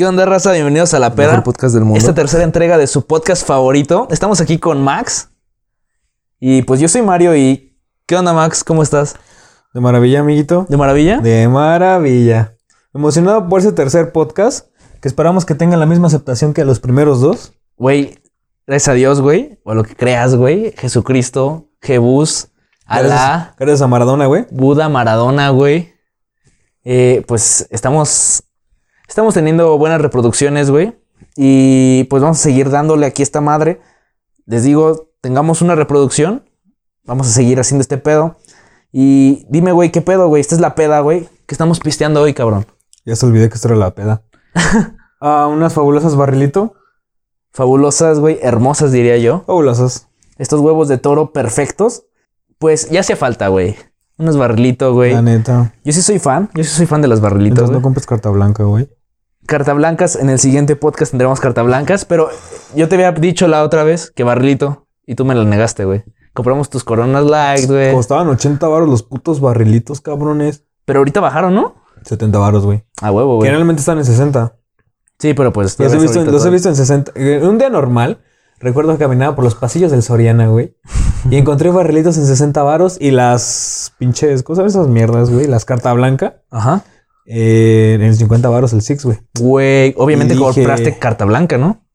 ¿Qué 0.00 0.06
onda, 0.06 0.24
raza? 0.24 0.52
Bienvenidos 0.52 0.94
a 0.94 0.98
La 0.98 1.14
Peda. 1.14 1.28
Mejor 1.28 1.44
podcast 1.44 1.74
del 1.74 1.84
mundo. 1.84 1.98
Esta 1.98 2.14
tercera 2.14 2.42
entrega 2.42 2.78
de 2.78 2.86
su 2.86 3.06
podcast 3.06 3.46
favorito. 3.46 4.08
Estamos 4.10 4.40
aquí 4.40 4.56
con 4.56 4.82
Max. 4.82 5.28
Y 6.38 6.62
pues 6.62 6.80
yo 6.80 6.88
soy 6.88 7.02
Mario 7.02 7.36
y... 7.36 7.78
¿Qué 8.06 8.16
onda, 8.16 8.32
Max? 8.32 8.64
¿Cómo 8.64 8.82
estás? 8.82 9.16
De 9.74 9.80
maravilla, 9.82 10.20
amiguito. 10.20 10.64
¿De 10.70 10.78
maravilla? 10.78 11.18
De 11.18 11.46
maravilla. 11.48 12.56
Emocionado 12.94 13.46
por 13.46 13.60
ese 13.60 13.72
tercer 13.72 14.10
podcast, 14.10 14.68
que 15.02 15.08
esperamos 15.08 15.44
que 15.44 15.54
tenga 15.54 15.76
la 15.76 15.84
misma 15.84 16.06
aceptación 16.06 16.54
que 16.54 16.64
los 16.64 16.80
primeros 16.80 17.20
dos. 17.20 17.52
Güey, 17.76 18.22
gracias 18.66 18.88
a 18.88 18.94
Dios, 18.94 19.20
güey. 19.20 19.60
O 19.64 19.72
a 19.72 19.74
lo 19.74 19.84
que 19.84 19.94
creas, 19.94 20.34
güey. 20.34 20.72
Jesucristo, 20.78 21.68
Jebús, 21.82 22.48
Alá, 22.86 23.02
Gracias, 23.02 23.56
gracias 23.58 23.82
a 23.82 23.86
Maradona, 23.86 24.24
güey. 24.24 24.46
Buda, 24.50 24.88
Maradona, 24.88 25.50
güey. 25.50 25.92
Eh, 26.84 27.22
pues 27.28 27.66
estamos... 27.68 28.44
Estamos 29.10 29.34
teniendo 29.34 29.76
buenas 29.76 30.00
reproducciones, 30.00 30.70
güey. 30.70 30.96
Y 31.34 32.04
pues 32.04 32.22
vamos 32.22 32.38
a 32.38 32.42
seguir 32.44 32.70
dándole 32.70 33.06
aquí 33.06 33.22
a 33.22 33.24
esta 33.24 33.40
madre. 33.40 33.80
Les 34.46 34.62
digo, 34.62 35.10
tengamos 35.20 35.62
una 35.62 35.74
reproducción. 35.74 36.48
Vamos 37.02 37.26
a 37.26 37.30
seguir 37.30 37.58
haciendo 37.58 37.82
este 37.82 37.98
pedo. 37.98 38.36
Y 38.92 39.46
dime, 39.50 39.72
güey, 39.72 39.90
¿qué 39.90 40.00
pedo, 40.00 40.28
güey? 40.28 40.40
Esta 40.40 40.54
es 40.54 40.60
la 40.60 40.76
peda, 40.76 41.00
güey. 41.00 41.28
¿Qué 41.46 41.56
estamos 41.56 41.80
pisteando 41.80 42.22
hoy, 42.22 42.34
cabrón? 42.34 42.66
Ya 43.04 43.16
se 43.16 43.26
olvidé 43.26 43.48
que 43.48 43.56
esto 43.56 43.66
era 43.66 43.76
la 43.76 43.96
peda. 43.96 44.22
ah, 45.20 45.48
unas 45.48 45.74
fabulosas 45.74 46.14
barrilito. 46.14 46.74
Fabulosas, 47.52 48.20
güey. 48.20 48.38
Hermosas, 48.42 48.92
diría 48.92 49.18
yo. 49.18 49.42
Fabulosas. 49.44 50.06
Estos 50.38 50.60
huevos 50.60 50.86
de 50.86 50.98
toro 50.98 51.32
perfectos. 51.32 52.04
Pues 52.60 52.88
ya 52.90 53.00
hacía 53.00 53.16
falta, 53.16 53.48
güey. 53.48 53.74
Unos 54.18 54.36
barrilitos, 54.36 54.94
güey. 54.94 55.14
La 55.14 55.22
neta. 55.22 55.74
Yo 55.82 55.92
sí 55.92 56.00
soy 56.00 56.20
fan. 56.20 56.48
Yo 56.54 56.62
sí 56.62 56.70
soy 56.70 56.86
fan 56.86 57.02
de 57.02 57.08
las 57.08 57.20
barrilitos, 57.20 57.58
Entonces 57.58 57.74
no 57.74 57.82
compres 57.82 58.06
carta 58.06 58.30
blanca, 58.30 58.62
güey. 58.62 58.88
Carta 59.46 59.72
blancas. 59.72 60.16
En 60.16 60.30
el 60.30 60.38
siguiente 60.38 60.76
podcast 60.76 61.12
tendremos 61.12 61.40
carta 61.40 61.62
blancas. 61.62 62.04
Pero 62.04 62.28
yo 62.74 62.88
te 62.88 62.94
había 62.96 63.12
dicho 63.12 63.48
la 63.48 63.64
otra 63.64 63.84
vez 63.84 64.10
que 64.10 64.24
barrilito. 64.24 64.86
Y 65.06 65.14
tú 65.14 65.24
me 65.24 65.34
la 65.34 65.44
negaste, 65.44 65.84
güey. 65.84 66.04
Compramos 66.32 66.70
tus 66.70 66.84
coronas 66.84 67.24
light, 67.24 67.66
güey. 67.66 67.92
Costaban 67.92 68.28
80 68.28 68.66
varos 68.68 68.88
los 68.88 69.02
putos 69.02 69.40
barrilitos, 69.40 70.00
cabrones. 70.00 70.64
Pero 70.84 71.00
ahorita 71.00 71.20
bajaron, 71.20 71.54
¿no? 71.54 71.74
70 72.04 72.38
varos, 72.38 72.64
güey. 72.64 72.84
A 73.02 73.10
huevo, 73.10 73.36
güey. 73.36 73.48
Generalmente 73.48 73.80
están 73.80 73.98
en 73.98 74.04
60. 74.04 74.56
Sí, 75.18 75.34
pero 75.34 75.52
pues... 75.52 75.78
Los 75.78 75.92
he, 75.92 75.98
visto, 75.98 76.24
los 76.24 76.46
he 76.46 76.50
visto 76.50 76.68
en 76.68 76.76
60. 76.76 77.12
En 77.14 77.46
un 77.46 77.58
día 77.58 77.68
normal, 77.68 78.22
recuerdo 78.58 78.92
que 78.92 78.98
caminaba 78.98 79.34
por 79.34 79.44
los 79.44 79.54
pasillos 79.54 79.90
del 79.90 80.02
Soriana, 80.02 80.46
güey. 80.46 80.76
Y 81.30 81.36
encontré 81.38 81.70
barrilitos 81.70 82.16
en 82.16 82.26
60 82.26 82.62
varos 82.62 82.96
y 83.00 83.10
las 83.10 83.92
pinches, 83.98 84.42
¿cómo 84.42 84.56
sabes 84.56 84.72
esas 84.74 84.88
mierdas, 84.88 85.30
güey? 85.30 85.46
Las 85.46 85.64
carta 85.64 85.92
blanca. 85.92 86.42
Ajá. 86.50 86.84
Eh, 87.32 87.96
en 88.00 88.14
50 88.16 88.48
varos 88.48 88.72
el 88.72 88.82
Six, 88.82 89.04
güey. 89.04 89.18
Güey, 89.38 89.94
obviamente 89.96 90.34
dije- 90.34 90.44
compraste 90.44 90.98
carta 90.98 91.24
blanca, 91.24 91.58
¿no? 91.58 91.86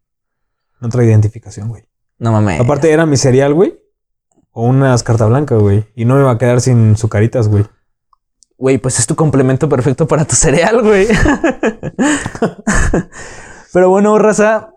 No 0.80 0.88
trae 0.90 1.06
identificación, 1.08 1.68
güey. 1.68 1.84
No 2.20 2.32
mames. 2.32 2.62
Aparte 2.62 2.90
era 2.92 3.06
mi 3.06 3.18
cereal, 3.18 3.54
güey. 3.54 3.78
O 4.52 4.66
unas 4.68 5.04
carta 5.04 5.26
blanca, 5.26 5.56
güey. 5.56 5.84
Y 5.96 6.06
no 6.06 6.16
me 6.16 6.22
iba 6.22 6.32
a 6.32 6.38
quedar 6.38 6.62
sin 6.62 6.96
sucaritas, 6.96 7.50
güey. 7.50 7.66
Güey, 8.58 8.78
pues 8.78 8.98
es 9.00 9.08
tu 9.08 9.16
complemento 9.18 9.68
perfecto 9.68 10.08
para 10.08 10.24
tu 10.24 10.36
cereal, 10.36 10.82
güey. 10.82 11.08
Pero 13.74 13.90
bueno, 13.90 14.18
raza, 14.18 14.74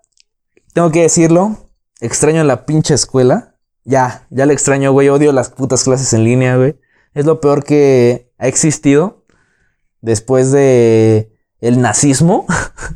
tengo 0.73 0.91
que 0.91 1.03
decirlo. 1.03 1.69
Extraño 2.01 2.43
la 2.43 2.65
pinche 2.65 2.93
escuela. 2.93 3.55
Ya, 3.85 4.27
ya 4.29 4.45
la 4.45 4.53
extraño, 4.53 4.91
güey. 4.91 5.07
Odio 5.09 5.31
las 5.31 5.49
putas 5.49 5.83
clases 5.85 6.11
en 6.13 6.23
línea, 6.25 6.57
güey. 6.57 6.77
Es 7.13 7.25
lo 7.25 7.39
peor 7.39 7.63
que 7.63 8.29
ha 8.37 8.47
existido 8.47 9.18
después 10.01 10.51
de 10.51 11.31
el 11.59 11.81
nazismo, 11.81 12.45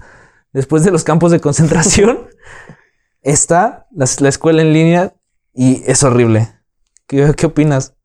después 0.54 0.84
de 0.84 0.92
los 0.92 1.04
campos 1.04 1.32
de 1.32 1.40
concentración. 1.40 2.30
Está 3.22 3.88
la, 3.92 4.06
la 4.20 4.30
escuela 4.30 4.62
en 4.62 4.74
línea 4.74 5.16
y 5.54 5.82
es 5.86 6.04
horrible. 6.04 6.50
¿Qué, 7.08 7.34
qué 7.38 7.46
opinas? 7.46 7.96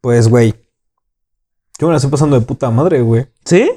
Pues, 0.00 0.28
güey. 0.28 0.54
Yo 1.78 1.86
me 1.86 1.92
la 1.92 1.96
estoy 1.96 2.10
pasando 2.10 2.38
de 2.38 2.44
puta 2.44 2.70
madre, 2.70 3.00
güey. 3.00 3.28
¿Sí? 3.44 3.70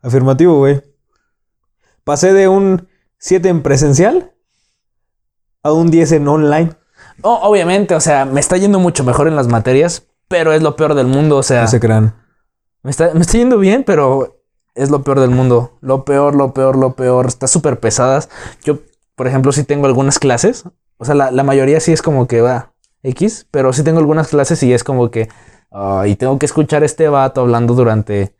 Afirmativo, 0.00 0.58
güey. 0.58 0.82
Pasé 2.04 2.32
de 2.32 2.46
un 2.48 2.88
7 3.18 3.48
en 3.48 3.62
presencial 3.62 4.32
a 5.62 5.72
un 5.72 5.90
10 5.90 6.12
en 6.12 6.28
online. 6.28 6.70
Oh, 7.22 7.40
obviamente, 7.42 7.94
o 7.94 8.00
sea, 8.00 8.24
me 8.24 8.40
está 8.40 8.56
yendo 8.56 8.78
mucho 8.78 9.02
mejor 9.02 9.26
en 9.26 9.36
las 9.36 9.48
materias, 9.48 10.06
pero 10.28 10.52
es 10.52 10.62
lo 10.62 10.76
peor 10.76 10.94
del 10.94 11.06
mundo. 11.06 11.36
O 11.36 11.42
sea, 11.42 11.62
No 11.62 11.68
se 11.68 11.80
crean. 11.80 12.14
me, 12.82 12.90
está, 12.90 13.12
me 13.14 13.20
está 13.20 13.38
yendo 13.38 13.58
bien, 13.58 13.84
pero 13.84 14.42
es 14.74 14.90
lo 14.90 15.02
peor 15.02 15.20
del 15.20 15.30
mundo. 15.30 15.78
Lo 15.80 16.04
peor, 16.04 16.34
lo 16.34 16.52
peor, 16.52 16.76
lo 16.76 16.94
peor. 16.94 17.26
Está 17.26 17.46
súper 17.46 17.80
pesadas. 17.80 18.28
Yo, 18.64 18.78
por 19.14 19.26
ejemplo, 19.26 19.52
sí 19.52 19.64
tengo 19.64 19.86
algunas 19.86 20.18
clases. 20.18 20.64
O 20.98 21.04
sea, 21.04 21.14
la, 21.14 21.30
la 21.30 21.42
mayoría 21.42 21.80
sí 21.80 21.92
es 21.92 22.02
como 22.02 22.26
que 22.26 22.40
va 22.40 22.72
X, 23.02 23.46
pero 23.50 23.72
sí 23.72 23.82
tengo 23.82 23.98
algunas 23.98 24.28
clases 24.28 24.62
y 24.62 24.72
es 24.72 24.84
como 24.84 25.10
que. 25.10 25.28
y 26.06 26.16
tengo 26.16 26.38
que 26.38 26.46
escuchar 26.46 26.82
a 26.82 26.86
este 26.86 27.08
vato 27.08 27.40
hablando 27.40 27.74
durante 27.74 28.34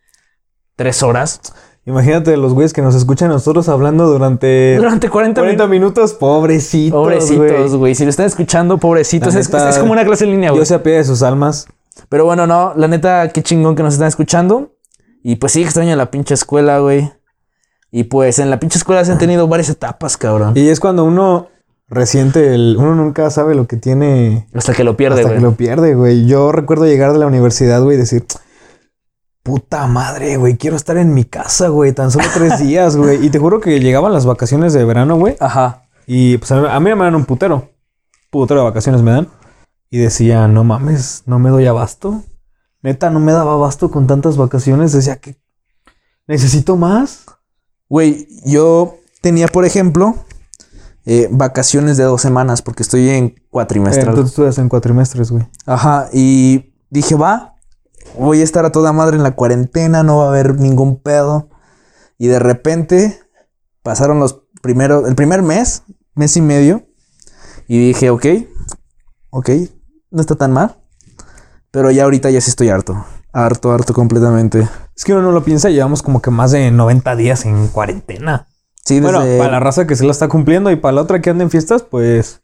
tres 0.76 1.02
horas. 1.02 1.40
Imagínate 1.84 2.36
los 2.36 2.52
güeyes 2.52 2.72
que 2.72 2.82
nos 2.82 2.96
escuchan 2.96 3.30
a 3.30 3.34
nosotros 3.34 3.68
hablando 3.68 4.08
durante 4.08 4.74
Durante 4.76 5.08
40, 5.08 5.40
40 5.40 5.66
minutos. 5.68 5.70
minutos. 5.70 6.14
Pobrecitos, 6.14 6.98
Pobrecitos, 7.00 7.76
güey. 7.76 7.94
Si 7.94 8.02
lo 8.02 8.10
están 8.10 8.26
escuchando, 8.26 8.78
pobrecitos. 8.78 9.36
Es, 9.36 9.48
como 9.78 9.92
una 9.92 10.04
clase 10.04 10.24
en 10.24 10.32
línea, 10.32 10.50
güey. 10.50 10.58
Dios 10.58 10.68
se 10.68 10.74
apiade 10.74 10.98
de 10.98 11.04
sus 11.04 11.22
almas. 11.22 11.68
Pero 12.08 12.24
bueno, 12.24 12.46
no, 12.46 12.74
la 12.76 12.88
neta, 12.88 13.28
qué 13.30 13.42
chingón 13.42 13.74
que 13.74 13.82
nos 13.82 13.94
están 13.94 14.08
escuchando. 14.08 14.74
Y 15.22 15.36
pues 15.36 15.52
sí, 15.52 15.62
extraño 15.62 15.96
la 15.96 16.10
pinche 16.10 16.34
escuela, 16.34 16.78
güey. 16.78 17.12
Y 17.90 18.04
pues 18.04 18.38
en 18.38 18.50
la 18.50 18.60
pinche 18.60 18.78
escuela 18.78 19.04
se 19.04 19.12
han 19.12 19.18
tenido 19.18 19.48
varias 19.48 19.68
etapas, 19.70 20.16
cabrón. 20.16 20.52
Y 20.56 20.68
es 20.68 20.80
cuando 20.80 21.04
uno 21.04 21.48
resiente 21.88 22.54
el... 22.54 22.76
Uno 22.78 22.94
nunca 22.94 23.30
sabe 23.30 23.54
lo 23.54 23.66
que 23.66 23.76
tiene 23.76 24.48
Hasta 24.54 24.74
que 24.74 24.84
lo 24.84 24.96
pierde, 24.96 25.20
hasta 25.20 25.28
güey. 25.28 25.38
que 25.38 25.42
lo 25.42 25.52
pierde, 25.56 25.94
güey. 25.94 26.26
Yo 26.26 26.52
recuerdo 26.52 26.84
llegar 26.86 27.12
de 27.12 27.18
la 27.18 27.26
universidad, 27.26 27.82
güey, 27.82 27.96
y 27.96 28.00
decir... 28.00 28.24
Puta 29.42 29.86
madre, 29.86 30.36
güey. 30.36 30.56
Quiero 30.56 30.74
estar 30.74 30.96
en 30.96 31.14
mi 31.14 31.24
casa, 31.24 31.68
güey. 31.68 31.92
Tan 31.92 32.10
solo 32.10 32.24
tres 32.34 32.58
días, 32.66 32.96
güey. 32.96 33.24
Y 33.24 33.30
te 33.30 33.38
juro 33.38 33.60
que 33.60 33.78
llegaban 33.78 34.12
las 34.12 34.26
vacaciones 34.26 34.72
de 34.72 34.84
verano, 34.84 35.16
güey. 35.16 35.36
Ajá. 35.38 35.84
Y 36.06 36.38
pues 36.38 36.50
a 36.50 36.60
mí, 36.60 36.66
a 36.68 36.80
mí 36.80 36.94
me 36.94 37.04
dan 37.04 37.14
un 37.14 37.24
putero. 37.24 37.70
Putero 38.30 38.60
de 38.60 38.66
vacaciones 38.66 39.02
me 39.02 39.12
dan. 39.12 39.28
Y 39.90 39.98
decía, 39.98 40.48
no 40.48 40.64
mames, 40.64 41.22
no 41.26 41.38
me 41.38 41.50
doy 41.50 41.66
abasto. 41.66 42.22
Neta, 42.82 43.10
no 43.10 43.20
me 43.20 43.32
daba 43.32 43.54
abasto 43.54 43.90
con 43.90 44.06
tantas 44.06 44.36
vacaciones. 44.36 44.92
Decía 44.92 45.16
que 45.16 45.40
necesito 46.26 46.76
más. 46.76 47.24
Güey, 47.88 48.28
yo 48.44 48.96
tenía, 49.20 49.46
por 49.48 49.64
ejemplo, 49.64 50.16
eh, 51.04 51.28
vacaciones 51.30 51.96
de 51.96 52.04
dos 52.04 52.20
semanas 52.20 52.62
porque 52.62 52.82
estoy 52.82 53.08
en 53.10 53.34
cuatrimestral. 53.50 54.08
Entonces 54.08 54.34
tú 54.34 54.42
estudias 54.42 54.58
en 54.58 54.68
cuatrimestres, 54.68 55.30
güey. 55.30 55.46
Ajá. 55.64 56.08
Y 56.12 56.74
dije, 56.90 57.14
va, 57.14 57.54
voy 58.18 58.40
a 58.40 58.44
estar 58.44 58.64
a 58.64 58.72
toda 58.72 58.92
madre 58.92 59.16
en 59.16 59.22
la 59.22 59.36
cuarentena, 59.36 60.02
no 60.02 60.18
va 60.18 60.24
a 60.24 60.28
haber 60.28 60.58
ningún 60.58 61.00
pedo. 61.00 61.48
Y 62.18 62.26
de 62.26 62.38
repente 62.38 63.20
pasaron 63.82 64.18
los 64.18 64.42
primeros, 64.62 65.08
el 65.08 65.14
primer 65.14 65.42
mes, 65.42 65.84
mes 66.14 66.36
y 66.36 66.40
medio. 66.40 66.86
Y 67.68 67.88
dije, 67.88 68.10
ok, 68.10 68.26
ok, 69.30 69.50
no 70.16 70.20
está 70.22 70.34
tan 70.34 70.52
mal. 70.52 70.76
Pero 71.70 71.90
ya 71.90 72.04
ahorita 72.04 72.30
ya 72.30 72.40
sí 72.40 72.50
estoy 72.50 72.70
harto. 72.70 73.04
Harto, 73.32 73.70
harto 73.70 73.92
completamente. 73.92 74.66
Es 74.96 75.04
que 75.04 75.12
uno 75.12 75.22
no 75.22 75.32
lo 75.32 75.44
piensa, 75.44 75.68
llevamos 75.68 76.02
como 76.02 76.22
que 76.22 76.30
más 76.30 76.50
de 76.52 76.70
90 76.70 77.14
días 77.16 77.44
en 77.44 77.68
cuarentena. 77.68 78.48
Sí, 78.84 79.00
desde, 79.00 79.18
Bueno, 79.18 79.38
para 79.38 79.52
la 79.52 79.60
raza 79.60 79.86
que 79.86 79.94
se 79.94 80.04
la 80.04 80.12
está 80.12 80.28
cumpliendo 80.28 80.70
y 80.70 80.76
para 80.76 80.92
la 80.92 81.02
otra 81.02 81.20
que 81.20 81.28
anda 81.30 81.44
en 81.44 81.50
fiestas, 81.50 81.82
pues 81.82 82.40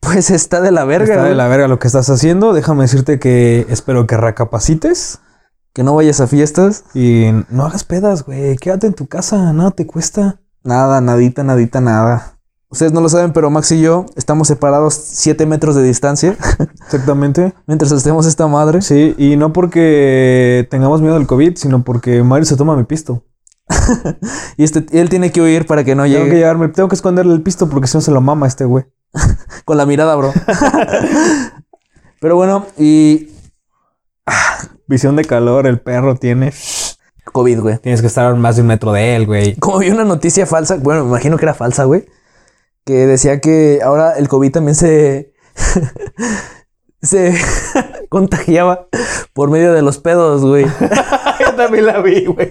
pues 0.00 0.30
está 0.30 0.60
de 0.60 0.72
la 0.72 0.84
verga. 0.84 1.14
está 1.14 1.24
de 1.24 1.34
la 1.34 1.48
verga 1.48 1.68
lo 1.68 1.78
que 1.78 1.86
estás 1.86 2.10
haciendo. 2.10 2.52
Déjame 2.52 2.82
decirte 2.82 3.18
que 3.18 3.66
espero 3.70 4.06
que 4.06 4.16
recapacites 4.16 5.20
Que 5.72 5.84
no 5.84 5.94
vayas 5.94 6.20
a 6.20 6.26
fiestas. 6.26 6.84
y 6.92 7.30
no 7.48 7.64
hagas 7.64 7.84
pedas, 7.84 8.24
güey. 8.24 8.56
Quédate 8.56 8.88
en 8.88 8.94
tu 8.94 9.06
casa, 9.06 9.52
nada 9.52 9.70
te 9.70 9.86
cuesta. 9.86 10.40
Nada, 10.64 11.00
nadita, 11.00 11.42
nadita, 11.42 11.80
nada. 11.80 12.38
Ustedes 12.72 12.92
no 12.92 13.00
lo 13.00 13.08
saben, 13.08 13.32
pero 13.32 13.50
Max 13.50 13.70
y 13.72 13.80
yo 13.80 14.06
estamos 14.16 14.48
separados 14.48 14.94
7 14.94 15.46
metros 15.46 15.76
de 15.76 15.82
distancia 15.82 16.36
Exactamente. 16.84 17.52
mientras 17.66 17.92
estemos 17.92 18.26
esta 18.26 18.48
madre. 18.48 18.82
Sí, 18.82 19.14
y 19.18 19.36
no 19.36 19.52
porque 19.52 20.66
tengamos 20.70 21.00
miedo 21.02 21.14
del 21.14 21.26
COVID, 21.26 21.56
sino 21.56 21.84
porque 21.84 22.22
Mario 22.22 22.46
se 22.46 22.56
toma 22.56 22.76
mi 22.76 22.84
pisto. 22.84 23.22
Y 24.56 24.64
este, 24.64 24.84
él 24.98 25.08
tiene 25.08 25.32
que 25.32 25.40
huir 25.40 25.66
para 25.66 25.84
que 25.84 25.94
no 25.94 26.02
Tengo 26.02 26.16
llegue 26.18 26.30
que 26.30 26.36
llevarme, 26.36 26.68
tengo 26.68 26.88
que 26.88 26.94
esconderle 26.94 27.32
el 27.32 27.42
pisto 27.42 27.68
porque 27.68 27.86
si 27.86 27.96
no 27.96 28.00
se 28.00 28.10
lo 28.10 28.20
mama 28.20 28.46
este 28.46 28.64
güey. 28.64 28.84
con 29.64 29.76
la 29.76 29.86
mirada, 29.86 30.14
bro. 30.16 30.32
pero 32.20 32.36
bueno, 32.36 32.66
y 32.78 33.28
Visión 34.86 35.16
de 35.16 35.24
calor, 35.24 35.66
el 35.66 35.80
perro 35.80 36.16
tiene. 36.16 36.52
COVID, 37.32 37.60
güey. 37.60 37.78
Tienes 37.78 38.00
que 38.00 38.08
estar 38.08 38.34
más 38.34 38.56
de 38.56 38.62
un 38.62 38.68
metro 38.68 38.92
de 38.92 39.16
él, 39.16 39.26
güey. 39.26 39.56
Como 39.56 39.78
vi 39.78 39.90
una 39.90 40.04
noticia 40.04 40.44
falsa, 40.44 40.76
bueno, 40.76 41.04
me 41.04 41.08
imagino 41.10 41.38
que 41.38 41.44
era 41.44 41.54
falsa, 41.54 41.84
güey, 41.84 42.04
que 42.84 43.06
decía 43.06 43.40
que 43.40 43.80
ahora 43.82 44.12
el 44.16 44.28
COVID 44.28 44.52
también 44.52 44.74
se 44.74 45.32
se 47.02 47.34
contagiaba 48.08 48.88
por 49.32 49.50
medio 49.50 49.72
de 49.72 49.82
los 49.82 49.98
pedos, 49.98 50.42
güey. 50.42 50.64
Yo 51.40 51.54
también 51.56 51.86
la 51.86 52.00
vi, 52.00 52.24
güey. 52.24 52.48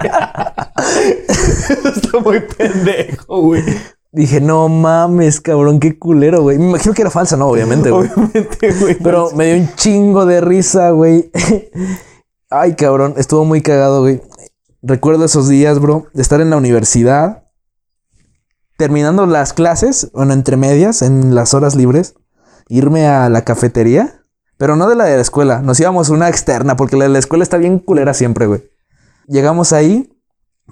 muy 2.24 2.39
pendejo, 2.42 3.42
güey. 3.42 3.63
Dije, 4.12 4.42
no 4.42 4.68
mames, 4.68 5.39
cabrón, 5.39 5.80
qué 5.80 5.98
culero, 5.98 6.42
güey. 6.42 6.57
Me 6.57 6.66
imagino 6.66 6.94
que 6.94 7.01
era 7.01 7.12
falsa, 7.12 7.38
¿no? 7.38 7.48
Obviamente, 7.48 7.92
güey. 7.92 8.10
Obviamente, 8.10 8.74
güey. 8.74 8.98
Pero 9.01 9.31
me 9.31 9.45
dio 9.45 9.63
un 9.63 9.74
chingo 9.75 10.25
de 10.25 10.42
risa, 10.42 10.89
güey. 10.89 11.31
Ay, 12.50 12.75
cabrón, 12.75 13.13
estuvo 13.16 13.45
muy 13.45 13.62
cagado, 13.62 14.01
güey. 14.01 14.22
Recuerdo 14.81 15.24
esos 15.24 15.48
días, 15.48 15.80
bro, 15.80 16.07
de 16.13 16.22
estar 16.22 16.42
en 16.42 16.50
la 16.50 16.57
universidad, 16.57 17.40
terminando 18.81 19.28
las 19.28 19.54
clases, 19.54 20.10
bueno, 20.12 20.33
entre 20.33 20.57
medias, 20.57 21.04
en 21.04 21.36
las 21.36 21.54
horas 21.54 21.75
libres, 21.75 22.16
irme 22.68 23.06
a 23.06 23.30
la 23.30 23.44
cafetería, 23.44 24.25
pero 24.57 24.75
no 24.75 24.89
de 24.89 24.95
la 24.95 25.06
de 25.06 25.18
la 25.18 25.22
escuela, 25.22 25.62
nos 25.62 25.80
íbamos 25.80 26.10
a 26.10 26.13
una 26.13 26.30
externa, 26.30 26.75
porque 26.75 26.95
la 26.95 27.04
de 27.04 27.10
la 27.12 27.19
escuela 27.19 27.44
está 27.44 27.57
bien 27.57 27.78
culera 27.78 28.16
siempre, 28.16 28.48
güey. 28.48 28.72
Llegamos 29.28 29.72
ahí, 29.72 30.12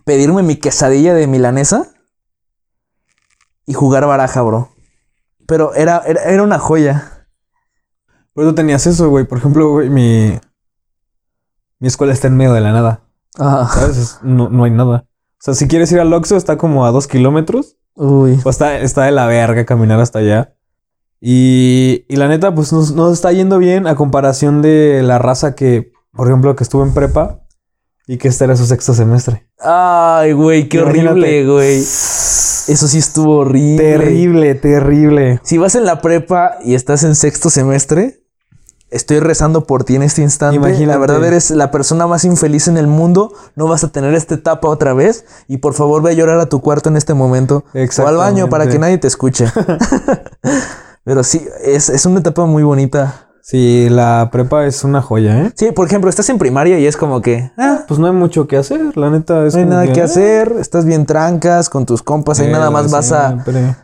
pedirme 0.05 0.41
mi 0.41 0.55
quesadilla 0.55 1.13
de 1.13 1.27
milanesa 1.27 1.85
y 3.67 3.73
jugar 3.75 4.07
baraja, 4.07 4.41
bro. 4.41 4.69
Pero 5.45 5.75
era, 5.75 6.01
era, 6.07 6.23
era 6.23 6.41
una 6.41 6.57
joya. 6.57 7.27
Pero 8.33 8.49
tú 8.49 8.55
tenías 8.55 8.87
eso, 8.87 9.07
güey. 9.09 9.25
Por 9.25 9.37
ejemplo, 9.37 9.69
güey, 9.71 9.91
mi... 9.91 10.39
Mi 11.77 11.87
escuela 11.87 12.11
está 12.11 12.27
en 12.27 12.37
medio 12.37 12.53
de 12.53 12.61
la 12.61 12.71
nada. 12.71 13.03
Ajá. 13.37 13.81
¿Sabes? 13.81 13.97
Es- 13.97 14.19
no, 14.23 14.49
no 14.49 14.63
hay 14.63 14.71
nada. 14.71 15.05
O 15.05 15.41
sea, 15.41 15.53
si 15.53 15.67
quieres 15.67 15.91
ir 15.91 15.99
al 15.99 16.11
Oxxo, 16.11 16.37
está 16.37 16.57
como 16.57 16.87
a 16.87 16.91
dos 16.91 17.05
kilómetros. 17.07 17.77
Uy. 17.99 18.39
O 18.45 18.49
está, 18.49 18.79
está 18.79 19.03
de 19.03 19.11
la 19.11 19.27
verga 19.27 19.65
caminar 19.65 19.99
hasta 19.99 20.19
allá. 20.19 20.55
Y, 21.19 22.05
y 22.07 22.15
la 22.15 22.29
neta, 22.29 22.55
pues 22.55 22.71
nos, 22.71 22.93
nos 22.93 23.11
está 23.11 23.33
yendo 23.33 23.57
bien 23.57 23.87
a 23.87 23.95
comparación 23.95 24.61
de 24.61 25.01
la 25.03 25.19
raza 25.19 25.53
que, 25.53 25.91
por 26.13 26.27
ejemplo, 26.27 26.55
que 26.55 26.63
estuvo 26.63 26.81
en 26.83 26.93
prepa 26.93 27.41
y 28.07 28.17
que 28.17 28.29
este 28.29 28.45
era 28.45 28.55
su 28.55 28.65
sexto 28.65 28.93
semestre. 28.93 29.49
Ay, 29.59 30.31
güey, 30.31 30.69
qué 30.69 30.77
Imagínate. 30.79 31.11
horrible, 31.11 31.45
güey. 31.45 31.77
Eso 31.79 32.87
sí 32.87 32.99
estuvo 32.99 33.39
horrible. 33.39 33.83
Terrible, 33.83 34.55
terrible. 34.55 35.41
Si 35.43 35.57
vas 35.57 35.75
en 35.75 35.83
la 35.83 35.99
prepa 36.01 36.57
y 36.63 36.75
estás 36.75 37.03
en 37.03 37.15
sexto 37.15 37.49
semestre, 37.49 38.18
estoy 38.91 39.19
rezando 39.19 39.65
por 39.65 39.83
ti 39.83 39.95
en 39.95 40.03
este 40.03 40.21
instante. 40.21 40.55
Imagínate. 40.55 40.87
La 40.87 40.97
verdad 40.97 41.23
eres 41.23 41.51
la 41.51 41.71
persona 41.71 42.07
más 42.07 42.25
infeliz 42.25 42.67
en 42.67 42.77
el 42.77 42.87
mundo. 42.87 43.33
No 43.55 43.67
vas 43.67 43.83
a 43.83 43.91
tener 43.91 44.13
esta 44.13 44.35
etapa 44.35 44.67
otra 44.67 44.93
vez. 44.93 45.25
Y 45.47 45.57
por 45.57 45.73
favor 45.73 46.01
ve 46.01 46.11
a 46.11 46.13
llorar 46.13 46.39
a 46.39 46.47
tu 46.47 46.61
cuarto 46.61 46.89
en 46.89 46.97
este 46.97 47.13
momento. 47.13 47.63
O 47.73 48.07
al 48.07 48.17
baño 48.17 48.49
para 48.49 48.67
que 48.67 48.79
nadie 48.79 48.97
te 48.97 49.07
escuche. 49.07 49.45
Pero 51.03 51.23
sí, 51.23 51.47
es, 51.63 51.89
es 51.89 52.05
una 52.05 52.19
etapa 52.19 52.45
muy 52.45 52.63
bonita. 52.63 53.28
Sí, 53.41 53.87
la 53.89 54.29
prepa 54.31 54.65
es 54.65 54.83
una 54.83 55.01
joya, 55.01 55.41
¿eh? 55.41 55.51
Sí, 55.55 55.71
por 55.71 55.87
ejemplo, 55.87 56.09
estás 56.09 56.29
en 56.29 56.37
primaria 56.37 56.79
y 56.79 56.85
es 56.85 56.97
como 56.97 57.21
que... 57.21 57.51
Ah, 57.57 57.83
Pues 57.87 57.99
no 57.99 58.07
hay 58.07 58.13
mucho 58.13 58.47
que 58.47 58.57
hacer, 58.57 58.95
la 58.97 59.09
neta. 59.09 59.45
Es 59.45 59.55
no 59.55 59.61
hay 59.61 59.65
nada 59.65 59.91
que 59.91 60.01
hacer. 60.01 60.53
Estás 60.59 60.85
bien 60.85 61.05
trancas 61.05 61.69
con 61.69 61.85
tus 61.85 62.03
compas. 62.03 62.39
Ahí 62.39 62.47
Eh, 62.47 62.51
nada 62.51 62.69
más 62.69 62.91
vas 62.91 63.11
a... 63.11 63.43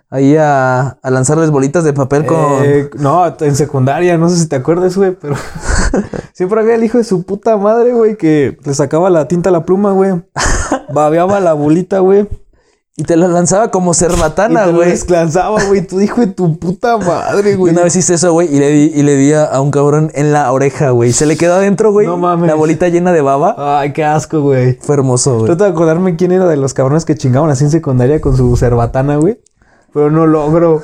Ahí 0.10 0.38
a, 0.38 0.98
a 1.02 1.10
lanzarles 1.10 1.50
bolitas 1.52 1.84
de 1.84 1.94
papel 1.94 2.26
con... 2.26 2.38
Eh, 2.64 2.90
no, 3.00 3.26
en 3.40 3.56
secundaria, 3.56 4.18
no 4.18 4.30
sé 4.30 4.38
si 4.38 4.48
te 4.48 4.56
acuerdas, 4.56 4.96
güey, 4.96 5.16
pero 5.20 5.36
siempre 6.34 6.62
había 6.62 6.76
el 6.76 6.84
hijo 6.84 6.98
de 6.98 7.04
su 7.04 7.24
puta 7.24 7.58
madre, 7.58 7.92
güey, 7.94 8.16
que 8.16 8.58
le 8.64 8.74
sacaba 8.74 9.10
la 9.10 9.28
tinta 9.28 9.50
a 9.50 9.54
la 9.54 9.66
pluma, 9.66 9.92
güey. 9.92 10.14
Babeaba 10.94 11.40
la 11.40 11.54
bolita, 11.54 12.00
güey. 12.00 12.28
Y 12.98 13.04
te 13.04 13.18
la 13.18 13.28
lanzaba 13.28 13.72
como 13.72 13.94
cerbatana, 13.94 14.66
te 14.66 14.72
lo 14.72 14.78
güey. 14.78 14.92
descansaba, 14.92 15.62
güey. 15.66 15.86
Tu 15.86 16.00
hijo 16.00 16.22
de 16.22 16.28
tu 16.28 16.58
puta 16.58 16.98
madre, 16.98 17.58
güey. 17.58 17.74
una 17.74 17.84
vez 17.84 17.94
hice 17.98 18.14
eso, 18.14 18.32
güey, 18.32 18.48
y 18.56 18.58
le 18.58 18.70
di, 18.70 18.92
y 18.96 19.04
le 19.04 19.18
di 19.18 19.34
a, 19.34 19.44
a 19.44 19.60
un 19.60 19.70
cabrón 19.70 20.12
en 20.16 20.32
la 20.32 20.50
oreja, 20.54 20.92
güey. 20.92 21.12
Se 21.12 21.26
le 21.26 21.36
quedó 21.36 21.56
adentro, 21.56 21.92
güey. 21.92 22.08
No 22.08 22.16
mames. 22.16 22.48
La 22.48 22.56
bolita 22.56 22.88
llena 22.88 23.12
de 23.12 23.20
baba. 23.20 23.80
Ay, 23.80 23.92
qué 23.92 24.06
asco, 24.06 24.40
güey. 24.40 24.76
Fue 24.80 24.96
hermoso, 24.96 25.34
güey. 25.34 25.46
Trato 25.48 25.66
de 25.66 25.72
acordarme 25.72 26.16
quién 26.16 26.32
era 26.32 26.48
de 26.48 26.56
los 26.56 26.74
cabrones 26.74 27.04
que 27.04 27.16
chingaban 27.16 27.50
así 27.50 27.66
en 27.66 27.72
secundaria 27.72 28.22
con 28.22 28.38
su 28.38 28.56
cerbatana, 28.56 29.18
güey. 29.18 29.42
Pero 29.94 30.10
no 30.10 30.26
logro, 30.26 30.82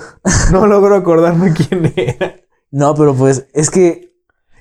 no 0.52 0.68
logro 0.68 0.96
acordarme 0.96 1.54
quién 1.54 1.94
era. 1.96 2.36
No, 2.72 2.94
pero 2.94 3.14
pues, 3.16 3.46
es 3.54 3.70
que. 3.70 4.12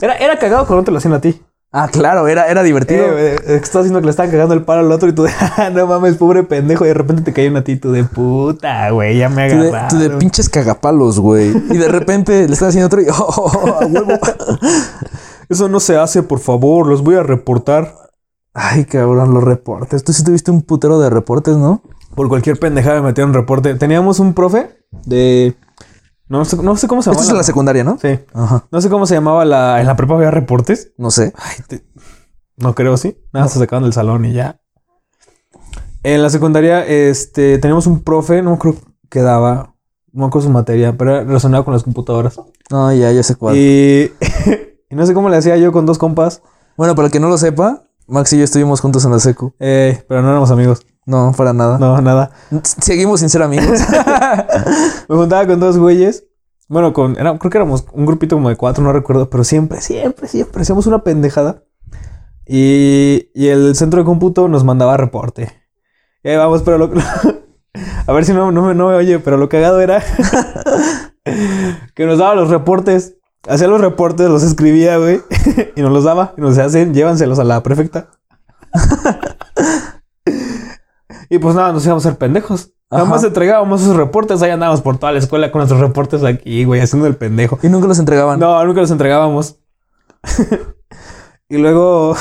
Era, 0.00 0.14
era 0.19 0.38
cagado 0.38 0.67
cuando 0.69 0.85
te 0.85 0.93
lo 0.93 0.99
hacían 0.99 1.14
a 1.14 1.20
ti. 1.20 1.43
Ah, 1.72 1.88
claro, 1.88 2.26
era, 2.26 2.49
era 2.50 2.64
divertido. 2.64 3.17
Eh, 3.17 3.37
eh, 3.37 3.55
estás 3.62 3.76
haciendo 3.82 4.00
que 4.00 4.06
le 4.06 4.11
estaban 4.11 4.32
cagando 4.32 4.55
el 4.55 4.64
palo 4.64 4.81
al 4.81 4.90
otro 4.90 5.08
y 5.08 5.12
tú 5.12 5.22
de, 5.22 5.31
"Ah, 5.56 5.70
no 5.72 5.87
mames, 5.87 6.17
pobre 6.17 6.43
pendejo. 6.43 6.84
Y 6.84 6.88
de 6.88 6.94
repente 6.94 7.22
te 7.22 7.32
cae 7.32 7.49
una 7.49 7.61
a 7.61 7.64
ti, 7.64 7.76
tú 7.76 7.93
de 7.93 8.02
puta, 8.05 8.90
güey, 8.90 9.19
ya 9.19 9.28
me 9.28 9.49
Tú 9.50 9.56
de, 9.58 9.69
agarraron. 9.69 9.88
tú 9.88 9.99
de 9.99 10.11
pinches 10.19 10.49
cagapalos, 10.49 11.20
güey. 11.20 11.50
Y 11.70 11.76
de 11.78 11.88
repente 11.88 12.46
le 12.49 12.52
estás 12.52 12.70
haciendo 12.70 12.87
otro 12.87 13.00
y. 13.02 13.06
oh, 13.11 13.14
oh, 13.17 13.52
oh, 13.64 13.82
a 13.82 13.87
huevo. 13.87 14.08
Eso 15.49 15.69
no 15.69 15.81
se 15.81 15.96
hace, 15.96 16.22
por 16.22 16.40
favor, 16.40 16.87
los 16.87 17.02
voy 17.02 17.14
a 17.17 17.22
reportar. 17.22 17.94
Ay, 18.52 18.84
cabrón, 18.84 19.32
los 19.32 19.44
reportes. 19.44 20.02
Tú 20.02 20.12
sí 20.12 20.25
tuviste 20.25 20.50
un 20.50 20.62
putero 20.62 20.99
de 20.99 21.08
reportes, 21.11 21.56
¿no? 21.56 21.82
Por 22.17 22.28
cualquier 22.28 22.58
pendejada 22.58 23.00
me 23.00 23.08
metieron 23.08 23.32
reporte. 23.32 23.75
Teníamos 23.76 24.19
un 24.19 24.34
profe 24.34 24.70
de... 25.06 25.55
No 26.31 26.44
sé, 26.47 26.56
no 26.56 26.77
sé 26.77 26.88
cómo 26.88 27.03
se 27.03 27.11
Esto 27.11 27.19
llamaba. 27.21 27.25
es 27.27 27.31
en 27.31 27.37
la 27.37 27.43
secundaria, 27.43 27.85
¿no? 27.85 27.99
Sí. 28.00 28.19
Ajá. 28.32 28.67
No 28.71 28.81
sé 28.81 28.88
cómo 28.88 29.05
se 29.06 29.15
llamaba 29.15 29.44
la... 29.44 29.81
En 29.81 29.87
la 29.87 29.97
prepa 29.97 30.15
había 30.15 30.31
reportes. 30.31 30.93
No 30.97 31.11
sé. 31.11 31.32
Ay, 31.37 31.56
te- 31.69 31.85
No 32.56 32.75
creo, 32.75 32.97
sí. 32.97 33.19
Nada, 33.32 33.49
se 33.49 33.59
sacaban 33.59 33.82
del 33.82 33.93
salón 33.93 34.25
y 34.25 34.32
ya. 34.32 34.61
En 36.03 36.23
la 36.23 36.31
secundaria, 36.31 36.87
este, 36.87 37.59
teníamos 37.59 37.87
un 37.87 38.03
profe, 38.03 38.41
no 38.43 38.59
creo 38.59 38.77
que 39.11 39.21
daba, 39.21 39.75
no 40.12 40.31
con 40.31 40.41
su 40.41 40.49
materia, 40.50 40.97
pero 40.97 41.11
era 41.17 41.25
relacionado 41.25 41.65
con 41.65 41.75
las 41.75 41.82
computadoras. 41.82 42.41
No, 42.71 42.93
ya, 42.93 43.12
ya 43.12 43.23
sé 43.23 43.35
cuál. 43.35 43.56
Y, 43.56 44.11
y 44.91 44.94
no 44.94 45.05
sé 45.05 45.12
cómo 45.15 45.29
le 45.29 45.37
hacía 45.37 45.56
yo 45.59 45.73
con 45.73 45.85
dos 45.85 45.99
compas, 45.99 46.43
Bueno, 46.77 46.94
para 46.94 47.06
el 47.06 47.12
que 47.12 47.21
no 47.21 47.29
lo 47.29 47.37
sepa, 47.38 47.82
Max 48.06 48.32
y 48.32 48.38
yo 48.38 48.44
estuvimos 48.44 48.81
juntos 48.81 49.05
en 49.05 49.11
la 49.11 49.19
secu. 49.19 49.53
eh, 49.59 50.05
pero 50.09 50.23
no 50.23 50.31
éramos 50.31 50.50
amigos. 50.50 50.81
No, 51.06 51.32
para 51.37 51.52
nada. 51.52 51.79
No, 51.79 52.00
nada. 52.00 52.31
Seguimos 52.62 53.20
sin 53.20 53.31
ser 53.31 53.43
amigos. 53.43 53.81
Me 55.08 55.17
juntaba 55.17 55.47
con 55.47 55.61
dos 55.61 55.79
güeyes. 55.79 56.25
Bueno, 56.69 56.93
con, 56.93 57.19
era, 57.19 57.37
creo 57.38 57.50
que 57.50 57.58
éramos 57.58 57.85
un 57.93 58.06
grupito 58.06 58.37
como 58.37 58.49
de 58.49 58.56
cuatro, 58.56 58.85
no 58.85 58.93
recuerdo, 58.93 59.29
pero 59.29 59.43
siempre, 59.43 59.81
siempre, 59.81 60.29
siempre 60.29 60.62
hacíamos 60.62 60.87
una 60.87 61.02
pendejada. 61.02 61.64
Y, 62.47 63.29
y 63.35 63.49
el 63.49 63.75
centro 63.75 64.00
de 64.00 64.05
cómputo 64.05 64.47
nos 64.47 64.62
mandaba 64.62 64.97
reporte. 64.97 65.52
Y 66.23 66.29
ahí 66.29 66.37
vamos, 66.37 66.62
pero 66.62 66.79
lo, 66.79 66.91
a 68.06 68.12
ver 68.12 68.25
si 68.25 68.32
no, 68.32 68.53
no, 68.53 68.62
me, 68.62 68.75
no 68.75 68.88
me 68.88 68.94
oye, 68.94 69.19
pero 69.19 69.37
lo 69.37 69.49
cagado 69.49 69.81
era 69.81 70.03
que 71.94 72.06
nos 72.06 72.19
daba 72.19 72.35
los 72.35 72.50
reportes. 72.50 73.17
Hacía 73.49 73.69
los 73.69 73.81
reportes, 73.81 74.29
los 74.29 74.43
escribía, 74.43 74.99
güey, 74.99 75.23
y 75.75 75.81
nos 75.81 75.93
los 75.93 76.05
daba. 76.05 76.35
Y 76.37 76.41
nos 76.41 76.58
hacen, 76.58 76.93
llévanselos 76.93 77.38
a 77.38 77.44
la 77.44 77.62
prefecta. 77.62 78.11
Y 81.31 81.38
pues 81.38 81.55
nada, 81.55 81.73
nos 81.73 81.85
íbamos 81.87 82.05
a 82.05 82.11
ser 82.11 82.19
pendejos. 82.19 82.73
Nada 82.91 83.05
más 83.05 83.22
entregábamos 83.22 83.82
esos 83.82 83.94
reportes, 83.96 84.43
ahí 84.43 84.51
andábamos 84.51 84.82
por 84.82 84.99
toda 84.99 85.13
la 85.13 85.20
escuela 85.20 85.53
con 85.53 85.60
nuestros 85.60 85.81
reportes 85.81 86.25
aquí, 86.25 86.65
güey, 86.65 86.81
haciendo 86.81 87.06
el 87.06 87.15
pendejo. 87.17 87.58
y 87.63 87.69
nunca 87.69 87.87
los 87.87 88.01
entregaban. 88.01 88.41
No, 88.41 88.63
nunca 88.65 88.81
los 88.81 88.91
entregábamos. 88.91 89.60
y 91.49 91.56
luego 91.58 92.17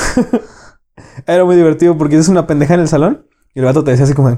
era 1.27 1.43
muy 1.45 1.55
divertido 1.55 1.97
porque 1.97 2.17
es 2.17 2.27
una 2.27 2.47
pendeja 2.47 2.75
en 2.75 2.81
el 2.81 2.87
salón 2.87 3.25
y 3.53 3.59
el 3.59 3.65
vato 3.65 3.83
te 3.83 3.91
decía 3.91 4.05
así 4.05 4.13
como, 4.13 4.29
de, 4.29 4.37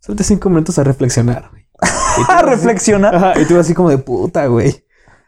salte 0.00 0.22
cinco 0.24 0.50
minutos 0.50 0.78
a 0.78 0.84
reflexionar. 0.84 1.48
güey". 1.50 1.62
Y 1.62 2.24
tú 2.24 2.26
Ah, 2.28 2.38
así- 2.40 2.46
reflexiona. 2.50 3.08
Ajá, 3.08 3.40
y 3.40 3.44
tú 3.46 3.58
así 3.58 3.74
como 3.74 3.88
de 3.90 3.98
puta, 3.98 4.46
güey. 4.46 4.84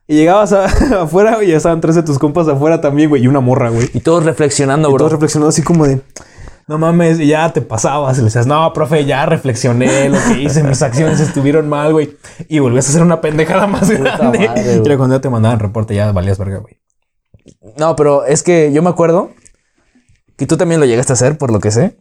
Y 0.07 0.17
llegabas 0.17 0.53
a- 0.53 0.67
afuera 1.03 1.43
y 1.43 1.49
ya 1.49 1.57
estaban 1.57 1.81
tres 1.81 1.95
de 1.97 2.03
tus 2.03 2.19
compas 2.19 2.47
afuera 2.49 2.81
también, 2.81 3.09
güey, 3.09 3.23
y 3.25 3.27
una 3.27 3.41
morra, 3.41 3.71
güey. 3.71 3.91
Y 3.95 4.01
todos 4.01 4.25
reflexionando, 4.25 4.89
Y 4.89 4.93
bro. 4.93 4.99
todos 4.99 5.13
reflexionando 5.13 5.49
así 5.49 5.63
como 5.63 5.87
de, 5.87 6.03
no 6.69 6.79
mames, 6.79 7.21
y 7.21 7.29
ya 7.29 7.53
te 7.53 7.61
pasabas. 7.63 8.17
Y 8.17 8.21
le 8.21 8.25
decías, 8.27 8.47
no, 8.47 8.73
profe, 8.73 9.05
ya 9.05 9.25
reflexioné 9.27 10.09
lo 10.09 10.19
que 10.29 10.43
hice, 10.43 10.63
mis 10.65 10.83
acciones 10.83 11.21
estuvieron 11.21 11.69
mal, 11.69 11.93
güey. 11.93 12.17
Y 12.49 12.59
volvías 12.59 12.87
a 12.87 12.91
hacer 12.91 13.03
una 13.03 13.21
pendejada 13.21 13.67
más 13.67 13.89
grande. 13.91 14.49
madre, 14.49 14.83
y 14.83 14.97
cuando 14.97 15.17
ya 15.17 15.21
te 15.21 15.31
mandaban 15.31 15.59
reporte, 15.61 15.95
ya 15.95 16.11
valías 16.13 16.39
verga, 16.39 16.59
güey. 16.59 16.81
No, 17.79 17.95
pero 17.95 18.25
es 18.25 18.43
que 18.43 18.73
yo 18.73 18.83
me 18.83 18.91
acuerdo 18.91 19.31
que 20.37 20.47
tú 20.47 20.57
también 20.57 20.81
lo 20.81 20.87
llegaste 20.87 21.13
a 21.13 21.15
hacer, 21.15 21.39
por 21.39 21.53
lo 21.53 21.61
que 21.61 21.71
sé. 21.71 21.97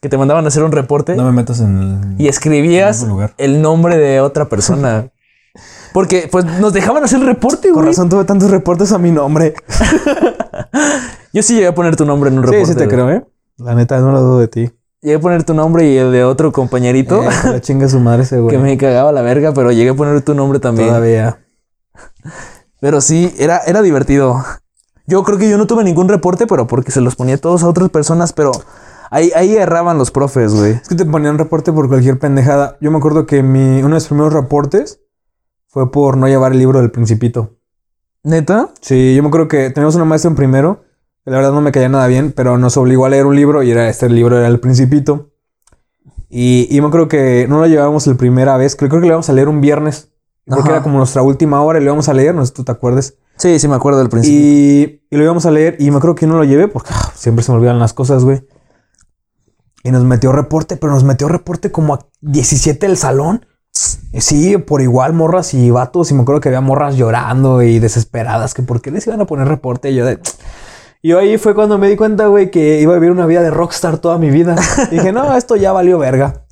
Que 0.00 0.08
te 0.08 0.16
mandaban 0.16 0.44
a 0.44 0.48
hacer 0.48 0.62
un 0.62 0.70
reporte 0.70 1.16
No 1.16 1.24
me 1.24 1.32
metas 1.32 1.58
en 1.58 2.14
el... 2.16 2.22
y 2.22 2.28
escribías 2.28 2.98
en 2.98 3.02
ese 3.02 3.08
lugar. 3.08 3.34
el 3.36 3.60
nombre 3.60 3.96
de 3.96 4.20
otra 4.20 4.48
persona. 4.48 5.10
Porque 5.92 6.28
pues 6.30 6.44
nos 6.44 6.72
dejaban 6.72 7.02
hacer 7.02 7.18
reporte, 7.18 7.68
Con 7.70 7.78
güey. 7.82 7.86
razón 7.88 8.08
tuve 8.08 8.24
tantos 8.24 8.50
reportes 8.52 8.92
a 8.92 8.98
mi 8.98 9.10
nombre. 9.10 9.54
Yo 11.32 11.42
sí 11.42 11.54
llegué 11.54 11.66
a 11.66 11.74
poner 11.74 11.96
tu 11.96 12.04
nombre 12.04 12.30
en 12.30 12.38
un 12.38 12.44
reporte. 12.44 12.66
sí, 12.66 12.72
sí 12.72 12.78
te 12.78 12.84
güey. 12.84 12.94
creo, 12.96 13.10
¿eh? 13.10 13.24
La 13.58 13.74
neta, 13.74 13.98
no 14.00 14.12
lo 14.12 14.20
dudo 14.20 14.38
de 14.40 14.48
ti. 14.48 14.70
Llegué 15.00 15.16
a 15.16 15.20
poner 15.20 15.44
tu 15.44 15.54
nombre 15.54 15.88
y 15.88 15.96
el 15.96 16.10
de 16.10 16.24
otro 16.24 16.50
compañerito 16.52 17.22
Eh, 17.22 17.28
que 17.42 17.48
la 17.50 17.60
chinga 17.60 17.88
su 17.88 18.00
madre 18.00 18.22
ese 18.22 18.38
güey. 18.40 18.54
que 18.56 18.62
me 18.62 18.76
cagaba 18.76 19.12
la 19.12 19.22
verga, 19.22 19.52
pero 19.52 19.70
llegué 19.72 19.90
a 19.90 19.94
poner 19.94 20.20
tu 20.22 20.34
nombre 20.34 20.58
también. 20.58 20.88
Todavía. 20.88 21.38
Pero 22.80 23.00
sí, 23.00 23.34
era, 23.38 23.58
era 23.66 23.82
divertido. 23.82 24.44
Yo 25.06 25.22
creo 25.24 25.38
que 25.38 25.48
yo 25.48 25.56
no 25.58 25.66
tuve 25.66 25.84
ningún 25.84 26.08
reporte, 26.08 26.46
pero 26.46 26.66
porque 26.66 26.92
se 26.92 27.00
los 27.00 27.16
ponía 27.16 27.38
todos 27.38 27.62
a 27.62 27.68
otras 27.68 27.88
personas, 27.90 28.32
pero 28.32 28.52
ahí, 29.10 29.30
ahí 29.34 29.56
erraban 29.56 29.98
los 29.98 30.10
profes, 30.10 30.52
güey. 30.54 30.72
Es 30.72 30.88
que 30.88 30.94
te 30.94 31.04
ponían 31.06 31.38
reporte 31.38 31.72
por 31.72 31.88
cualquier 31.88 32.18
pendejada. 32.18 32.76
Yo 32.80 32.90
me 32.90 32.98
acuerdo 32.98 33.26
que 33.26 33.42
mi, 33.42 33.78
uno 33.78 33.88
de 33.88 33.94
mis 33.94 34.06
primeros 34.06 34.32
reportes 34.32 35.00
fue 35.66 35.90
por 35.90 36.16
no 36.16 36.28
llevar 36.28 36.52
el 36.52 36.58
libro 36.58 36.80
del 36.80 36.90
Principito. 36.90 37.56
¿Neta? 38.22 38.68
Sí, 38.80 39.14
yo 39.16 39.22
me 39.22 39.28
acuerdo 39.28 39.48
que 39.48 39.70
teníamos 39.70 39.94
una 39.94 40.04
maestra 40.04 40.28
en 40.28 40.36
primero, 40.36 40.82
la 41.28 41.36
verdad 41.36 41.52
no 41.52 41.60
me 41.60 41.72
caía 41.72 41.88
nada 41.88 42.06
bien, 42.06 42.32
pero 42.32 42.58
nos 42.58 42.76
obligó 42.76 43.06
a 43.06 43.08
leer 43.08 43.26
un 43.26 43.36
libro 43.36 43.62
y 43.62 43.70
era 43.70 43.88
este 43.88 44.08
libro 44.08 44.38
era 44.38 44.46
El 44.46 44.60
Principito. 44.60 45.30
Y, 46.30 46.68
y 46.70 46.80
me 46.80 46.88
acuerdo 46.88 47.08
que 47.08 47.46
no 47.48 47.60
lo 47.60 47.66
llevábamos 47.66 48.06
la 48.06 48.14
primera 48.14 48.56
vez. 48.56 48.76
Creo, 48.76 48.88
creo 48.90 49.00
que 49.00 49.06
le 49.06 49.12
íbamos 49.12 49.28
a 49.28 49.32
leer 49.32 49.48
un 49.48 49.60
viernes. 49.60 50.10
Creo 50.44 50.58
que 50.58 50.68
Ajá. 50.68 50.72
era 50.76 50.82
como 50.82 50.98
nuestra 50.98 51.22
última 51.22 51.62
hora 51.62 51.78
y 51.78 51.82
lo 51.82 51.88
íbamos 51.88 52.08
a 52.08 52.14
leer. 52.14 52.34
No 52.34 52.42
sé 52.42 52.48
si 52.48 52.54
tú 52.54 52.64
te 52.64 52.72
acuerdas. 52.72 53.14
Sí, 53.36 53.58
sí 53.58 53.68
me 53.68 53.76
acuerdo 53.76 53.98
del 53.98 54.08
principio. 54.08 54.38
Y, 54.38 55.02
y 55.10 55.16
lo 55.16 55.24
íbamos 55.24 55.46
a 55.46 55.50
leer. 55.50 55.76
Y 55.78 55.90
me 55.90 55.98
acuerdo 55.98 56.16
que 56.16 56.26
no 56.26 56.36
lo 56.36 56.44
llevé 56.44 56.68
porque 56.68 56.90
ah, 56.92 57.12
siempre 57.14 57.44
se 57.44 57.52
me 57.52 57.58
olvidan 57.58 57.78
las 57.78 57.92
cosas, 57.92 58.24
güey. 58.24 58.46
Y 59.84 59.90
nos 59.90 60.04
metió 60.04 60.32
reporte, 60.32 60.76
pero 60.76 60.92
nos 60.92 61.04
metió 61.04 61.28
reporte 61.28 61.70
como 61.70 61.94
a 61.94 62.06
17 62.20 62.86
del 62.86 62.96
salón. 62.96 63.46
Sí, 63.70 64.56
por 64.58 64.82
igual, 64.82 65.12
morras 65.12 65.54
y 65.54 65.70
vatos. 65.70 66.10
Y 66.10 66.14
me 66.14 66.22
acuerdo 66.22 66.40
que 66.40 66.48
había 66.48 66.60
morras 66.60 66.96
llorando 66.96 67.62
y 67.62 67.78
desesperadas 67.78 68.54
que 68.54 68.62
por 68.62 68.80
qué 68.82 68.90
les 68.90 69.06
iban 69.06 69.20
a 69.20 69.26
poner 69.26 69.48
reporte. 69.48 69.90
Y 69.90 69.94
yo 69.94 70.04
de... 70.04 70.18
Y 71.02 71.12
ahí 71.12 71.38
fue 71.38 71.54
cuando 71.54 71.78
me 71.78 71.88
di 71.88 71.96
cuenta, 71.96 72.26
güey, 72.26 72.50
que 72.50 72.80
iba 72.80 72.92
a 72.92 72.96
vivir 72.96 73.12
una 73.12 73.26
vida 73.26 73.40
de 73.42 73.50
rockstar 73.50 73.98
toda 73.98 74.18
mi 74.18 74.30
vida. 74.30 74.56
Y 74.90 74.94
dije, 74.96 75.12
no, 75.12 75.36
esto 75.36 75.56
ya 75.56 75.72
valió 75.72 75.98
verga. 75.98 76.44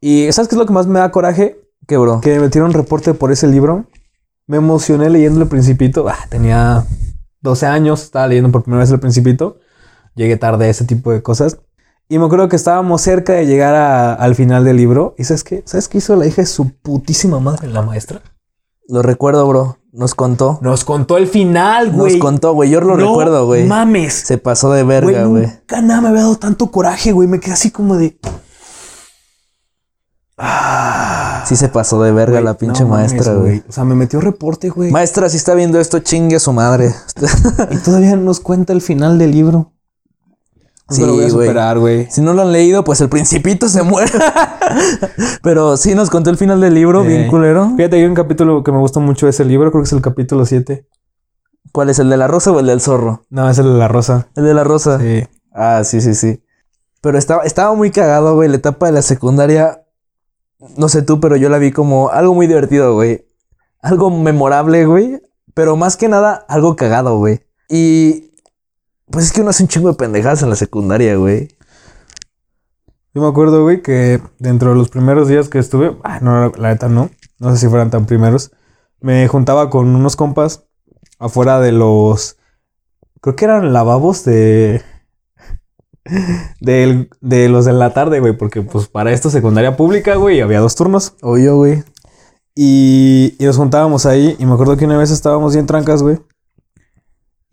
Y 0.00 0.30
¿sabes 0.32 0.48
qué 0.48 0.54
es 0.54 0.58
lo 0.58 0.66
que 0.66 0.72
más 0.72 0.86
me 0.86 0.98
da 0.98 1.10
coraje? 1.10 1.60
¿Qué, 1.86 1.96
bro? 1.98 2.20
Que 2.20 2.34
me 2.34 2.40
metieron 2.40 2.72
reporte 2.72 3.12
por 3.14 3.30
ese 3.30 3.46
libro. 3.46 3.86
Me 4.46 4.56
emocioné 4.58 5.10
leyendo 5.10 5.40
El 5.42 5.48
Principito. 5.48 6.08
Ah, 6.08 6.16
tenía 6.30 6.84
12 7.40 7.66
años, 7.66 8.02
estaba 8.04 8.26
leyendo 8.26 8.50
por 8.50 8.62
primera 8.62 8.80
vez 8.80 8.90
El 8.90 9.00
Principito. 9.00 9.58
Llegué 10.14 10.36
tarde 10.36 10.66
a 10.66 10.68
ese 10.70 10.84
tipo 10.84 11.12
de 11.12 11.22
cosas. 11.22 11.58
Y 12.08 12.18
me 12.18 12.26
acuerdo 12.26 12.48
que 12.48 12.56
estábamos 12.56 13.00
cerca 13.02 13.32
de 13.34 13.46
llegar 13.46 13.74
a- 13.74 14.14
al 14.14 14.34
final 14.34 14.64
del 14.64 14.76
libro. 14.76 15.14
¿Y 15.18 15.24
sabes 15.24 15.44
qué? 15.44 15.62
¿Sabes 15.66 15.88
qué 15.88 15.98
hizo 15.98 16.16
la 16.16 16.26
hija 16.26 16.42
de 16.42 16.46
su 16.46 16.70
putísima 16.78 17.40
madre, 17.40 17.68
la 17.68 17.82
maestra? 17.82 18.20
Lo 18.88 19.02
recuerdo, 19.02 19.46
bro. 19.46 19.78
Nos 19.92 20.14
contó. 20.14 20.58
Nos 20.60 20.84
contó 20.84 21.16
el 21.16 21.28
final, 21.28 21.88
Nos 21.92 21.96
güey. 22.00 22.18
contó, 22.18 22.52
güey. 22.52 22.68
Yo 22.70 22.80
lo 22.80 22.96
No 22.96 23.06
recuerdo, 23.08 23.46
güey. 23.46 23.64
mames. 23.64 24.12
Se 24.12 24.38
pasó 24.38 24.72
de 24.72 24.82
verga, 24.82 25.24
güey. 25.26 25.46
nunca 25.46 25.80
nada 25.82 26.00
me 26.00 26.08
había 26.08 26.22
dado 26.22 26.36
tanto 26.36 26.70
coraje, 26.70 27.12
güey. 27.12 27.28
Me 27.28 27.38
quedé 27.38 27.52
así 27.52 27.70
como 27.70 27.96
de... 27.96 28.18
Ah, 30.36 31.44
Sí 31.46 31.54
se 31.56 31.68
pasó 31.68 32.02
de 32.02 32.10
verga 32.10 32.40
la 32.40 32.54
pinche 32.58 32.82
no 32.82 32.88
maestra, 32.90 33.34
güey. 33.34 33.62
O 33.68 33.72
sea, 33.72 33.84
me 33.84 33.94
metió 33.94 34.20
reporte, 34.20 34.68
güey. 34.70 34.90
Maestra, 34.90 35.28
si 35.28 35.36
está 35.36 35.54
viendo 35.54 35.78
esto, 35.78 36.00
chingue 36.00 36.36
a 36.36 36.40
su 36.40 36.52
madre. 36.52 36.92
Y 37.70 37.76
todavía 37.76 38.16
nos 38.16 38.40
cuenta 38.40 38.72
el 38.72 38.80
final 38.80 39.18
del 39.18 39.30
libro. 39.30 39.73
Sí, 40.90 41.00
lo 41.00 41.14
voy 41.14 41.24
a 41.24 41.30
superar, 41.30 41.78
güey. 41.78 42.06
si 42.10 42.20
no 42.20 42.34
lo 42.34 42.42
han 42.42 42.52
leído, 42.52 42.84
pues 42.84 43.00
el 43.00 43.08
principito 43.08 43.68
se 43.68 43.82
muere. 43.82 44.12
Pero 45.42 45.76
sí 45.78 45.94
nos 45.94 46.10
contó 46.10 46.28
el 46.30 46.36
final 46.36 46.60
del 46.60 46.74
libro, 46.74 47.02
bien 47.02 47.28
culero. 47.28 47.72
Fíjate, 47.76 47.96
hay 47.96 48.04
un 48.04 48.14
capítulo 48.14 48.62
que 48.62 48.70
me 48.70 48.78
gusta 48.78 49.00
mucho 49.00 49.26
de 49.26 49.30
ese 49.30 49.44
libro, 49.44 49.70
creo 49.70 49.82
que 49.82 49.86
es 49.86 49.92
el 49.92 50.02
capítulo 50.02 50.44
7. 50.44 50.86
¿Cuál 51.72 51.90
es 51.90 51.98
el 51.98 52.10
de 52.10 52.16
la 52.16 52.28
rosa 52.28 52.52
o 52.52 52.60
el 52.60 52.66
del 52.66 52.80
zorro? 52.80 53.24
No, 53.30 53.48
es 53.48 53.58
el 53.58 53.64
de 53.64 53.78
la 53.78 53.88
rosa. 53.88 54.28
El 54.36 54.44
de 54.44 54.54
la 54.54 54.62
rosa. 54.62 55.00
Sí. 55.00 55.24
Ah, 55.52 55.82
sí, 55.84 56.00
sí, 56.00 56.14
sí. 56.14 56.42
Pero 57.00 57.18
estaba, 57.18 57.42
estaba 57.44 57.74
muy 57.74 57.90
cagado, 57.90 58.34
güey. 58.34 58.48
La 58.48 58.56
etapa 58.56 58.86
de 58.86 58.92
la 58.92 59.02
secundaria. 59.02 59.82
No 60.76 60.88
sé 60.88 61.02
tú, 61.02 61.18
pero 61.18 61.36
yo 61.36 61.48
la 61.48 61.58
vi 61.58 61.72
como 61.72 62.10
algo 62.10 62.32
muy 62.34 62.46
divertido, 62.46 62.94
güey. 62.94 63.26
Algo 63.80 64.10
memorable, 64.10 64.86
güey. 64.86 65.20
Pero 65.52 65.76
más 65.76 65.96
que 65.96 66.08
nada, 66.08 66.44
algo 66.48 66.76
cagado, 66.76 67.18
güey. 67.18 67.40
Y. 67.68 68.33
Pues 69.10 69.26
es 69.26 69.32
que 69.32 69.40
uno 69.42 69.50
hace 69.50 69.62
un 69.62 69.68
chingo 69.68 69.88
de 69.88 69.94
pendejadas 69.96 70.42
en 70.42 70.50
la 70.50 70.56
secundaria, 70.56 71.16
güey. 71.16 71.48
Yo 73.14 73.22
me 73.22 73.28
acuerdo, 73.28 73.62
güey, 73.62 73.80
que 73.82 74.20
dentro 74.38 74.70
de 74.70 74.76
los 74.76 74.88
primeros 74.88 75.28
días 75.28 75.48
que 75.48 75.58
estuve, 75.58 75.96
ah, 76.02 76.18
no, 76.20 76.50
la 76.56 76.70
neta 76.70 76.88
no, 76.88 77.10
no 77.38 77.52
sé 77.52 77.58
si 77.58 77.68
fueran 77.68 77.90
tan 77.90 78.06
primeros, 78.06 78.50
me 79.00 79.28
juntaba 79.28 79.70
con 79.70 79.94
unos 79.94 80.16
compas 80.16 80.64
afuera 81.20 81.60
de 81.60 81.70
los, 81.70 82.38
creo 83.20 83.36
que 83.36 83.44
eran 83.44 83.72
lavabos 83.72 84.24
de, 84.24 84.82
del- 86.60 87.08
de 87.20 87.48
los 87.48 87.64
de 87.66 87.72
la 87.72 87.92
tarde, 87.94 88.18
güey, 88.20 88.36
porque 88.36 88.62
pues 88.62 88.88
para 88.88 89.12
esto 89.12 89.30
secundaria 89.30 89.76
pública, 89.76 90.16
güey, 90.16 90.40
había 90.40 90.60
dos 90.60 90.74
turnos. 90.74 91.14
O 91.22 91.38
yo, 91.38 91.56
güey. 91.56 91.84
Y, 92.56 93.36
y 93.38 93.44
nos 93.46 93.56
juntábamos 93.56 94.06
ahí. 94.06 94.34
Y 94.38 94.46
me 94.46 94.54
acuerdo 94.54 94.76
que 94.76 94.84
una 94.86 94.98
vez 94.98 95.10
estábamos 95.10 95.54
bien 95.54 95.66
trancas, 95.66 96.02
güey. 96.02 96.18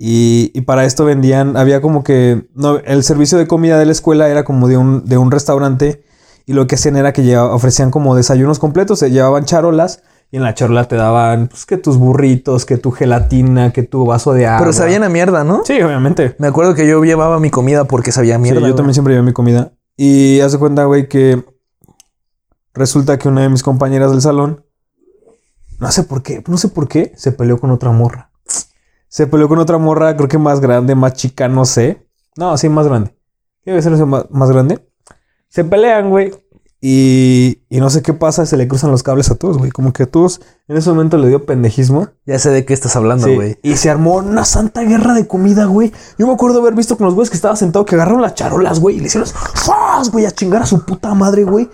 Y, 0.03 0.49
y 0.55 0.61
para 0.61 0.85
esto 0.85 1.05
vendían, 1.05 1.55
había 1.55 1.79
como 1.79 2.03
que, 2.03 2.47
no, 2.55 2.77
el 2.79 3.03
servicio 3.03 3.37
de 3.37 3.45
comida 3.45 3.77
de 3.77 3.85
la 3.85 3.91
escuela 3.91 4.29
era 4.29 4.43
como 4.43 4.67
de 4.67 4.75
un, 4.77 5.05
de 5.05 5.17
un 5.19 5.29
restaurante. 5.29 6.03
Y 6.47 6.53
lo 6.53 6.65
que 6.65 6.73
hacían 6.73 6.95
era 6.95 7.13
que 7.13 7.21
lleva- 7.21 7.53
ofrecían 7.53 7.91
como 7.91 8.15
desayunos 8.15 8.57
completos. 8.57 8.97
Se 8.97 9.11
llevaban 9.11 9.45
charolas. 9.45 10.01
Y 10.31 10.37
en 10.37 10.43
la 10.43 10.55
charola 10.55 10.87
te 10.87 10.95
daban, 10.95 11.49
pues, 11.49 11.67
que 11.67 11.77
tus 11.77 11.97
burritos, 11.97 12.65
que 12.65 12.77
tu 12.77 12.89
gelatina, 12.91 13.71
que 13.73 13.83
tu 13.83 14.05
vaso 14.07 14.33
de 14.33 14.47
agua. 14.47 14.59
Pero 14.61 14.73
sabían 14.73 15.03
a 15.03 15.09
mierda, 15.09 15.43
¿no? 15.43 15.61
Sí, 15.65 15.79
obviamente. 15.81 16.35
Me 16.39 16.47
acuerdo 16.47 16.73
que 16.73 16.87
yo 16.87 17.03
llevaba 17.03 17.39
mi 17.39 17.51
comida 17.51 17.83
porque 17.83 18.11
sabía 18.11 18.35
a 18.35 18.37
Sí, 18.37 18.41
mierda. 18.43 18.61
yo 18.61 18.65
güey. 18.67 18.75
también 18.75 18.93
siempre 18.95 19.13
llevé 19.13 19.23
mi 19.25 19.33
comida. 19.33 19.73
Y 19.97 20.39
hace 20.39 20.57
cuenta, 20.57 20.85
güey, 20.85 21.07
que 21.09 21.43
resulta 22.73 23.19
que 23.19 23.27
una 23.27 23.41
de 23.41 23.49
mis 23.49 23.61
compañeras 23.61 24.09
del 24.11 24.21
salón, 24.21 24.65
no 25.79 25.91
sé 25.91 26.03
por 26.03 26.23
qué, 26.23 26.43
no 26.47 26.57
sé 26.57 26.69
por 26.69 26.87
qué, 26.87 27.11
se 27.17 27.31
peleó 27.33 27.59
con 27.59 27.69
otra 27.69 27.91
morra. 27.91 28.30
Se 29.11 29.27
peleó 29.27 29.49
con 29.49 29.59
otra 29.59 29.77
morra, 29.77 30.15
creo 30.15 30.29
que 30.29 30.37
más 30.37 30.61
grande, 30.61 30.95
más 30.95 31.15
chica, 31.15 31.49
no 31.49 31.65
sé. 31.65 32.07
No, 32.37 32.57
sí, 32.57 32.69
más 32.69 32.87
grande. 32.87 33.13
Debe 33.65 33.81
ser 33.81 33.91
más, 34.05 34.25
más 34.31 34.49
grande. 34.49 34.87
Se 35.49 35.65
pelean, 35.65 36.09
güey. 36.09 36.31
Y, 36.79 37.61
y 37.67 37.81
no 37.81 37.89
sé 37.89 38.01
qué 38.01 38.13
pasa, 38.13 38.45
se 38.45 38.55
le 38.55 38.69
cruzan 38.69 38.89
los 38.89 39.03
cables 39.03 39.29
a 39.29 39.35
todos, 39.35 39.57
güey. 39.57 39.69
Como 39.69 39.91
que 39.91 40.03
a 40.03 40.05
todos 40.05 40.39
en 40.69 40.77
ese 40.77 40.89
momento 40.91 41.17
le 41.17 41.27
dio 41.27 41.45
pendejismo. 41.45 42.07
Ya 42.25 42.39
sé 42.39 42.51
de 42.51 42.63
qué 42.63 42.73
estás 42.73 42.95
hablando, 42.95 43.27
Sí, 43.27 43.35
güey. 43.35 43.59
Y 43.63 43.75
se 43.75 43.89
armó 43.89 44.15
una 44.15 44.45
santa 44.45 44.81
guerra 44.83 45.13
de 45.13 45.27
comida, 45.27 45.65
güey. 45.65 45.91
Yo 46.17 46.25
me 46.25 46.31
acuerdo 46.31 46.61
haber 46.61 46.73
visto 46.73 46.95
con 46.95 47.05
los 47.05 47.13
güeyes 47.13 47.29
que 47.29 47.35
estaba 47.35 47.57
sentado 47.57 47.83
que 47.83 47.95
agarraron 47.95 48.21
las 48.21 48.35
charolas, 48.35 48.79
güey, 48.79 48.95
y 48.95 48.99
le 49.01 49.07
hicieron 49.07 49.27
¡fas! 49.27 50.09
güey, 50.09 50.25
a 50.25 50.31
chingar 50.31 50.61
a 50.61 50.65
su 50.65 50.85
puta 50.85 51.13
madre, 51.13 51.43
güey. 51.43 51.69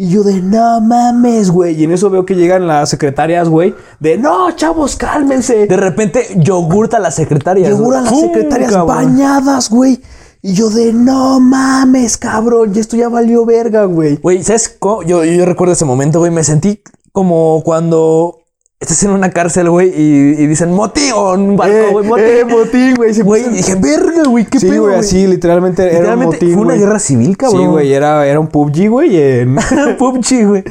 Y 0.00 0.10
yo 0.10 0.22
de 0.22 0.40
no 0.40 0.80
mames, 0.80 1.50
güey. 1.50 1.74
Y 1.74 1.82
en 1.82 1.90
eso 1.90 2.08
veo 2.08 2.24
que 2.24 2.36
llegan 2.36 2.68
las 2.68 2.88
secretarias, 2.88 3.48
güey, 3.48 3.74
de 3.98 4.16
no, 4.16 4.52
chavos, 4.52 4.94
cálmense. 4.94 5.66
De 5.66 5.76
repente, 5.76 6.24
yogurta 6.36 6.98
a 6.98 7.00
la 7.00 7.10
secretaria. 7.10 7.66
Seguro 7.66 7.96
a 7.96 8.02
las 8.02 8.20
secretarias 8.20 8.86
bañadas, 8.86 9.68
güey. 9.68 10.00
Y 10.40 10.52
yo 10.52 10.70
de 10.70 10.92
no 10.92 11.40
mames, 11.40 12.16
cabrón. 12.16 12.70
Y 12.76 12.78
esto 12.78 12.96
ya 12.96 13.08
valió 13.08 13.44
verga, 13.44 13.86
güey. 13.86 14.18
Güey, 14.18 14.44
¿sabes 14.44 14.68
cómo? 14.78 15.02
Yo, 15.02 15.24
yo 15.24 15.44
recuerdo 15.44 15.72
ese 15.72 15.84
momento, 15.84 16.20
güey. 16.20 16.30
Me 16.30 16.44
sentí 16.44 16.80
como 17.10 17.62
cuando 17.64 18.38
estás 18.80 19.02
en 19.02 19.10
una 19.10 19.30
cárcel, 19.30 19.68
güey, 19.70 19.88
y, 19.88 20.40
y 20.40 20.46
dicen 20.46 20.72
motín 20.72 21.12
o 21.14 21.32
un 21.34 21.56
barco, 21.56 21.74
Eh, 21.74 21.88
güey, 21.90 22.06
motín. 22.06 22.24
eh, 22.26 22.44
motín, 22.44 22.94
güey. 22.94 23.20
Güey, 23.22 23.42
puso- 23.44 23.50
dije, 23.54 23.74
verga, 23.74 24.22
güey, 24.28 24.44
qué 24.46 24.60
Sí, 24.60 24.68
pedo, 24.68 24.82
güey, 24.84 24.94
así 24.96 25.26
literalmente, 25.26 25.96
era 25.96 26.14
un 26.14 26.24
motín, 26.24 26.54
fue 26.54 26.62
una 26.62 26.74
guerra 26.74 26.98
civil, 27.00 27.36
cabrón. 27.36 27.60
Sí, 27.60 27.66
güey, 27.66 27.92
era, 27.92 28.24
era 28.26 28.38
un 28.38 28.46
PUBG, 28.48 28.88
güey. 28.88 29.16
en- 29.20 29.56
PUBG, 29.98 30.46
güey. 30.46 30.62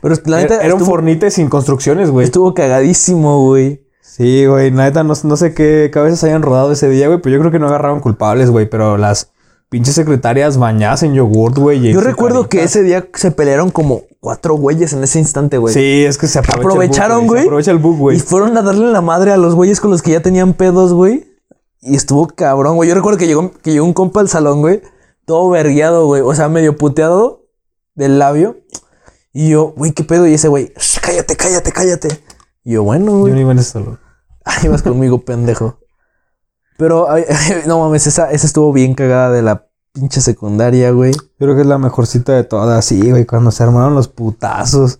Pero 0.00 0.14
la 0.26 0.36
neta, 0.38 0.54
era, 0.56 0.64
era 0.64 0.74
un 0.74 0.80
Fornite 0.84 1.30
sin 1.30 1.48
construcciones, 1.48 2.10
güey. 2.10 2.24
estuvo 2.24 2.54
cagadísimo, 2.54 3.44
güey. 3.46 3.82
Sí, 4.00 4.46
güey, 4.46 4.70
la 4.70 4.84
neta, 4.84 5.02
no, 5.04 5.14
no 5.24 5.36
sé 5.36 5.52
qué 5.52 5.90
cabezas 5.92 6.22
hayan 6.24 6.42
rodado 6.42 6.72
ese 6.72 6.88
día, 6.88 7.08
güey, 7.08 7.20
pero 7.20 7.34
yo 7.34 7.40
creo 7.40 7.52
que 7.52 7.58
no 7.58 7.66
agarraron 7.66 8.00
culpables, 8.00 8.48
güey, 8.50 8.70
pero 8.70 8.96
las 8.96 9.32
pinches 9.68 9.94
secretarias 9.94 10.58
bañadas 10.58 11.02
en 11.02 11.14
yogurt, 11.14 11.58
güey. 11.58 11.80
Yo 11.92 12.00
recuerdo 12.00 12.48
que 12.48 12.62
ese 12.62 12.82
día 12.82 13.08
se 13.14 13.30
pelearon 13.30 13.70
como 13.70 14.02
cuatro 14.20 14.54
güeyes 14.54 14.92
en 14.92 15.02
ese 15.02 15.18
instante, 15.18 15.58
güey. 15.58 15.74
Sí, 15.74 16.04
es 16.04 16.18
que 16.18 16.26
se 16.28 16.38
Aprovecharon, 16.38 17.26
güey. 17.26 17.42
Aprovecha 17.44 17.70
el 17.72 17.78
bug, 17.78 17.98
güey. 17.98 18.16
Y 18.16 18.20
fueron 18.20 18.56
a 18.56 18.62
darle 18.62 18.86
la 18.90 19.00
madre 19.00 19.32
a 19.32 19.36
los 19.36 19.54
güeyes 19.54 19.80
con 19.80 19.90
los 19.90 20.02
que 20.02 20.12
ya 20.12 20.20
tenían 20.22 20.54
pedos, 20.54 20.92
güey. 20.92 21.26
Y 21.80 21.94
estuvo 21.96 22.26
cabrón, 22.28 22.76
güey. 22.76 22.88
Yo 22.88 22.94
recuerdo 22.94 23.18
que 23.18 23.26
llegó, 23.26 23.52
que 23.62 23.72
llegó 23.72 23.84
un 23.84 23.92
compa 23.92 24.20
al 24.20 24.28
salón, 24.28 24.60
güey. 24.60 24.82
Todo 25.24 25.50
vergueado, 25.50 26.06
güey. 26.06 26.22
O 26.22 26.34
sea, 26.34 26.48
medio 26.48 26.76
puteado 26.76 27.46
del 27.94 28.18
labio. 28.18 28.58
Y 29.32 29.50
yo, 29.50 29.74
güey, 29.76 29.92
¿qué 29.92 30.02
pedo? 30.04 30.26
Y 30.26 30.34
ese 30.34 30.48
güey, 30.48 30.72
"Shh, 30.78 30.98
cállate, 31.00 31.36
cállate, 31.36 31.72
cállate. 31.72 32.08
Y 32.64 32.72
yo, 32.72 32.82
bueno, 32.84 33.12
Yo 33.12 33.18
güey. 33.18 33.32
no 33.34 33.40
iba 33.40 33.52
en 33.52 33.58
ese 33.58 33.72
salón. 33.72 34.00
Ahí 34.44 34.68
vas 34.68 34.82
conmigo, 34.82 35.24
pendejo. 35.24 35.78
Pero, 36.76 37.10
ay, 37.10 37.24
no 37.66 37.80
mames, 37.80 38.06
esa, 38.06 38.30
esa 38.30 38.46
estuvo 38.46 38.72
bien 38.72 38.94
cagada 38.94 39.30
de 39.30 39.42
la 39.42 39.66
pinche 39.92 40.20
secundaria, 40.20 40.90
güey. 40.90 41.12
Creo 41.38 41.54
que 41.54 41.62
es 41.62 41.66
la 41.66 41.78
mejorcita 41.78 42.32
de 42.32 42.44
todas, 42.44 42.84
sí, 42.84 43.10
güey, 43.10 43.24
cuando 43.24 43.50
se 43.50 43.62
armaron 43.62 43.94
los 43.94 44.08
putazos. 44.08 44.98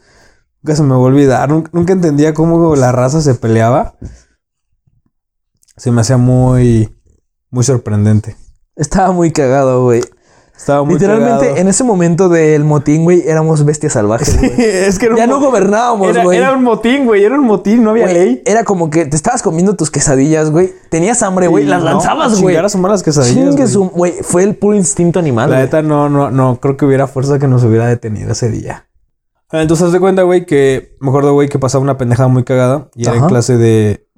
Nunca 0.62 0.76
se 0.76 0.82
me 0.82 0.90
va 0.90 0.96
a 0.96 1.00
olvidar. 1.00 1.48
Nunca, 1.48 1.70
nunca 1.72 1.92
entendía 1.92 2.34
cómo 2.34 2.74
la 2.76 2.92
raza 2.92 3.20
se 3.20 3.34
peleaba. 3.34 3.94
Se 5.76 5.90
me 5.90 6.00
hacía 6.00 6.16
muy, 6.16 6.96
muy 7.50 7.62
sorprendente. 7.62 8.36
Estaba 8.74 9.12
muy 9.12 9.32
cagado, 9.32 9.84
güey. 9.84 10.02
Estaba 10.56 10.82
muy 10.84 10.94
Literalmente, 10.94 11.60
en 11.60 11.68
ese 11.68 11.84
momento 11.84 12.28
del 12.28 12.64
motín, 12.64 13.04
güey, 13.04 13.22
éramos 13.26 13.64
bestias 13.64 13.92
salvajes, 13.92 14.36
güey. 14.38 14.52
es 14.58 14.98
que 14.98 15.06
era 15.06 15.16
Ya 15.16 15.26
no 15.26 15.38
mo- 15.38 15.46
gobernábamos, 15.46 16.08
era, 16.08 16.24
güey. 16.24 16.38
era 16.38 16.52
un 16.52 16.64
motín, 16.64 17.04
güey. 17.04 17.22
Era 17.24 17.34
un 17.36 17.44
motín, 17.44 17.84
no 17.84 17.90
había 17.90 18.04
Güey, 18.04 18.14
ley. 18.14 18.42
Era 18.46 18.64
como 18.64 18.88
que 18.90 19.04
te 19.04 19.14
estabas 19.16 19.42
comiendo 19.42 19.76
tus 19.76 19.90
quesadillas, 19.90 20.50
güey. 20.50 20.72
Tenías 20.90 21.22
hambre, 21.22 21.46
güey. 21.46 21.64
Las 21.64 21.80
no, 21.80 21.90
lanzabas, 21.90 22.32
güey. 22.40 22.54
Chingar 22.54 22.64
a 22.64 22.68
su 22.70 22.78
madre 22.78 22.94
las 22.94 23.02
quesadillas, 23.02 23.54
güey. 23.54 23.68
su- 23.68 23.90
güey. 23.90 24.14
Fue 24.22 24.42
el 24.42 24.56
puro 24.56 24.74
instinto 24.76 25.18
animal. 25.18 25.50
La 25.50 25.58
neta, 25.58 25.82
no, 25.82 26.08
no, 26.08 26.30
no. 26.30 26.58
Creo 26.58 26.76
que 26.76 26.84
hubiera 26.86 27.06
fuerza 27.06 27.38
que 27.38 27.46
nos 27.46 27.62
hubiera 27.62 27.86
detenido 27.86 28.32
ese 28.32 28.50
día. 28.50 28.86
Ah, 29.52 29.62
Entonces, 29.62 29.86
haz 29.86 29.92
de 29.92 30.00
cuenta, 30.00 30.22
güey, 30.22 30.44
que... 30.46 30.96
Me 31.00 31.10
acuerdo, 31.10 31.32
güey, 31.34 31.48
que 31.48 31.58
pasaba 31.60 31.80
una 31.82 31.96
pendejada 31.96 32.28
muy 32.28 32.42
cagada. 32.42 32.88
Y 32.96 33.06
era 33.06 33.16
en 33.16 33.26
clase 33.26 33.56
de... 33.56 34.08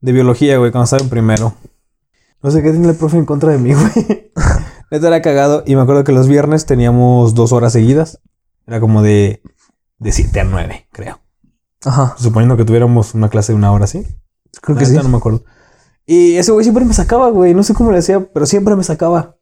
De 0.00 0.12
biología, 0.12 0.56
güey, 0.58 0.70
cuando 0.70 0.84
estaba 0.84 1.02
en 1.02 1.10
primero. 1.10 1.52
No 2.42 2.50
sé 2.50 2.62
qué 2.62 2.70
tiene 2.70 2.88
el 2.88 2.94
profe 2.94 3.18
en 3.18 3.24
contra 3.26 3.50
de 3.50 3.58
mí, 3.58 3.74
güey. 3.74 4.30
Neta 4.90 5.08
era 5.08 5.22
cagado. 5.22 5.62
Y 5.66 5.76
me 5.76 5.82
acuerdo 5.82 6.04
que 6.04 6.12
los 6.12 6.28
viernes 6.28 6.66
teníamos 6.66 7.34
dos 7.34 7.52
horas 7.52 7.72
seguidas. 7.72 8.20
Era 8.66 8.80
como 8.80 9.02
de, 9.02 9.42
de 9.98 10.12
7 10.12 10.40
a 10.40 10.44
9, 10.44 10.88
creo. 10.92 11.20
Ajá. 11.84 12.14
Suponiendo 12.18 12.56
que 12.56 12.64
tuviéramos 12.64 13.14
una 13.14 13.28
clase 13.28 13.52
de 13.52 13.58
una 13.58 13.72
hora, 13.72 13.86
¿sí? 13.86 14.06
Creo 14.60 14.76
que 14.76 14.86
sí. 14.86 14.94
No 14.94 15.08
me 15.08 15.18
acuerdo. 15.18 15.44
Y 16.06 16.36
ese 16.36 16.52
güey 16.52 16.64
siempre 16.64 16.84
me 16.84 16.94
sacaba, 16.94 17.30
güey. 17.30 17.54
No 17.54 17.62
sé 17.62 17.74
cómo 17.74 17.90
le 17.90 17.98
hacía, 17.98 18.20
pero 18.32 18.46
siempre 18.46 18.76
me 18.76 18.84
sacaba. 18.84 19.36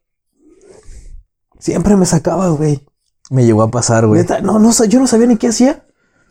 Siempre 1.59 1.95
me 1.95 2.05
sacaba, 2.05 2.49
güey. 2.49 2.85
Me 3.29 3.45
llegó 3.45 3.63
a 3.63 3.71
pasar, 3.71 4.05
güey. 4.07 4.21
Neta, 4.21 4.41
no, 4.41 4.59
no, 4.59 4.71
yo 4.85 4.99
no 4.99 5.07
sabía 5.07 5.27
ni 5.27 5.37
qué 5.37 5.47
hacía. 5.47 5.85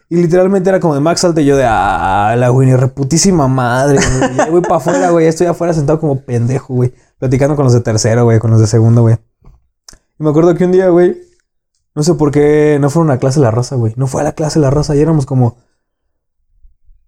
Y 0.08 0.16
literalmente 0.16 0.68
era 0.68 0.80
como 0.80 0.94
de 0.94 1.00
Max 1.00 1.22
salte 1.22 1.44
yo 1.44 1.56
de 1.56 1.64
ah, 1.66 2.34
la 2.36 2.48
güey, 2.50 2.68
ni 2.68 2.76
reputísima 2.76 3.48
madre, 3.48 3.98
güey. 3.98 4.50
Voy 4.50 4.60
para 4.60 4.76
afuera, 4.76 5.10
güey. 5.10 5.26
Estoy 5.26 5.46
afuera 5.46 5.72
sentado 5.72 5.98
como 5.98 6.20
pendejo, 6.20 6.74
güey. 6.74 6.94
Platicando 7.24 7.56
con 7.56 7.64
los 7.64 7.72
de 7.72 7.80
tercero, 7.80 8.24
güey, 8.24 8.38
con 8.38 8.50
los 8.50 8.60
de 8.60 8.66
segundo, 8.66 9.00
güey. 9.00 9.16
Y 10.18 10.22
me 10.22 10.28
acuerdo 10.28 10.54
que 10.54 10.66
un 10.66 10.72
día, 10.72 10.90
güey, 10.90 11.22
no 11.94 12.02
sé 12.02 12.12
por 12.12 12.30
qué 12.30 12.76
no 12.78 12.90
fue 12.90 13.00
a 13.00 13.04
una 13.06 13.16
clase 13.16 13.40
la 13.40 13.50
raza, 13.50 13.76
güey. 13.76 13.94
No 13.96 14.06
fue 14.06 14.20
a 14.20 14.24
la 14.24 14.32
clase 14.32 14.58
la 14.58 14.68
raza. 14.68 14.94
Y 14.94 15.00
éramos 15.00 15.24
como. 15.24 15.56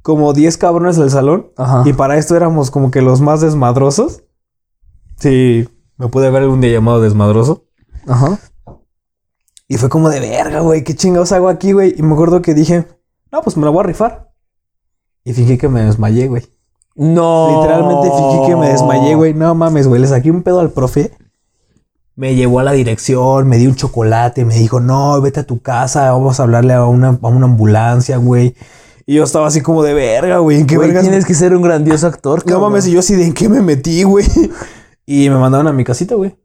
Como 0.01 0.33
10 0.33 0.57
cabrones 0.57 0.97
del 0.97 1.11
salón. 1.11 1.53
Ajá. 1.59 1.83
Y 1.85 1.93
para 1.93 2.17
esto 2.17 2.35
éramos 2.35 2.71
como 2.71 2.91
que 2.91 3.03
los 3.03 3.21
más 3.21 3.43
desmadrosos. 3.43 4.23
Sí, 5.19 5.69
me 5.99 6.09
pude 6.09 6.31
ver 6.31 6.45
algún 6.45 6.63
día 6.63 6.73
llamado 6.73 7.03
desmadroso. 7.03 7.67
Ajá. 8.07 8.39
Y 9.69 9.77
fue 9.77 9.91
como 9.91 10.09
de 10.09 10.21
verga, 10.21 10.61
güey, 10.61 10.83
qué 10.83 10.97
chingados 10.97 11.33
hago 11.33 11.51
aquí, 11.51 11.73
güey. 11.73 11.95
Y 11.95 12.03
me 12.03 12.15
acuerdo 12.15 12.41
que 12.41 12.55
dije, 12.55 12.89
no, 13.31 13.43
pues 13.43 13.59
me 13.59 13.65
la 13.65 13.71
voy 13.71 13.81
a 13.81 13.87
rifar. 13.89 14.33
Y 15.25 15.35
fingí 15.35 15.59
que 15.59 15.69
me 15.69 15.83
desmayé, 15.83 16.27
güey. 16.27 16.56
No. 16.97 17.61
Literalmente 17.63 18.09
fingí 18.11 18.47
que 18.49 18.57
me 18.57 18.69
desmayé, 18.71 19.15
güey. 19.15 19.35
No 19.35 19.55
mames, 19.55 19.87
güey. 19.87 20.01
Le 20.01 20.09
saqué 20.09 20.31
un 20.31 20.43
pedo 20.43 20.61
al 20.61 20.71
profe. 20.71 21.13
Me 22.15 22.35
llevó 22.35 22.61
a 22.61 22.65
la 22.65 22.73
dirección, 22.73 23.47
me 23.47 23.59
dio 23.59 23.69
un 23.69 23.77
chocolate, 23.77 24.47
me 24.47 24.55
dijo, 24.55 24.81
no, 24.81 25.21
vete 25.21 25.41
a 25.41 25.43
tu 25.45 25.61
casa, 25.61 26.11
vamos 26.13 26.41
a 26.41 26.45
hablarle 26.45 26.73
a 26.73 26.87
una, 26.87 27.19
a 27.21 27.29
una 27.29 27.45
ambulancia, 27.45 28.17
güey. 28.17 28.55
Y 29.05 29.17
yo 29.17 29.25
estaba 29.25 29.47
así 29.49 29.61
como 29.61 29.83
de 29.83 29.93
verga, 29.93 30.39
güey. 30.39 30.61
¿En 30.61 30.67
qué 30.67 30.77
Güey, 30.77 30.89
vergas? 30.89 31.05
tienes 31.05 31.27
que 31.27 31.35
ser 31.35 31.55
un 31.55 31.61
grandioso 31.63 32.07
actor, 32.07 32.43
No 32.51 32.59
mames, 32.61 32.87
y 32.87 32.93
yo 32.93 33.01
así 33.01 33.15
de 33.15 33.27
en 33.27 33.35
qué 33.35 33.49
me 33.51 33.61
metí, 33.61 34.03
güey. 34.03 34.27
Y 35.09 35.31
me 35.31 35.37
mandaron 35.37 35.69
a 35.69 35.73
mi 35.73 35.85
casita, 35.85 36.17
güey. 36.17 36.37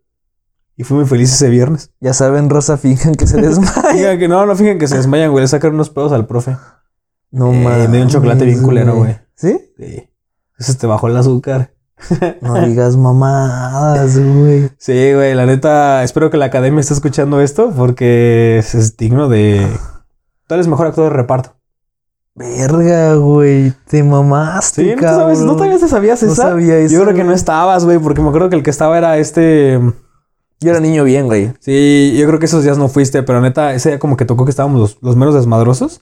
Y 0.77 0.83
fui 0.83 0.97
muy 0.97 1.07
feliz 1.07 1.33
ese 1.33 1.49
viernes. 1.49 1.89
Ya 1.99 2.13
saben, 2.13 2.47
Rosa, 2.49 2.77
finjan 2.77 3.15
que 3.15 3.25
se 3.25 3.37
desmaya. 3.41 3.93
Digan 3.93 4.19
que 4.19 4.27
no, 4.27 4.45
no 4.45 4.55
fijen 4.55 4.77
que 4.77 4.87
se 4.87 4.97
desmayan, 4.97 5.31
güey. 5.31 5.43
Le 5.43 5.47
sacaron 5.47 5.75
unos 5.75 5.89
pedos 5.89 6.11
al 6.11 6.27
profe. 6.27 6.57
No 7.31 7.51
Eh, 7.51 7.63
mames. 7.63 7.89
me 7.89 7.97
dio 7.97 8.05
un 8.05 8.11
chocolate 8.11 8.45
bien 8.45 8.61
culero, 8.61 8.97
güey. 8.97 9.17
¿Sí? 9.35 9.57
Sí. 9.79 10.07
Eso 10.61 10.73
te 10.77 10.87
bajó 10.87 11.07
el 11.07 11.17
azúcar. 11.17 11.71
No 12.41 12.65
digas 12.65 12.97
mamadas, 12.97 14.17
güey. 14.17 14.69
Sí, 14.79 15.13
güey, 15.13 15.35
la 15.35 15.45
neta, 15.45 16.03
espero 16.03 16.29
que 16.31 16.37
la 16.37 16.45
academia 16.45 16.79
esté 16.81 16.93
escuchando 16.95 17.39
esto 17.41 17.71
porque 17.75 18.57
es, 18.57 18.73
es 18.73 18.97
digno 18.97 19.29
de. 19.29 19.67
Tal 20.47 20.57
vez 20.59 20.67
mejor 20.67 20.87
actor 20.87 21.03
de 21.05 21.15
reparto. 21.15 21.55
Verga, 22.33 23.15
güey. 23.15 23.73
Te 23.87 24.01
mamaste, 24.03 24.83
Sí, 24.83 24.89
¿no, 24.95 25.01
cabrón. 25.01 25.19
sabes? 25.19 25.39
¿No 25.41 25.53
todavía 25.55 25.77
te 25.77 25.87
sabías 25.87 26.23
No 26.23 26.31
esa? 26.31 26.43
sabía 26.49 26.77
eso, 26.77 26.93
Yo 26.95 27.03
creo 27.03 27.13
que 27.15 27.23
no 27.23 27.33
estabas, 27.33 27.85
güey, 27.85 27.99
porque 27.99 28.21
me 28.21 28.29
acuerdo 28.29 28.49
que 28.49 28.55
el 28.55 28.63
que 28.63 28.69
estaba 28.71 28.97
era 28.97 29.17
este. 29.17 29.79
Yo 30.59 30.69
era 30.71 30.79
niño 30.79 31.03
bien, 31.03 31.25
güey. 31.27 31.53
Sí, 31.59 32.15
yo 32.17 32.25
creo 32.27 32.39
que 32.39 32.45
esos 32.45 32.63
días 32.63 32.77
no 32.77 32.87
fuiste, 32.87 33.21
pero 33.23 33.41
neta, 33.41 33.73
ese 33.73 33.89
día 33.89 33.99
como 33.99 34.15
que 34.17 34.25
tocó 34.25 34.45
que 34.45 34.51
estábamos 34.51 34.79
los, 34.79 34.97
los 35.01 35.15
menos 35.15 35.35
desmadrosos. 35.35 36.01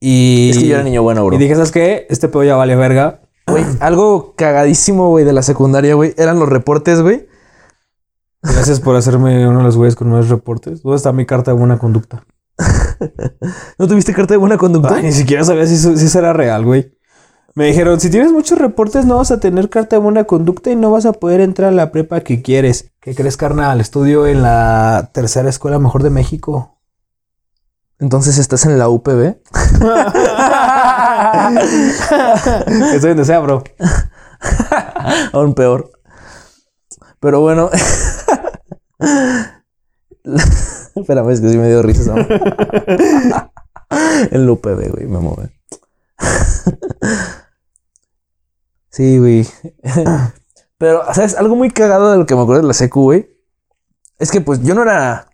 Y. 0.00 0.50
Es 0.50 0.58
que 0.58 0.66
yo 0.66 0.74
era 0.76 0.84
niño 0.84 1.02
bueno, 1.02 1.24
bro. 1.26 1.36
Y 1.36 1.38
dije, 1.38 1.54
¿sabes 1.54 1.72
qué? 1.72 2.06
Este 2.08 2.28
pedo 2.28 2.44
ya 2.44 2.56
vale 2.56 2.74
verga. 2.76 3.20
Güey, 3.50 3.64
algo 3.80 4.34
cagadísimo, 4.36 5.08
güey, 5.10 5.24
de 5.24 5.32
la 5.32 5.42
secundaria, 5.42 5.94
güey. 5.94 6.14
Eran 6.16 6.38
los 6.38 6.48
reportes, 6.48 7.02
güey. 7.02 7.28
Gracias 8.42 8.80
por 8.80 8.96
hacerme 8.96 9.46
uno 9.46 9.58
de 9.58 9.64
los 9.64 9.76
güeyes 9.76 9.96
con 9.96 10.10
más 10.10 10.28
reportes. 10.28 10.82
¿Dónde 10.82 10.96
está 10.96 11.12
mi 11.12 11.26
carta 11.26 11.50
de 11.52 11.58
buena 11.58 11.78
conducta? 11.78 12.24
¿No 13.78 13.86
tuviste 13.86 14.14
carta 14.14 14.34
de 14.34 14.38
buena 14.38 14.56
conducta? 14.56 14.94
Ay, 14.94 15.04
ni 15.04 15.12
siquiera 15.12 15.44
sabía 15.44 15.66
si 15.66 15.74
eso, 15.74 15.96
si 15.96 16.06
eso 16.06 16.18
era 16.18 16.32
real, 16.32 16.64
güey. 16.64 16.96
Me 17.54 17.66
dijeron, 17.66 18.00
si 18.00 18.10
tienes 18.10 18.32
muchos 18.32 18.58
reportes 18.58 19.04
no 19.04 19.16
vas 19.16 19.30
a 19.30 19.40
tener 19.40 19.68
carta 19.68 19.96
de 19.96 20.02
buena 20.02 20.24
conducta 20.24 20.70
y 20.70 20.76
no 20.76 20.90
vas 20.90 21.04
a 21.04 21.12
poder 21.12 21.40
entrar 21.40 21.70
a 21.70 21.74
la 21.74 21.90
prepa 21.90 22.20
que 22.20 22.42
quieres. 22.42 22.92
¿Qué 23.00 23.14
crees, 23.14 23.36
carnal? 23.36 23.80
Estudio 23.80 24.26
en 24.26 24.42
la 24.42 25.10
tercera 25.12 25.48
escuela 25.48 25.78
mejor 25.78 26.02
de 26.02 26.10
México. 26.10 26.79
Entonces 28.00 28.38
estás 28.38 28.64
en 28.64 28.78
la 28.78 28.88
UPB. 28.88 29.10
Estoy 32.94 33.10
donde 33.10 33.24
sea, 33.24 33.40
bro. 33.40 33.62
Aún 35.32 35.54
peor. 35.54 35.90
Pero 37.20 37.40
bueno. 37.40 37.70
Espérame, 40.94 41.30
es 41.30 41.40
que 41.40 41.48
sí 41.50 41.56
me 41.58 41.68
dio 41.68 41.82
risa. 41.82 42.14
en 44.30 44.46
la 44.46 44.52
UPB, 44.52 44.90
güey, 44.92 45.06
me 45.06 45.18
mueve. 45.18 45.50
sí, 48.90 49.18
güey. 49.18 49.46
Pero, 50.78 51.02
¿sabes? 51.14 51.34
Algo 51.36 51.56
muy 51.56 51.70
cagado 51.70 52.12
de 52.12 52.18
lo 52.18 52.26
que 52.26 52.34
me 52.34 52.42
acuerdo 52.42 52.62
de 52.62 52.68
la 52.68 52.74
secu, 52.74 53.02
güey. 53.02 53.30
Es 54.18 54.30
que, 54.30 54.40
pues, 54.40 54.62
yo 54.62 54.74
no 54.74 54.82
era... 54.82 55.26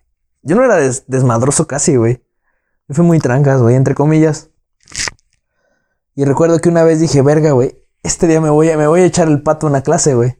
Yo 0.43 0.55
no 0.55 0.63
era 0.63 0.75
des- 0.77 1.03
desmadroso 1.07 1.67
casi, 1.67 1.95
güey. 1.97 2.23
Yo 2.87 2.95
fui 2.95 3.05
muy 3.05 3.19
trancas, 3.19 3.61
güey, 3.61 3.75
entre 3.75 3.95
comillas. 3.95 4.49
Y 6.15 6.25
recuerdo 6.25 6.59
que 6.59 6.69
una 6.69 6.83
vez 6.83 6.99
dije, 6.99 7.21
verga, 7.21 7.51
güey, 7.51 7.83
este 8.01 8.27
día 8.27 8.39
me 8.39 8.49
voy, 8.49 8.69
a, 8.69 8.77
me 8.77 8.87
voy 8.87 9.01
a 9.01 9.05
echar 9.05 9.27
el 9.27 9.43
pato 9.43 9.67
a 9.67 9.69
una 9.69 9.81
clase, 9.81 10.15
güey. 10.15 10.37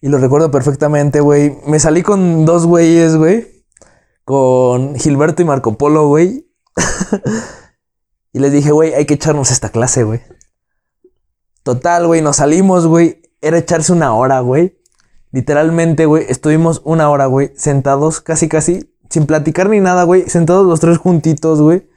Y 0.00 0.08
lo 0.08 0.18
recuerdo 0.18 0.50
perfectamente, 0.50 1.20
güey. 1.20 1.56
Me 1.66 1.80
salí 1.80 2.02
con 2.02 2.44
dos 2.44 2.66
güeyes, 2.66 3.16
güey. 3.16 3.64
Con 4.24 4.96
Gilberto 4.96 5.42
y 5.42 5.46
Marco 5.46 5.78
Polo, 5.78 6.06
güey. 6.08 6.46
y 8.32 8.38
les 8.38 8.52
dije, 8.52 8.70
güey, 8.70 8.92
hay 8.92 9.06
que 9.06 9.14
echarnos 9.14 9.50
esta 9.50 9.70
clase, 9.70 10.04
güey. 10.04 10.20
Total, 11.62 12.06
güey, 12.06 12.20
nos 12.20 12.36
salimos, 12.36 12.86
güey. 12.86 13.22
Era 13.40 13.58
echarse 13.58 13.92
una 13.92 14.14
hora, 14.14 14.40
güey. 14.40 14.78
Literalmente, 15.32 16.06
güey, 16.06 16.26
estuvimos 16.28 16.82
una 16.84 17.10
hora, 17.10 17.26
güey, 17.26 17.52
sentados 17.56 18.20
casi, 18.20 18.48
casi, 18.48 18.94
sin 19.10 19.26
platicar 19.26 19.68
ni 19.68 19.80
nada, 19.80 20.04
güey. 20.04 20.28
Sentados 20.28 20.66
los 20.66 20.80
tres 20.80 20.98
juntitos, 20.98 21.60
güey. 21.60 21.88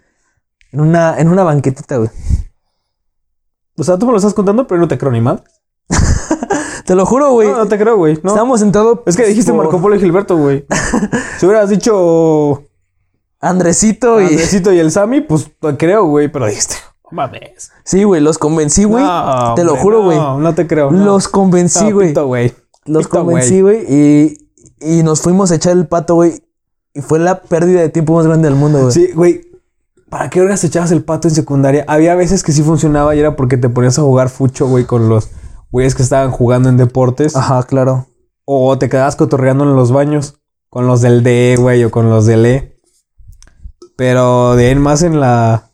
En 0.71 0.81
una, 0.81 1.19
en 1.19 1.29
una 1.29 1.43
banquetita, 1.43 1.97
güey. 1.97 2.09
O 3.77 3.83
sea, 3.83 3.97
tú 3.97 4.05
me 4.05 4.11
lo 4.11 4.17
estás 4.17 4.33
contando, 4.33 4.67
pero 4.67 4.81
no 4.81 4.87
te 4.87 4.97
creo 4.97 5.11
ni 5.11 5.21
mal. 5.21 5.43
Te 6.85 6.95
lo 6.95 7.05
juro, 7.05 7.31
güey. 7.33 7.47
No, 7.47 7.57
no 7.57 7.67
te 7.67 7.77
creo, 7.77 7.97
güey. 7.97 8.15
No. 8.23 8.31
Estábamos 8.31 8.59
sentados. 8.59 9.01
Es 9.05 9.15
que 9.15 9.27
dijiste 9.27 9.51
por 9.51 9.65
Marco 9.65 9.79
Polo 9.79 9.95
y 9.95 9.99
Gilberto, 9.99 10.35
güey. 10.37 10.65
si 11.39 11.45
hubieras 11.45 11.69
dicho 11.69 12.63
Andresito 13.39 14.19
y. 14.19 14.25
Andresito 14.25 14.73
y 14.73 14.79
el 14.79 14.91
Sammy, 14.91 15.21
pues 15.21 15.51
creo, 15.77 16.05
güey. 16.05 16.29
Pero 16.29 16.47
dijiste, 16.47 16.75
mames. 17.11 17.71
Sí, 17.83 18.03
güey, 18.03 18.21
los 18.21 18.39
convencí, 18.39 18.85
güey. 18.85 19.03
No, 19.03 19.53
te 19.55 19.63
lo 19.63 19.73
hombre, 19.73 19.83
juro, 19.83 20.03
güey. 20.03 20.17
No, 20.17 20.39
no 20.39 20.55
te 20.55 20.65
creo. 20.65 20.89
Los 20.89 21.27
convencí, 21.27 21.91
güey. 21.91 22.13
los 22.85 23.07
convencí, 23.07 23.61
güey. 23.61 23.85
Y, 23.87 24.49
y 24.81 25.03
nos 25.03 25.21
fuimos 25.21 25.51
a 25.51 25.55
echar 25.55 25.73
el 25.73 25.87
pato, 25.87 26.15
güey. 26.15 26.41
Y 26.99 27.01
fue 27.01 27.17
la 27.19 27.41
pérdida 27.41 27.79
de 27.79 27.87
tiempo 27.89 28.13
más 28.13 28.27
grande 28.27 28.49
del 28.49 28.57
mundo, 28.57 28.79
güey. 28.79 28.91
Sí, 28.91 29.09
güey. 29.13 29.41
¿Para 30.09 30.29
qué 30.29 30.41
horas 30.41 30.61
echabas 30.63 30.91
el 30.91 31.03
pato 31.03 31.27
en 31.29 31.33
secundaria? 31.33 31.85
Había 31.87 32.13
veces 32.15 32.43
que 32.43 32.51
sí 32.51 32.61
funcionaba 32.61 33.15
y 33.15 33.19
era 33.19 33.35
porque 33.37 33.55
te 33.57 33.69
ponías 33.69 33.97
a 33.99 34.01
jugar 34.01 34.27
fucho, 34.29 34.67
güey, 34.67 34.83
con 34.83 35.07
los 35.07 35.29
güeyes 35.71 35.95
que 35.95 36.03
estaban 36.03 36.31
jugando 36.31 36.67
en 36.67 36.75
deportes. 36.77 37.35
Ajá, 37.35 37.63
claro. 37.63 38.07
O 38.43 38.77
te 38.77 38.89
quedabas 38.89 39.15
cotorreando 39.15 39.63
en 39.63 39.75
los 39.75 39.91
baños 39.91 40.35
con 40.69 40.87
los 40.87 41.01
del 41.01 41.23
D, 41.23 41.55
güey, 41.59 41.83
o 41.85 41.91
con 41.91 42.09
los 42.09 42.25
del 42.25 42.45
E. 42.45 42.79
Pero 43.95 44.55
de 44.55 44.71
en 44.71 44.81
más 44.81 45.03
en 45.03 45.19
la 45.19 45.71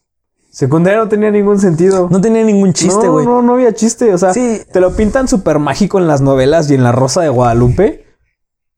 secundaria 0.51 0.99
no 0.99 1.07
tenía 1.07 1.31
ningún 1.31 1.59
sentido. 1.59 2.07
No 2.11 2.21
tenía 2.21 2.43
ningún 2.43 2.73
chiste, 2.73 3.05
No, 3.05 3.13
güey. 3.13 3.25
No, 3.25 3.41
no 3.41 3.53
había 3.53 3.73
chiste. 3.73 4.13
O 4.13 4.17
sea, 4.17 4.33
Sí. 4.33 4.61
te 4.71 4.79
lo 4.79 4.91
pintan 4.95 5.27
súper 5.27 5.59
mágico 5.59 5.97
en 5.99 6.07
las 6.07 6.21
novelas 6.21 6.69
y 6.69 6.75
en 6.75 6.83
La 6.83 6.91
Rosa 6.91 7.21
de 7.21 7.29
Guadalupe. 7.29 8.04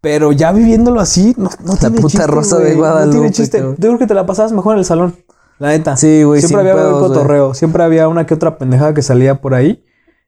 Pero 0.01 0.31
ya 0.31 0.51
viviéndolo 0.51 0.99
así, 0.99 1.33
no, 1.37 1.49
no 1.63 1.73
La 1.73 1.79
tiene 1.79 1.95
puta 1.97 2.07
chiste, 2.09 2.27
Rosa 2.27 2.57
de 2.57 2.63
güey. 2.63 2.73
No 2.75 2.79
Guadalupe, 2.79 3.17
tiene 3.17 3.31
chiste. 3.31 3.59
Yo 3.59 3.75
creo 3.75 3.97
que 3.97 4.07
te 4.07 4.13
la 4.13 4.25
pasabas 4.25 4.51
mejor 4.51 4.73
en 4.73 4.79
el 4.79 4.85
salón. 4.85 5.15
La 5.59 5.69
neta. 5.69 5.97
Sí, 5.97 6.23
güey. 6.23 6.39
Siempre 6.41 6.61
había 6.61 6.75
pedos, 6.75 6.99
güey. 6.99 7.07
cotorreo. 7.09 7.53
Siempre 7.53 7.83
había 7.83 8.07
una 8.07 8.25
que 8.25 8.33
otra 8.35 8.57
pendejada 8.57 8.93
que 8.93 9.01
salía 9.01 9.41
por 9.41 9.55
ahí. 9.55 9.83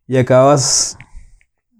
Y 0.07 0.17
acababas 0.17 0.97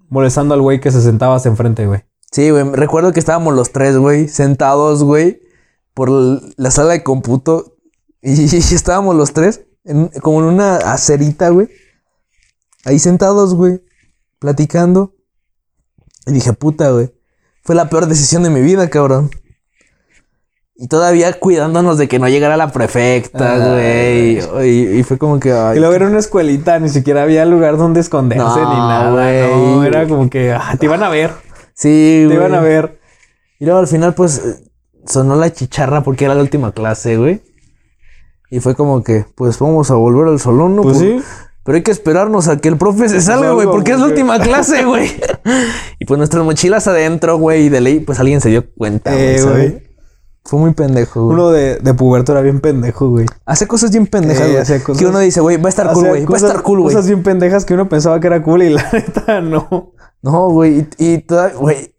molestando 0.09 0.53
al 0.53 0.61
güey 0.61 0.79
que 0.79 0.91
se 0.91 1.01
sentaba 1.01 1.35
hasta 1.35 1.49
enfrente, 1.49 1.87
güey. 1.87 2.03
Sí, 2.31 2.51
güey. 2.51 2.63
Recuerdo 2.73 3.11
que 3.11 3.19
estábamos 3.19 3.55
los 3.55 3.71
tres, 3.71 3.97
güey, 3.97 4.27
sentados, 4.27 5.03
güey, 5.03 5.41
por 5.95 6.09
la 6.11 6.71
sala 6.71 6.91
de 6.93 7.03
cómputo. 7.03 7.75
Y, 8.21 8.43
estábamos 8.55 9.15
los 9.15 9.31
tres, 9.31 9.61
en- 9.85 10.09
como 10.21 10.39
en 10.41 10.45
una 10.47 10.75
acerita, 10.75 11.49
güey. 11.49 11.69
Ahí 12.83 12.99
sentados, 12.99 13.55
güey, 13.55 13.81
platicando. 14.39 15.15
Y 16.27 16.33
dije, 16.33 16.51
puta, 16.51 16.91
güey. 16.91 17.13
Fue 17.69 17.75
la 17.75 17.87
peor 17.87 18.07
decisión 18.07 18.41
de 18.41 18.49
mi 18.49 18.61
vida, 18.61 18.89
cabrón. 18.89 19.29
Y 20.75 20.87
todavía 20.87 21.33
cuidándonos 21.33 21.99
de 21.99 22.07
que 22.07 22.17
no 22.17 22.27
llegara 22.27 22.57
la 22.57 22.71
prefecta, 22.71 23.59
güey. 23.59 24.39
Y, 24.67 24.97
y 24.97 25.03
fue 25.03 25.19
como 25.19 25.39
que. 25.39 25.51
ay, 25.53 25.77
y 25.77 25.79
luego 25.79 25.93
era 25.93 26.07
una 26.07 26.17
escuelita, 26.17 26.79
ni 26.79 26.89
siquiera 26.89 27.21
había 27.21 27.45
lugar 27.45 27.77
donde 27.77 27.99
esconderse 27.99 28.43
No, 28.43 28.55
ni 28.55 28.75
nada. 28.75 29.11
güey. 29.11 29.51
No, 29.51 29.83
era 29.83 30.07
como 30.07 30.31
que 30.31 30.51
ah, 30.51 30.75
te 30.79 30.87
iban 30.87 31.03
a 31.03 31.09
ver. 31.09 31.29
sí, 31.75 32.25
Te 32.27 32.33
iban 32.33 32.55
a 32.55 32.59
ver. 32.59 32.99
Y 33.59 33.65
luego 33.65 33.79
al 33.81 33.87
final, 33.87 34.15
pues, 34.15 34.63
sonó 35.05 35.35
la 35.35 35.53
chicharra 35.53 36.01
porque 36.01 36.25
era 36.25 36.33
la 36.33 36.41
última 36.41 36.71
clase, 36.71 37.17
güey. 37.17 37.43
Y 38.49 38.61
fue 38.61 38.73
como 38.73 39.03
que, 39.03 39.27
pues 39.35 39.59
vamos 39.59 39.91
a 39.91 39.93
volver 39.93 40.27
al 40.27 40.39
salón, 40.39 40.75
¿no? 40.75 40.81
Pues 40.81 40.97
sí. 40.97 41.21
Pero 41.69 41.75
hay 41.77 41.83
que 41.83 41.91
esperarnos 41.91 42.47
a 42.47 42.57
que 42.57 42.67
el 42.67 42.77
profe 42.77 43.07
se 43.09 43.21
salga, 43.21 43.51
güey, 43.51 43.67
porque 43.67 43.91
es 43.91 43.99
la 43.99 44.07
última 44.07 44.39
clase, 44.41 44.85
güey. 44.85 45.11
y 45.99 46.05
pues 46.05 46.17
nuestras 46.17 46.43
mochilas 46.43 46.87
adentro, 46.87 47.37
güey, 47.37 47.65
y 47.65 47.69
de 47.69 47.79
ley, 47.79 47.99
pues 47.99 48.19
alguien 48.19 48.41
se 48.41 48.49
dio 48.49 48.73
cuenta, 48.73 49.11
güey. 49.11 49.35
Eh. 49.67 49.85
Fue 50.43 50.59
muy 50.59 50.73
pendejo, 50.73 51.25
güey. 51.25 51.35
Uno 51.35 51.51
de, 51.51 51.75
de 51.75 51.93
puberto 51.93 52.31
era 52.31 52.41
bien 52.41 52.59
pendejo, 52.59 53.09
güey. 53.11 53.27
Hace 53.45 53.67
cosas 53.67 53.91
bien 53.91 54.07
pendejas, 54.07 54.67
Eh, 54.71 54.81
güey. 54.83 54.97
Que 54.97 55.05
uno 55.05 55.19
dice, 55.19 55.41
güey, 55.41 55.57
va 55.57 55.67
a 55.67 55.69
estar 55.69 55.93
cool, 55.93 56.07
güey. 56.07 56.25
Va 56.25 56.33
a 56.33 56.37
estar 56.37 56.63
cool, 56.63 56.79
güey. 56.81 56.95
Cosas 56.95 57.07
bien 57.07 57.21
pendejas 57.21 57.65
que 57.65 57.75
uno 57.75 57.87
pensaba 57.87 58.19
que 58.19 58.25
era 58.25 58.41
cool 58.41 58.63
y 58.63 58.69
la 58.71 58.83
neta 58.93 59.39
no. 59.41 59.93
No, 60.23 60.49
güey. 60.49 60.87
Y, 60.97 61.13
y 61.13 61.17
toda- 61.19 61.49
güey. 61.53 61.93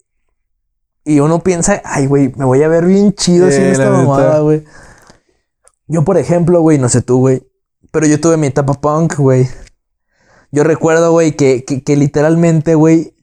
Y 1.05 1.21
uno 1.21 1.39
piensa, 1.41 1.81
ay, 1.85 2.07
güey, 2.07 2.33
me 2.37 2.45
voy 2.45 2.61
a 2.65 2.69
ver 2.69 2.87
bien 2.87 3.13
chido 3.15 3.47
Eh, 3.47 3.51
haciendo 3.51 3.71
esta 3.73 3.91
mamada, 3.91 4.41
güey. 4.41 4.65
Yo, 5.87 6.05
por 6.05 6.19
ejemplo, 6.19 6.61
güey, 6.61 6.79
no 6.79 6.89
sé 6.89 7.03
tú, 7.03 7.19
güey. 7.21 7.43
Pero 7.90 8.07
yo 8.07 8.20
tuve 8.20 8.37
mi 8.37 8.46
etapa 8.46 8.74
punk, 8.74 9.16
güey. 9.16 9.48
Yo 10.53 10.64
recuerdo, 10.64 11.12
güey, 11.12 11.33
que, 11.33 11.64
que, 11.64 11.83
que 11.83 11.96
literalmente, 11.96 12.74
güey, 12.74 13.14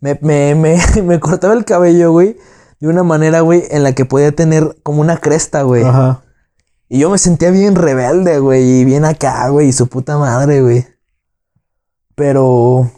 me, 0.00 0.18
me, 0.22 0.54
me, 0.54 0.78
me 1.02 1.20
cortaba 1.20 1.54
el 1.54 1.64
cabello, 1.64 2.12
güey, 2.12 2.36
de 2.80 2.88
una 2.88 3.02
manera, 3.02 3.40
güey, 3.40 3.64
en 3.70 3.82
la 3.82 3.92
que 3.92 4.04
podía 4.04 4.32
tener 4.32 4.76
como 4.82 5.00
una 5.00 5.16
cresta, 5.16 5.62
güey. 5.62 5.84
Ajá. 5.84 6.22
Y 6.88 6.98
yo 6.98 7.10
me 7.10 7.18
sentía 7.18 7.50
bien 7.50 7.74
rebelde, 7.74 8.38
güey, 8.38 8.80
y 8.80 8.84
bien 8.84 9.04
acá, 9.04 9.48
güey, 9.48 9.68
y 9.68 9.72
su 9.72 9.88
puta 9.88 10.18
madre, 10.18 10.60
güey. 10.62 10.86
Pero. 12.14 12.90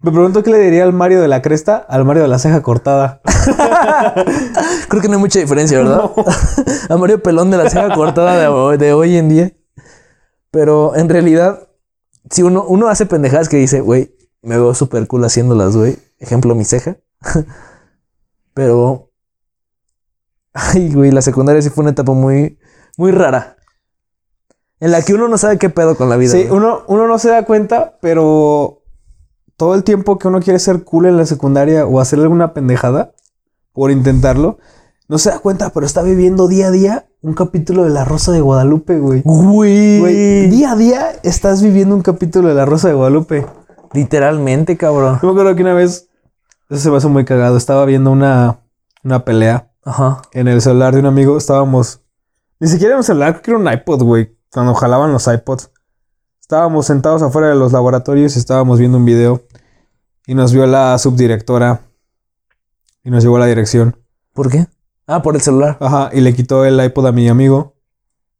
Me 0.00 0.10
pregunto 0.10 0.42
qué 0.42 0.50
le 0.50 0.58
diría 0.58 0.82
al 0.82 0.92
Mario 0.92 1.20
de 1.20 1.28
la 1.28 1.42
cresta 1.42 1.76
al 1.76 2.04
Mario 2.04 2.22
de 2.22 2.28
la 2.28 2.38
ceja 2.38 2.60
cortada. 2.60 3.20
Creo 4.88 5.00
que 5.00 5.08
no 5.08 5.14
hay 5.14 5.20
mucha 5.20 5.38
diferencia, 5.38 5.78
¿verdad? 5.78 6.10
A 6.88 6.96
Mario 6.96 7.22
Pelón 7.22 7.50
de 7.52 7.56
la 7.56 7.70
ceja 7.70 7.94
cortada 7.94 8.36
de, 8.36 8.78
de 8.78 8.92
hoy 8.92 9.16
en 9.16 9.28
día. 9.28 9.52
Pero 10.52 10.94
en 10.94 11.08
realidad, 11.08 11.66
si 12.30 12.42
uno, 12.42 12.64
uno 12.68 12.88
hace 12.88 13.06
pendejadas 13.06 13.48
que 13.48 13.56
dice, 13.56 13.80
güey, 13.80 14.14
me 14.42 14.56
veo 14.56 14.74
súper 14.74 15.06
cool 15.08 15.24
haciéndolas, 15.24 15.74
güey. 15.74 15.98
Ejemplo, 16.18 16.54
mi 16.54 16.64
ceja. 16.64 16.98
Pero. 18.54 19.10
Ay, 20.52 20.92
güey, 20.92 21.10
la 21.10 21.22
secundaria 21.22 21.62
sí 21.62 21.70
fue 21.70 21.82
una 21.82 21.92
etapa 21.92 22.12
muy, 22.12 22.58
muy 22.98 23.12
rara. 23.12 23.56
En 24.78 24.90
la 24.90 25.00
que 25.00 25.14
uno 25.14 25.26
no 25.26 25.38
sabe 25.38 25.58
qué 25.58 25.70
pedo 25.70 25.96
con 25.96 26.10
la 26.10 26.18
vida. 26.18 26.32
Sí, 26.32 26.44
güey. 26.44 26.50
uno, 26.50 26.82
uno 26.86 27.08
no 27.08 27.18
se 27.18 27.30
da 27.30 27.46
cuenta, 27.46 27.98
pero 28.02 28.82
todo 29.56 29.74
el 29.74 29.84
tiempo 29.84 30.18
que 30.18 30.28
uno 30.28 30.40
quiere 30.40 30.58
ser 30.58 30.84
cool 30.84 31.06
en 31.06 31.16
la 31.16 31.24
secundaria 31.24 31.86
o 31.86 31.98
hacer 31.98 32.18
alguna 32.18 32.52
pendejada 32.52 33.14
por 33.72 33.90
intentarlo, 33.90 34.58
no 35.08 35.16
se 35.16 35.30
da 35.30 35.38
cuenta, 35.38 35.70
pero 35.70 35.86
está 35.86 36.02
viviendo 36.02 36.46
día 36.46 36.66
a 36.66 36.70
día 36.70 37.08
un 37.22 37.34
capítulo 37.34 37.84
de 37.84 37.90
La 37.90 38.04
Rosa 38.04 38.32
de 38.32 38.40
Guadalupe, 38.40 38.98
güey. 38.98 39.22
Güey. 39.24 40.00
Güey, 40.00 40.48
día 40.48 40.72
a 40.72 40.76
día 40.76 41.12
estás 41.22 41.62
viviendo 41.62 41.94
un 41.94 42.02
capítulo 42.02 42.48
de 42.48 42.54
La 42.54 42.64
Rosa 42.64 42.88
de 42.88 42.94
Guadalupe. 42.94 43.46
Literalmente, 43.92 44.76
cabrón. 44.76 45.20
Yo 45.22 45.28
me 45.28 45.32
acuerdo 45.32 45.54
que 45.54 45.62
una 45.62 45.74
vez, 45.74 46.08
eso 46.68 46.80
se 46.80 46.90
me 46.90 46.96
hace 46.96 47.06
muy 47.06 47.24
cagado, 47.24 47.56
estaba 47.56 47.84
viendo 47.84 48.10
una, 48.10 48.60
una 49.04 49.24
pelea 49.24 49.70
Ajá. 49.84 50.22
en 50.32 50.48
el 50.48 50.60
celular 50.60 50.94
de 50.94 51.00
un 51.00 51.06
amigo, 51.06 51.36
estábamos, 51.36 52.00
ni 52.58 52.66
siquiera 52.66 52.94
en 52.94 52.98
un 52.98 53.04
celular, 53.04 53.34
creo 53.34 53.42
que 53.42 53.50
era 53.52 53.60
un 53.60 53.80
iPod, 53.80 54.02
güey, 54.02 54.36
cuando 54.52 54.74
jalaban 54.74 55.12
los 55.12 55.28
iPods. 55.28 55.70
Estábamos 56.40 56.86
sentados 56.86 57.22
afuera 57.22 57.48
de 57.48 57.54
los 57.54 57.72
laboratorios 57.72 58.34
y 58.34 58.40
estábamos 58.40 58.80
viendo 58.80 58.98
un 58.98 59.04
video 59.04 59.42
y 60.26 60.34
nos 60.34 60.52
vio 60.52 60.66
la 60.66 60.98
subdirectora 60.98 61.82
y 63.04 63.10
nos 63.10 63.22
llevó 63.22 63.36
a 63.36 63.40
la 63.40 63.46
dirección. 63.46 63.96
¿Por 64.32 64.50
qué? 64.50 64.66
Ah, 65.06 65.22
por 65.22 65.34
el 65.34 65.40
celular. 65.40 65.76
Ajá, 65.80 66.10
y 66.12 66.20
le 66.20 66.34
quitó 66.34 66.64
el 66.64 66.82
iPod 66.82 67.06
a 67.06 67.12
mi 67.12 67.28
amigo. 67.28 67.74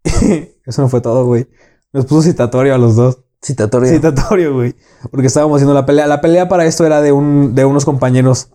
Eso 0.66 0.82
no 0.82 0.88
fue 0.88 1.00
todo, 1.00 1.26
güey. 1.26 1.48
Nos 1.92 2.06
puso 2.06 2.22
citatorio 2.22 2.74
a 2.74 2.78
los 2.78 2.96
dos. 2.96 3.18
Citatorio. 3.42 3.88
Citatorio, 3.88 4.54
güey. 4.54 4.76
Porque 5.10 5.26
estábamos 5.26 5.56
haciendo 5.56 5.74
la 5.74 5.84
pelea. 5.84 6.06
La 6.06 6.20
pelea 6.20 6.48
para 6.48 6.64
esto 6.64 6.86
era 6.86 7.00
de, 7.00 7.12
un, 7.12 7.54
de 7.54 7.64
unos 7.64 7.84
compañeros 7.84 8.50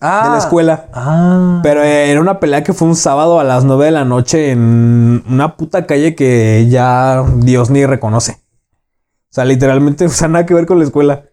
ah. 0.00 0.24
de 0.24 0.30
la 0.30 0.38
escuela. 0.38 0.88
Ah. 0.94 1.60
Pero 1.62 1.82
eh, 1.82 2.10
era 2.10 2.20
una 2.20 2.40
pelea 2.40 2.64
que 2.64 2.72
fue 2.72 2.88
un 2.88 2.96
sábado 2.96 3.38
a 3.38 3.44
las 3.44 3.64
9 3.64 3.84
de 3.84 3.90
la 3.90 4.04
noche 4.04 4.50
en 4.50 5.22
una 5.28 5.56
puta 5.56 5.86
calle 5.86 6.14
que 6.14 6.66
ya 6.70 7.22
Dios 7.36 7.68
ni 7.70 7.84
reconoce. 7.84 8.32
O 8.32 9.32
sea, 9.32 9.44
literalmente, 9.44 10.04
o 10.06 10.10
sea, 10.10 10.28
nada 10.28 10.46
que 10.46 10.54
ver 10.54 10.66
con 10.66 10.78
la 10.78 10.84
escuela. 10.84 11.24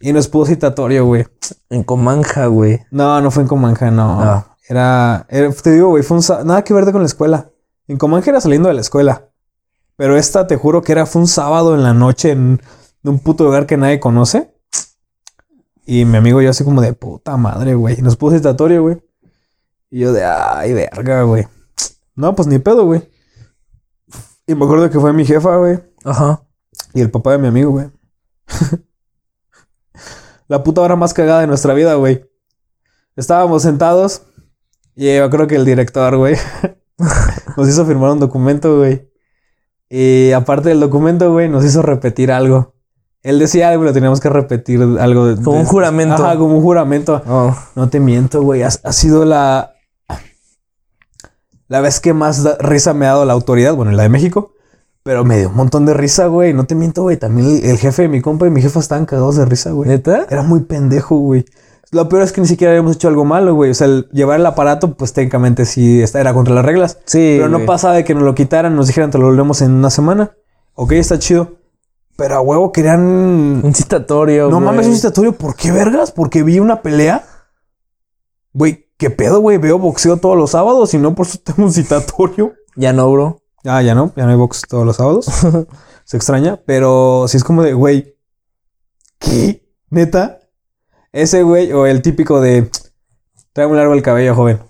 Y 0.00 0.12
nos 0.12 0.28
puso 0.28 0.46
citatorio, 0.46 1.04
güey. 1.04 1.26
En 1.70 1.82
Comanja, 1.82 2.46
güey. 2.46 2.80
No, 2.90 3.20
no 3.20 3.30
fue 3.30 3.42
en 3.42 3.48
Comanja, 3.48 3.90
no. 3.90 4.22
Ah. 4.22 4.47
Era, 4.68 5.26
era- 5.30 5.50
te 5.52 5.70
digo, 5.72 5.88
güey, 5.88 6.02
fue 6.02 6.18
un 6.18 6.46
nada 6.46 6.62
que 6.62 6.74
ver 6.74 6.84
con 6.92 7.00
la 7.00 7.06
escuela. 7.06 7.50
En 7.86 7.96
Comanja 7.96 8.30
era 8.30 8.40
saliendo 8.40 8.68
de 8.68 8.74
la 8.74 8.82
escuela. 8.82 9.30
Pero 9.96 10.16
esta, 10.16 10.46
te 10.46 10.56
juro 10.56 10.82
que 10.82 10.92
era, 10.92 11.06
fue 11.06 11.22
un 11.22 11.28
sábado 11.28 11.74
en 11.74 11.82
la 11.82 11.94
noche 11.94 12.30
en, 12.30 12.60
en 13.02 13.10
un 13.10 13.18
puto 13.18 13.44
lugar 13.44 13.66
que 13.66 13.76
nadie 13.76 13.98
conoce. 13.98 14.54
Y 15.86 16.04
mi 16.04 16.18
amigo 16.18 16.40
y 16.40 16.44
yo 16.44 16.50
así 16.50 16.64
como 16.64 16.82
de 16.82 16.92
puta 16.92 17.36
madre, 17.38 17.74
güey. 17.74 17.98
Y 17.98 18.02
nos 18.02 18.16
puso 18.16 18.36
citatorio, 18.36 18.82
güey. 18.82 19.02
Y 19.90 20.00
yo 20.00 20.12
de, 20.12 20.22
ay, 20.24 20.74
verga, 20.74 21.22
güey. 21.22 21.48
No, 22.14 22.34
pues 22.36 22.46
ni 22.46 22.58
pedo, 22.58 22.84
güey. 22.84 23.10
Y 24.46 24.54
me 24.54 24.66
acuerdo 24.66 24.90
que 24.90 25.00
fue 25.00 25.12
mi 25.14 25.24
jefa, 25.24 25.56
güey. 25.56 25.80
Ajá. 26.04 26.42
Y 26.92 27.00
el 27.00 27.10
papá 27.10 27.32
de 27.32 27.38
mi 27.38 27.48
amigo, 27.48 27.70
güey. 27.70 27.90
La 30.48 30.62
puta 30.62 30.80
hora 30.80 30.96
más 30.96 31.12
cagada 31.14 31.40
de 31.40 31.46
nuestra 31.46 31.74
vida, 31.74 31.94
güey. 31.94 32.24
Estábamos 33.16 33.62
sentados 33.62 34.22
y 35.04 35.16
yo 35.16 35.30
creo 35.30 35.46
que 35.46 35.54
el 35.56 35.64
director, 35.64 36.16
güey, 36.16 36.36
nos 37.56 37.68
hizo 37.68 37.86
firmar 37.86 38.10
un 38.10 38.20
documento, 38.20 38.78
güey. 38.78 39.08
Y 39.90 40.32
aparte 40.32 40.68
del 40.68 40.80
documento, 40.80 41.32
güey, 41.32 41.48
nos 41.48 41.64
hizo 41.64 41.80
repetir 41.82 42.30
algo. 42.32 42.74
Él 43.22 43.38
decía 43.38 43.68
algo 43.70 43.82
y 43.84 43.86
lo 43.86 43.92
teníamos 43.92 44.20
que 44.20 44.28
repetir 44.28 44.80
algo. 45.00 45.26
de- 45.26 45.42
Como 45.42 45.58
un 45.60 45.64
juramento. 45.66 46.24
Ajá, 46.24 46.36
como 46.36 46.56
un 46.56 46.62
juramento. 46.62 47.22
Oh. 47.26 47.56
No 47.74 47.88
te 47.88 47.98
miento, 48.00 48.42
güey. 48.42 48.62
Ha, 48.62 48.68
ha 48.68 48.92
sido 48.92 49.24
la. 49.24 49.74
La 51.68 51.80
vez 51.80 52.00
que 52.00 52.14
más 52.14 52.42
da- 52.42 52.56
risa 52.60 52.94
me 52.94 53.06
ha 53.06 53.10
dado 53.10 53.24
la 53.24 53.32
autoridad, 53.34 53.74
bueno, 53.74 53.92
la 53.92 54.04
de 54.04 54.08
México. 54.08 54.52
Pero 55.02 55.24
me 55.24 55.38
dio 55.38 55.48
un 55.48 55.56
montón 55.56 55.86
de 55.86 55.94
risa, 55.94 56.26
güey. 56.26 56.52
No 56.52 56.64
te 56.64 56.74
miento, 56.74 57.02
güey. 57.02 57.16
También 57.16 57.48
el, 57.48 57.64
el 57.64 57.78
jefe 57.78 58.02
de 58.02 58.08
mi 58.08 58.20
compa 58.20 58.46
y 58.46 58.50
mi 58.50 58.60
jefa 58.62 58.80
estaban 58.80 59.06
cagados 59.06 59.36
de 59.36 59.44
risa, 59.46 59.70
güey. 59.72 59.88
¿Neta? 59.88 60.26
Era 60.30 60.42
muy 60.42 60.60
pendejo, 60.60 61.16
güey. 61.18 61.44
Lo 61.90 62.08
peor 62.08 62.22
es 62.22 62.32
que 62.32 62.40
ni 62.40 62.46
siquiera 62.46 62.72
habíamos 62.72 62.96
hecho 62.96 63.08
algo 63.08 63.24
malo, 63.24 63.54
güey. 63.54 63.70
O 63.70 63.74
sea, 63.74 63.86
el 63.86 64.08
llevar 64.12 64.38
el 64.38 64.46
aparato, 64.46 64.94
pues 64.94 65.12
técnicamente 65.14 65.64
sí 65.64 66.02
era 66.14 66.34
contra 66.34 66.54
las 66.54 66.64
reglas. 66.64 66.98
Sí. 67.06 67.36
Pero 67.38 67.48
no 67.48 67.58
güey. 67.58 67.66
pasaba 67.66 67.94
de 67.94 68.04
que 68.04 68.14
nos 68.14 68.24
lo 68.24 68.34
quitaran, 68.34 68.76
nos 68.76 68.88
dijeran, 68.88 69.10
te 69.10 69.18
lo 69.18 69.24
volvemos 69.26 69.62
en 69.62 69.72
una 69.72 69.90
semana. 69.90 70.32
Ok, 70.74 70.92
está 70.92 71.18
chido. 71.18 71.56
Pero 72.16 72.34
a 72.34 72.40
huevo 72.40 72.72
querían 72.72 73.60
Un 73.64 73.74
citatorio. 73.74 74.48
no 74.50 74.56
güey. 74.56 74.64
mames, 74.66 74.86
un 74.86 74.96
citatorio. 74.96 75.32
¿Por 75.32 75.54
qué 75.56 75.72
vergas? 75.72 76.10
Porque 76.12 76.42
vi 76.42 76.58
una 76.60 76.82
pelea. 76.82 77.24
Güey, 78.52 78.88
¿qué 78.98 79.08
pedo, 79.10 79.40
güey? 79.40 79.56
Veo 79.58 79.78
boxeo 79.78 80.16
todos 80.18 80.36
los 80.36 80.50
sábados 80.50 80.92
y 80.94 80.98
no 80.98 81.14
por 81.14 81.26
eso 81.26 81.38
tengo 81.42 81.62
un 81.62 81.72
citatorio. 81.72 82.54
Ya 82.76 82.92
no, 82.92 83.10
bro. 83.10 83.40
Ah, 83.64 83.82
ya 83.82 83.94
no, 83.94 84.12
ya 84.16 84.24
no 84.24 84.30
hay 84.30 84.36
box 84.36 84.62
todos 84.68 84.84
los 84.86 84.96
sábados. 84.96 85.26
Se 86.04 86.16
extraña, 86.16 86.60
pero 86.64 87.26
sí 87.28 87.36
es 87.36 87.44
como 87.44 87.62
de, 87.62 87.72
güey, 87.74 88.16
¿qué? 89.18 89.68
¿Neta? 89.90 90.38
Ese 91.12 91.42
güey, 91.42 91.72
o 91.72 91.86
el 91.86 92.02
típico 92.02 92.40
de, 92.40 92.70
trae 93.52 93.66
muy 93.66 93.76
largo 93.76 93.94
el 93.94 94.02
cabello, 94.02 94.34
joven. 94.34 94.60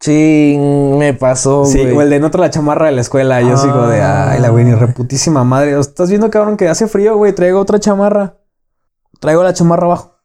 Ching, 0.00 0.98
me 0.98 1.14
pasó, 1.14 1.64
sí, 1.64 1.78
güey. 1.80 1.92
o 1.96 2.02
el 2.02 2.10
de 2.10 2.20
no 2.20 2.28
la 2.28 2.50
chamarra 2.50 2.86
de 2.86 2.92
la 2.92 3.00
escuela. 3.00 3.40
Yo 3.40 3.56
sigo 3.56 3.86
de, 3.86 4.00
Ah. 4.02 4.32
ay, 4.32 4.40
la 4.40 4.50
güey, 4.50 4.64
ni 4.64 4.74
reputísima 4.74 5.44
madre. 5.44 5.78
¿Estás 5.78 6.08
viendo, 6.10 6.30
cabrón, 6.30 6.56
que 6.56 6.68
hace 6.68 6.86
frío, 6.88 7.16
güey? 7.16 7.32
Traigo 7.34 7.60
otra 7.60 7.78
chamarra. 7.78 8.36
Traigo 9.20 9.42
la 9.42 9.54
chamarra 9.54 9.86
abajo. 9.86 10.18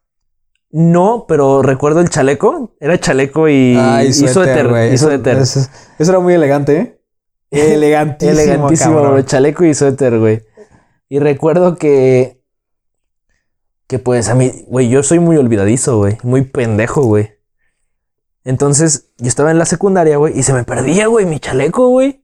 No, 0.71 1.25
pero 1.27 1.61
recuerdo 1.61 2.01
el 2.01 2.09
chaleco. 2.09 2.75
Era 2.79 2.99
chaleco 2.99 3.47
y, 3.47 3.77
suéter. 4.11 4.67
güey. 4.67 4.93
Eso, 4.93 5.05
suéter. 5.07 5.37
eso- 5.37 5.67
eso 5.97 6.11
era 6.11 6.19
muy 6.19 6.33
elegante, 6.33 6.77
¿eh? 6.77 6.99
Elegantísimo. 7.51 8.39
Elegantísimo, 8.39 9.01
cabrón. 9.01 9.25
Chaleco 9.25 9.63
y 9.65 9.73
suéter, 9.73 10.19
güey. 10.19 10.41
Y 11.07 11.19
recuerdo 11.19 11.75
que. 11.75 12.38
Que 13.89 13.97
pues 13.97 14.29
a 14.29 14.35
mí, 14.35 14.65
güey, 14.67 14.87
yo 14.87 15.01
soy 15.01 15.17
muy 15.17 15.35
olvidadizo, 15.37 15.97
güey. 15.97 16.19
Muy 16.21 16.43
pendejo, 16.43 17.01
güey. 17.01 17.31
Entonces, 18.43 19.09
yo 19.17 19.27
estaba 19.27 19.49
en 19.49 19.57
la 19.57 19.65
secundaria, 19.65 20.17
güey, 20.17 20.37
y 20.37 20.43
se 20.43 20.53
me 20.53 20.63
perdía, 20.63 21.07
güey, 21.07 21.25
mi 21.25 21.39
chaleco, 21.39 21.89
güey. 21.89 22.23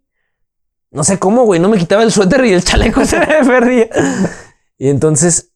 No 0.92 1.04
sé 1.04 1.18
cómo, 1.18 1.44
güey. 1.46 1.60
No 1.60 1.68
me 1.68 1.80
quitaba 1.80 2.04
el 2.04 2.12
suéter 2.12 2.46
y 2.46 2.54
el 2.54 2.64
chaleco 2.64 3.04
se 3.04 3.18
me 3.18 3.26
perdía. 3.48 3.90
Y 4.78 4.90
entonces, 4.90 5.54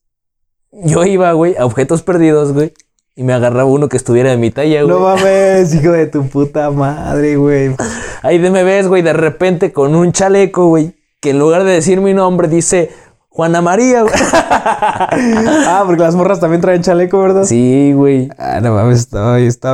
yo 0.71 1.05
iba, 1.05 1.31
güey, 1.33 1.55
a 1.57 1.65
objetos 1.65 2.01
perdidos, 2.01 2.53
güey. 2.53 2.73
Y 3.15 3.21
me 3.21 3.33
agarraba 3.33 3.65
uno 3.65 3.87
que 3.87 3.97
estuviera 3.97 4.31
de 4.31 4.37
mi 4.37 4.49
talla, 4.49 4.81
güey. 4.81 4.95
No 4.95 5.01
mames, 5.01 5.75
hijo 5.75 5.91
de 5.91 6.07
tu 6.07 6.27
puta 6.27 6.71
madre, 6.71 7.35
güey. 7.35 7.75
Ahí 8.23 8.39
de 8.39 8.49
me 8.49 8.63
ves, 8.63 8.87
güey, 8.87 9.03
de 9.03 9.13
repente 9.13 9.71
con 9.71 9.93
un 9.93 10.11
chaleco, 10.11 10.69
güey, 10.69 10.95
que 11.21 11.29
en 11.29 11.37
lugar 11.37 11.65
de 11.65 11.73
decir 11.73 12.01
mi 12.01 12.15
nombre 12.15 12.47
dice 12.47 12.89
Juana 13.39 13.61
María, 13.61 14.01
güey. 14.01 14.13
ah, 14.33 15.83
porque 15.85 16.01
las 16.01 16.13
morras 16.13 16.41
también 16.41 16.59
traen 16.59 16.81
chaleco, 16.81 17.21
¿verdad? 17.21 17.45
Sí, 17.45 17.93
güey. 17.93 18.29
Ah, 18.37 18.59
no 18.61 18.73
mames, 18.73 19.07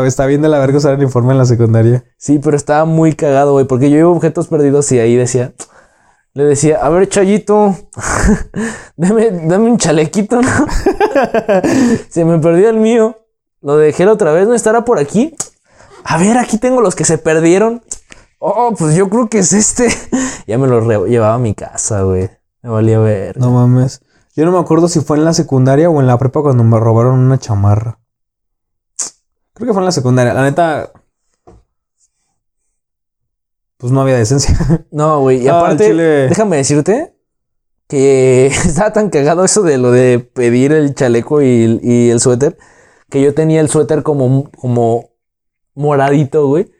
está 0.05 0.25
bien 0.27 0.43
de 0.43 0.49
la 0.49 0.59
verga 0.59 0.77
usar 0.77 0.93
el 0.93 0.99
uniforme 0.99 1.31
en 1.31 1.39
la 1.39 1.45
secundaria. 1.45 2.03
Sí, 2.15 2.37
pero 2.37 2.55
estaba 2.55 2.85
muy 2.85 3.13
cagado, 3.13 3.53
güey, 3.53 3.65
porque 3.65 3.89
yo 3.89 3.97
iba 3.97 4.09
objetos 4.09 4.49
perdidos 4.49 4.91
y 4.91 4.99
ahí 4.99 5.15
decía, 5.15 5.55
le 6.35 6.43
decía, 6.43 6.77
a 6.77 6.89
ver, 6.89 7.09
Chayito, 7.09 7.75
dame, 8.97 9.31
dame 9.31 9.71
un 9.71 9.79
chalequito, 9.79 10.43
¿no? 10.43 10.67
Se 12.09 12.23
me 12.23 12.37
perdió 12.37 12.69
el 12.69 12.77
mío. 12.77 13.17
Lo 13.63 13.77
dejé 13.77 14.05
la 14.05 14.11
otra 14.11 14.31
vez, 14.31 14.47
¿no 14.47 14.53
estará 14.53 14.85
por 14.85 14.99
aquí? 14.99 15.35
A 16.03 16.19
ver, 16.19 16.37
aquí 16.37 16.59
tengo 16.59 16.81
los 16.81 16.93
que 16.93 17.03
se 17.03 17.17
perdieron. 17.17 17.81
Oh, 18.37 18.75
pues 18.77 18.93
yo 18.93 19.09
creo 19.09 19.27
que 19.27 19.39
es 19.39 19.53
este. 19.53 19.87
ya 20.45 20.59
me 20.59 20.67
lo 20.67 21.07
llevaba 21.07 21.33
a 21.33 21.39
mi 21.39 21.55
casa, 21.55 22.03
güey. 22.03 22.29
Me 22.65 22.71
valía 22.71 22.97
ver. 22.97 23.37
No 23.37 23.51
mames. 23.51 24.01
Yo 24.35 24.43
no 24.43 24.51
me 24.51 24.57
acuerdo 24.57 24.87
si 24.87 24.99
fue 24.99 25.17
en 25.17 25.23
la 25.25 25.33
secundaria 25.35 25.87
o 25.87 26.01
en 26.01 26.07
la 26.07 26.17
prepa 26.17 26.41
cuando 26.41 26.63
me 26.63 26.79
robaron 26.79 27.19
una 27.19 27.37
chamarra. 27.37 27.99
Creo 29.53 29.67
que 29.67 29.73
fue 29.73 29.81
en 29.83 29.85
la 29.85 29.91
secundaria. 29.91 30.33
La 30.33 30.41
neta. 30.41 30.91
Pues 33.77 33.91
no 33.93 34.01
había 34.01 34.17
decencia. 34.17 34.57
No, 34.91 35.19
güey. 35.21 35.43
Y 35.43 35.47
Ah, 35.47 35.59
aparte, 35.59 35.87
chile. 35.87 36.27
déjame 36.27 36.57
decirte 36.57 37.13
que 37.87 38.47
estaba 38.65 38.91
tan 38.93 39.09
cagado 39.11 39.45
eso 39.45 39.61
de 39.61 39.77
lo 39.77 39.91
de 39.91 40.17
pedir 40.19 40.71
el 40.71 40.95
chaleco 40.95 41.41
y, 41.43 41.63
el- 41.63 41.79
y 41.83 42.09
el 42.09 42.19
suéter, 42.19 42.57
que 43.11 43.21
yo 43.21 43.33
tenía 43.35 43.61
el 43.61 43.69
suéter 43.69 44.01
como, 44.01 44.49
como 44.51 45.11
moradito, 45.75 46.47
güey, 46.47 46.71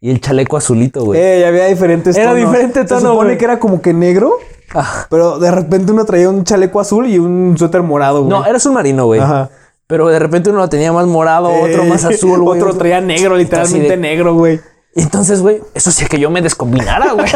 y 0.00 0.10
el 0.10 0.20
chaleco 0.20 0.56
azulito, 0.56 1.04
güey. 1.04 1.20
Eh, 1.20 1.46
había 1.46 1.66
diferentes 1.66 2.16
Era 2.16 2.32
tonos. 2.32 2.48
diferente 2.50 2.80
Se 2.80 2.86
tono, 2.86 3.00
supone 3.12 3.24
güey. 3.28 3.38
que 3.38 3.44
era 3.44 3.60
como 3.60 3.80
que 3.80 3.92
negro, 3.94 4.32
Pero 5.10 5.38
de 5.38 5.50
repente 5.50 5.92
uno 5.92 6.04
traía 6.04 6.28
un 6.28 6.44
chaleco 6.44 6.80
azul 6.80 7.06
y 7.06 7.18
un 7.18 7.56
suéter 7.58 7.82
morado, 7.82 8.20
güey. 8.24 8.30
no, 8.30 8.44
era 8.46 8.58
un 8.64 8.74
marino, 8.74 9.06
güey. 9.06 9.20
Ajá. 9.20 9.50
Pero 9.86 10.08
de 10.08 10.18
repente 10.18 10.50
uno 10.50 10.58
lo 10.58 10.68
tenía 10.68 10.92
más 10.92 11.06
morado, 11.06 11.50
otro 11.50 11.84
más 11.84 12.04
azul, 12.04 12.40
güey. 12.42 12.60
Otro 12.60 12.74
traía 12.76 13.00
negro, 13.00 13.36
literalmente 13.36 13.88
de- 13.90 13.96
negro, 13.96 14.34
güey. 14.34 14.60
Entonces, 14.94 15.42
güey, 15.42 15.60
eso 15.74 15.90
sí 15.90 16.06
que 16.06 16.18
yo 16.18 16.28
me 16.30 16.42
descombinara, 16.42 17.12
güey. 17.12 17.26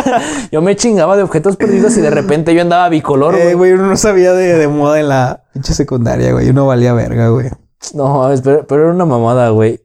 yo 0.50 0.60
me 0.62 0.74
chingaba 0.74 1.16
de 1.16 1.22
objetos 1.22 1.56
perdidos 1.56 1.96
y 1.96 2.00
de 2.00 2.10
repente 2.10 2.54
yo 2.54 2.62
andaba 2.62 2.88
bicolor, 2.88 3.34
Eh, 3.36 3.54
güey. 3.54 3.72
uno 3.72 3.86
no 3.86 3.96
sabía 3.96 4.32
de, 4.32 4.58
de 4.58 4.68
moda 4.68 4.98
en 5.00 5.08
la 5.08 5.44
pinche 5.52 5.72
secundaria, 5.74 6.32
güey. 6.32 6.50
Uno 6.50 6.66
valía 6.66 6.92
verga, 6.92 7.28
güey. 7.28 7.50
no, 7.94 8.28
pero, 8.42 8.66
pero 8.66 8.82
era 8.84 8.92
una 8.92 9.04
mamada, 9.04 9.48
güey. 9.50 9.80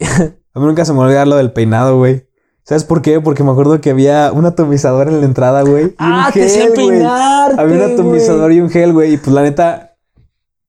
A 0.00 0.60
mí 0.60 0.66
nunca 0.66 0.84
se 0.84 0.92
me 0.92 1.00
olvidó 1.00 1.24
lo 1.24 1.36
del 1.36 1.52
peinado, 1.52 1.98
güey. 1.98 2.27
¿Sabes 2.68 2.84
por 2.84 3.00
qué? 3.00 3.18
Porque 3.18 3.42
me 3.42 3.50
acuerdo 3.50 3.80
que 3.80 3.88
había 3.88 4.30
un 4.30 4.44
atomizador 4.44 5.08
en 5.08 5.20
la 5.20 5.24
entrada, 5.26 5.62
güey. 5.62 5.84
y 5.84 5.86
un 5.88 5.94
Ah, 5.98 6.28
te 6.30 6.46
gel, 6.50 6.74
güey. 6.74 6.88
peinarte, 6.88 7.58
Había 7.62 7.76
un 7.86 7.92
atomizador 7.94 8.44
güey. 8.48 8.56
y 8.58 8.60
un 8.60 8.68
gel, 8.68 8.92
güey. 8.92 9.14
Y 9.14 9.16
pues 9.16 9.32
la 9.34 9.40
neta. 9.42 9.96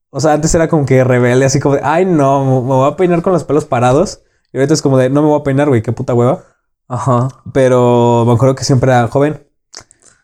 O 0.09 0.21
sea, 0.21 0.31
antes 0.31 0.55
era 0.55 0.69
como 0.69 0.85
que 0.85 1.03
rebelde, 1.03 1.43
así 1.43 1.59
como 1.59 1.75
de, 1.75 1.81
ay, 1.83 2.05
no, 2.05 2.45
me 2.45 2.51
me 2.61 2.67
voy 2.75 2.89
a 2.89 2.95
peinar 2.95 3.21
con 3.21 3.33
los 3.33 3.43
pelos 3.43 3.65
parados. 3.65 4.21
Y 4.53 4.57
ahorita 4.57 4.73
es 4.73 4.81
como 4.81 4.97
de, 4.97 5.09
no 5.09 5.21
me 5.21 5.27
voy 5.27 5.41
a 5.41 5.43
peinar, 5.43 5.67
güey, 5.67 5.81
qué 5.81 5.91
puta 5.91 6.13
hueva. 6.13 6.41
Ajá. 6.87 7.27
Pero 7.51 8.23
me 8.25 8.31
acuerdo 8.31 8.55
que 8.55 8.63
siempre 8.63 8.91
era 8.91 9.05
joven. 9.09 9.45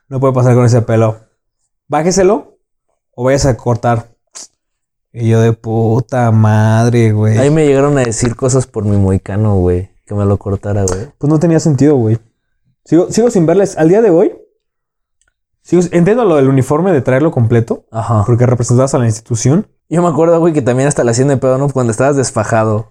No 0.07 0.21
puede 0.21 0.33
pasar 0.33 0.55
con 0.55 0.63
ese 0.63 0.81
pelo. 0.81 1.17
Bájeselo 1.89 2.57
o 3.15 3.25
vayas 3.25 3.45
a 3.47 3.57
cortar. 3.57 4.07
Y 5.11 5.27
yo 5.29 5.41
de 5.41 5.51
puta 5.51 6.31
madre, 6.31 7.11
güey. 7.11 7.37
Ahí 7.37 7.49
me 7.49 7.65
llegaron 7.67 7.97
a 7.97 8.01
decir 8.03 8.35
cosas 8.37 8.65
por 8.65 8.85
mi 8.85 8.95
moicano, 8.95 9.55
güey. 9.57 9.89
Que 10.05 10.13
me 10.15 10.25
lo 10.25 10.37
cortara, 10.37 10.83
güey. 10.85 11.07
Pues 11.17 11.29
no 11.29 11.39
tenía 11.39 11.59
sentido, 11.59 11.95
güey. 11.95 12.19
Sigo, 12.83 13.11
sigo 13.11 13.29
sin 13.31 13.45
verles. 13.45 13.77
Al 13.77 13.89
día 13.89 14.01
de 14.01 14.11
hoy, 14.11 14.35
sigo, 15.63 15.81
entiendo 15.91 16.25
lo 16.25 16.35
del 16.35 16.47
uniforme 16.47 16.91
de 16.91 17.01
traerlo 17.01 17.31
completo, 17.31 17.85
Ajá. 17.91 18.23
porque 18.25 18.45
representabas 18.45 18.93
a 18.93 18.99
la 18.99 19.05
institución. 19.05 19.67
Yo 19.89 20.01
me 20.01 20.07
acuerdo, 20.09 20.39
güey, 20.39 20.53
que 20.53 20.61
también 20.61 20.87
hasta 20.87 21.03
la 21.03 21.11
hacían 21.11 21.27
de 21.27 21.37
pedo, 21.37 21.57
¿no? 21.57 21.69
Cuando 21.69 21.91
estabas 21.91 22.15
desfajado. 22.15 22.89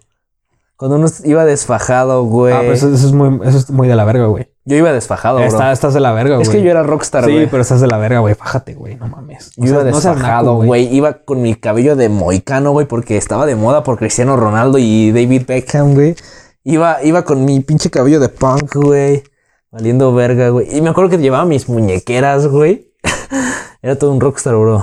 Cuando 0.77 0.97
uno 0.97 1.07
iba 1.25 1.45
desfajado, 1.45 2.25
güey. 2.25 2.53
Ah, 2.53 2.59
pero 2.61 2.73
eso, 2.73 2.93
eso 2.93 3.07
es 3.07 3.13
muy, 3.13 3.41
eso 3.47 3.59
es 3.59 3.71
muy 3.71 3.87
de 3.87 3.95
la 3.95 4.05
verga, 4.05 4.27
güey. 4.27 4.49
Yo 4.65 4.77
iba 4.77 4.93
desfajado, 4.93 5.37
bro. 5.39 5.47
Está- 5.47 5.71
estás 5.71 5.95
de 5.95 6.01
la 6.01 6.11
verga, 6.13 6.35
güey. 6.37 6.43
es 6.43 6.49
que 6.49 6.63
yo 6.63 6.71
era 6.71 6.83
rockstar, 6.83 7.25
Sí, 7.25 7.31
güey. 7.33 7.47
pero 7.49 7.63
estás 7.63 7.81
de 7.81 7.87
la 7.87 7.97
verga, 7.99 8.19
güey. 8.19 8.35
Fájate, 8.35 8.75
güey. 8.75 8.97
No 8.97 9.07
mames. 9.07 9.53
Yo 9.57 9.67
iba 9.73 9.85
desfajado, 9.85 10.57
güey. 10.57 10.93
Iba 10.93 11.25
con 11.25 11.43
mi 11.43 11.55
cabello 11.55 11.95
de 11.95 12.09
moicano, 12.09 12.73
güey, 12.73 12.87
porque 12.89 13.17
estaba 13.17 13.47
de 13.47 13.55
moda 13.55 13.85
por 13.85 13.99
Cristiano 13.99 14.37
Ronaldo 14.37 14.79
y 14.79 15.13
David 15.13 15.43
Beckham, 15.47 15.95
güey. 15.95 16.17
Iba, 16.65 17.03
iba 17.03 17.23
con 17.25 17.45
mi 17.45 17.61
pinche 17.61 17.91
cabello 17.91 18.21
de 18.21 18.31
punk, 18.31 18.75
güey. 18.75 19.23
Valiendo 19.71 20.15
verga, 20.15 20.49
güey. 20.49 20.75
Y 20.75 20.81
me 20.81 20.89
acuerdo 20.91 21.11
que 21.11 21.19
llevaba 21.19 21.45
mis 21.45 21.69
muñequeras, 21.69 22.47
güey. 22.47 22.91
Era 23.83 23.99
todo 23.99 24.13
un 24.13 24.21
rockstar, 24.21 24.55
bro. 24.57 24.83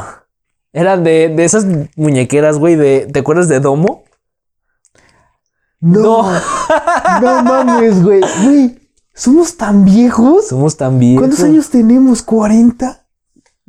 Era 0.73 0.95
de, 0.97 1.29
de 1.29 1.43
esas 1.43 1.65
muñequeras, 1.95 2.59
güey, 2.59 2.75
de... 2.75 3.07
¿Te 3.11 3.19
acuerdas 3.19 3.47
de 3.47 3.59
Domo? 3.59 4.03
No, 5.79 6.31
no 7.21 7.43
mames, 7.43 8.03
güey. 8.03 8.21
Güey, 8.43 8.79
¿somos 9.15 9.57
tan 9.57 9.83
viejos? 9.83 10.47
Somos 10.47 10.77
tan 10.77 10.99
viejos. 10.99 11.21
¿Cuántos 11.21 11.43
años 11.43 11.69
tenemos? 11.69 12.25
¿40? 12.25 12.99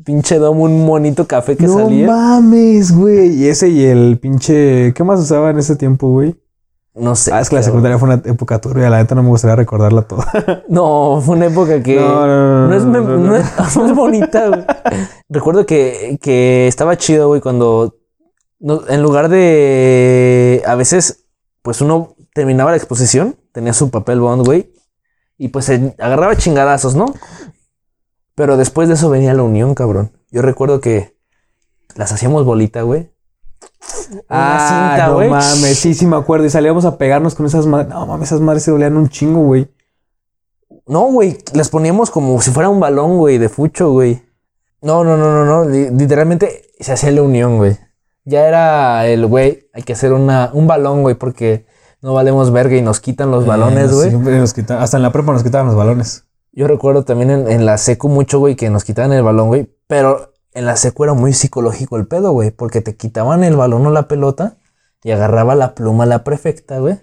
Pinche 0.04 0.36
Domo, 0.36 0.64
un 0.64 0.84
monito 0.84 1.26
café 1.26 1.56
que 1.56 1.66
no 1.66 1.78
salía. 1.78 2.06
mames, 2.06 2.94
güey. 2.94 3.34
Y 3.34 3.46
ese 3.48 3.70
y 3.70 3.84
el 3.84 4.18
pinche... 4.20 4.92
¿Qué 4.94 5.02
más 5.02 5.18
usaba 5.20 5.50
en 5.50 5.58
ese 5.58 5.76
tiempo, 5.76 6.10
güey? 6.10 6.36
No 6.94 7.16
sé. 7.16 7.32
Ah, 7.32 7.40
es 7.40 7.48
que 7.48 7.56
la 7.56 7.62
secundaria 7.62 7.98
fue 7.98 8.08
una 8.08 8.22
época 8.24 8.60
turbia. 8.60 8.90
La 8.90 8.98
neta 8.98 9.14
no 9.14 9.22
me 9.22 9.30
gustaría 9.30 9.56
recordarla 9.56 10.02
toda. 10.02 10.26
No, 10.68 11.20
fue 11.24 11.36
una 11.36 11.46
época 11.46 11.82
que... 11.82 11.96
No, 11.96 12.26
no, 12.26 12.66
no, 12.66 12.68
No 12.68 12.74
es, 12.76 12.84
no, 12.84 13.36
es- 13.36 13.76
es 13.76 13.94
bonita, 13.94 14.48
güey. 14.48 14.64
Recuerdo 15.28 15.64
que, 15.66 16.18
que 16.20 16.66
estaba 16.68 16.96
chido, 16.96 17.28
güey, 17.28 17.40
cuando 17.40 17.96
en 18.88 19.02
lugar 19.02 19.28
de 19.28 20.62
a 20.66 20.74
veces, 20.76 21.24
pues 21.62 21.80
uno 21.80 22.14
terminaba 22.34 22.70
la 22.70 22.76
exposición, 22.76 23.36
tenía 23.52 23.72
su 23.72 23.90
papel 23.90 24.20
bond, 24.20 24.44
güey, 24.46 24.72
y 25.36 25.48
pues 25.48 25.64
se 25.64 25.94
agarraba 25.98 26.36
chingadazos, 26.36 26.94
¿no? 26.94 27.06
Pero 28.34 28.56
después 28.56 28.88
de 28.88 28.94
eso 28.94 29.10
venía 29.10 29.34
la 29.34 29.42
unión, 29.42 29.74
cabrón. 29.74 30.12
Yo 30.30 30.42
recuerdo 30.42 30.80
que 30.80 31.16
las 31.96 32.12
hacíamos 32.12 32.44
bolita, 32.44 32.82
güey. 32.82 33.11
Una 34.10 34.18
cinta, 34.18 35.04
Ah, 35.06 35.08
no 35.10 35.18
mames. 35.28 35.78
Sí, 35.78 35.94
sí 35.94 36.06
me 36.06 36.16
acuerdo. 36.16 36.46
Y 36.46 36.50
salíamos 36.50 36.84
a 36.84 36.96
pegarnos 36.98 37.34
con 37.34 37.46
esas 37.46 37.66
madres. 37.66 37.88
No 37.88 38.06
mames, 38.06 38.28
esas 38.28 38.40
madres 38.40 38.62
se 38.62 38.70
dolían 38.70 38.96
un 38.96 39.08
chingo, 39.08 39.40
güey. 39.42 39.68
No, 40.86 41.02
güey, 41.12 41.38
las 41.54 41.68
poníamos 41.68 42.10
como 42.10 42.40
si 42.40 42.50
fuera 42.50 42.68
un 42.68 42.80
balón, 42.80 43.18
güey, 43.18 43.38
de 43.38 43.48
fucho, 43.48 43.90
güey. 43.92 44.22
No, 44.80 45.04
no, 45.04 45.16
no, 45.16 45.32
no, 45.32 45.44
no. 45.44 45.68
li- 45.68 45.90
Literalmente 45.90 46.62
se 46.80 46.92
hacía 46.92 47.10
la 47.12 47.22
unión, 47.22 47.56
güey. 47.58 47.76
Ya 48.24 48.46
era 48.46 49.06
el, 49.06 49.26
güey, 49.26 49.68
hay 49.72 49.82
que 49.82 49.92
hacer 49.92 50.12
una, 50.12 50.50
un 50.52 50.66
balón, 50.66 51.02
güey, 51.02 51.14
porque 51.14 51.66
no 52.00 52.14
valemos 52.14 52.50
verga 52.52 52.76
y 52.76 52.82
nos 52.82 53.00
quitan 53.00 53.30
los 53.30 53.46
balones, 53.46 53.90
Eh, 53.90 53.94
güey. 53.94 54.08
siempre 54.10 54.38
nos 54.38 54.54
quitan- 54.54 54.78
hasta 54.80 54.96
en 54.96 55.02
la 55.04 55.12
prepa 55.12 55.32
nos 55.32 55.42
quitaban 55.44 55.66
los 55.68 55.76
balones. 55.76 56.24
Yo 56.52 56.66
recuerdo 56.66 57.04
también 57.04 57.30
en, 57.30 57.50
en 57.50 57.64
la 57.64 57.78
secu 57.78 58.08
mucho, 58.08 58.38
güey, 58.40 58.56
que 58.56 58.68
nos 58.70 58.84
quitaban 58.84 59.12
el 59.12 59.22
balón, 59.22 59.48
güey. 59.48 59.72
Pero 59.86 60.31
en 60.54 60.66
la 60.66 60.76
secu 60.76 61.04
era 61.04 61.14
muy 61.14 61.32
psicológico 61.32 61.96
el 61.96 62.06
pedo, 62.06 62.32
güey, 62.32 62.50
porque 62.50 62.80
te 62.80 62.96
quitaban 62.96 63.44
el 63.44 63.56
balón 63.56 63.86
o 63.86 63.90
la 63.90 64.08
pelota 64.08 64.56
y 65.02 65.10
agarraba 65.10 65.54
la 65.54 65.74
pluma 65.74 66.06
la 66.06 66.24
prefecta, 66.24 66.78
güey, 66.78 67.00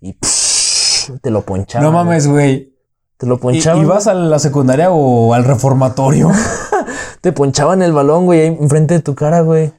y 0.00 0.14
psh, 0.14 1.20
te 1.22 1.30
lo 1.30 1.42
ponchaba. 1.42 1.82
no 1.84 1.92
mames, 1.92 2.26
güey. 2.26 2.74
Te 3.16 3.26
lo 3.26 3.34
¿Y- 3.34 3.38
ponchaban. 3.38 3.82
¿Ibas 3.82 4.06
a 4.06 4.14
la 4.14 4.38
secundaria 4.38 4.90
o 4.92 5.34
al 5.34 5.44
reformatorio? 5.44 6.30
Te 7.20 7.32
ponchaban 7.32 7.82
el 7.82 7.92
balón, 7.92 8.26
güey, 8.26 8.40
ahí 8.42 8.46
enfrente 8.60 8.94
de 8.94 9.00
tu 9.00 9.16
cara, 9.16 9.40
güey. 9.40 9.72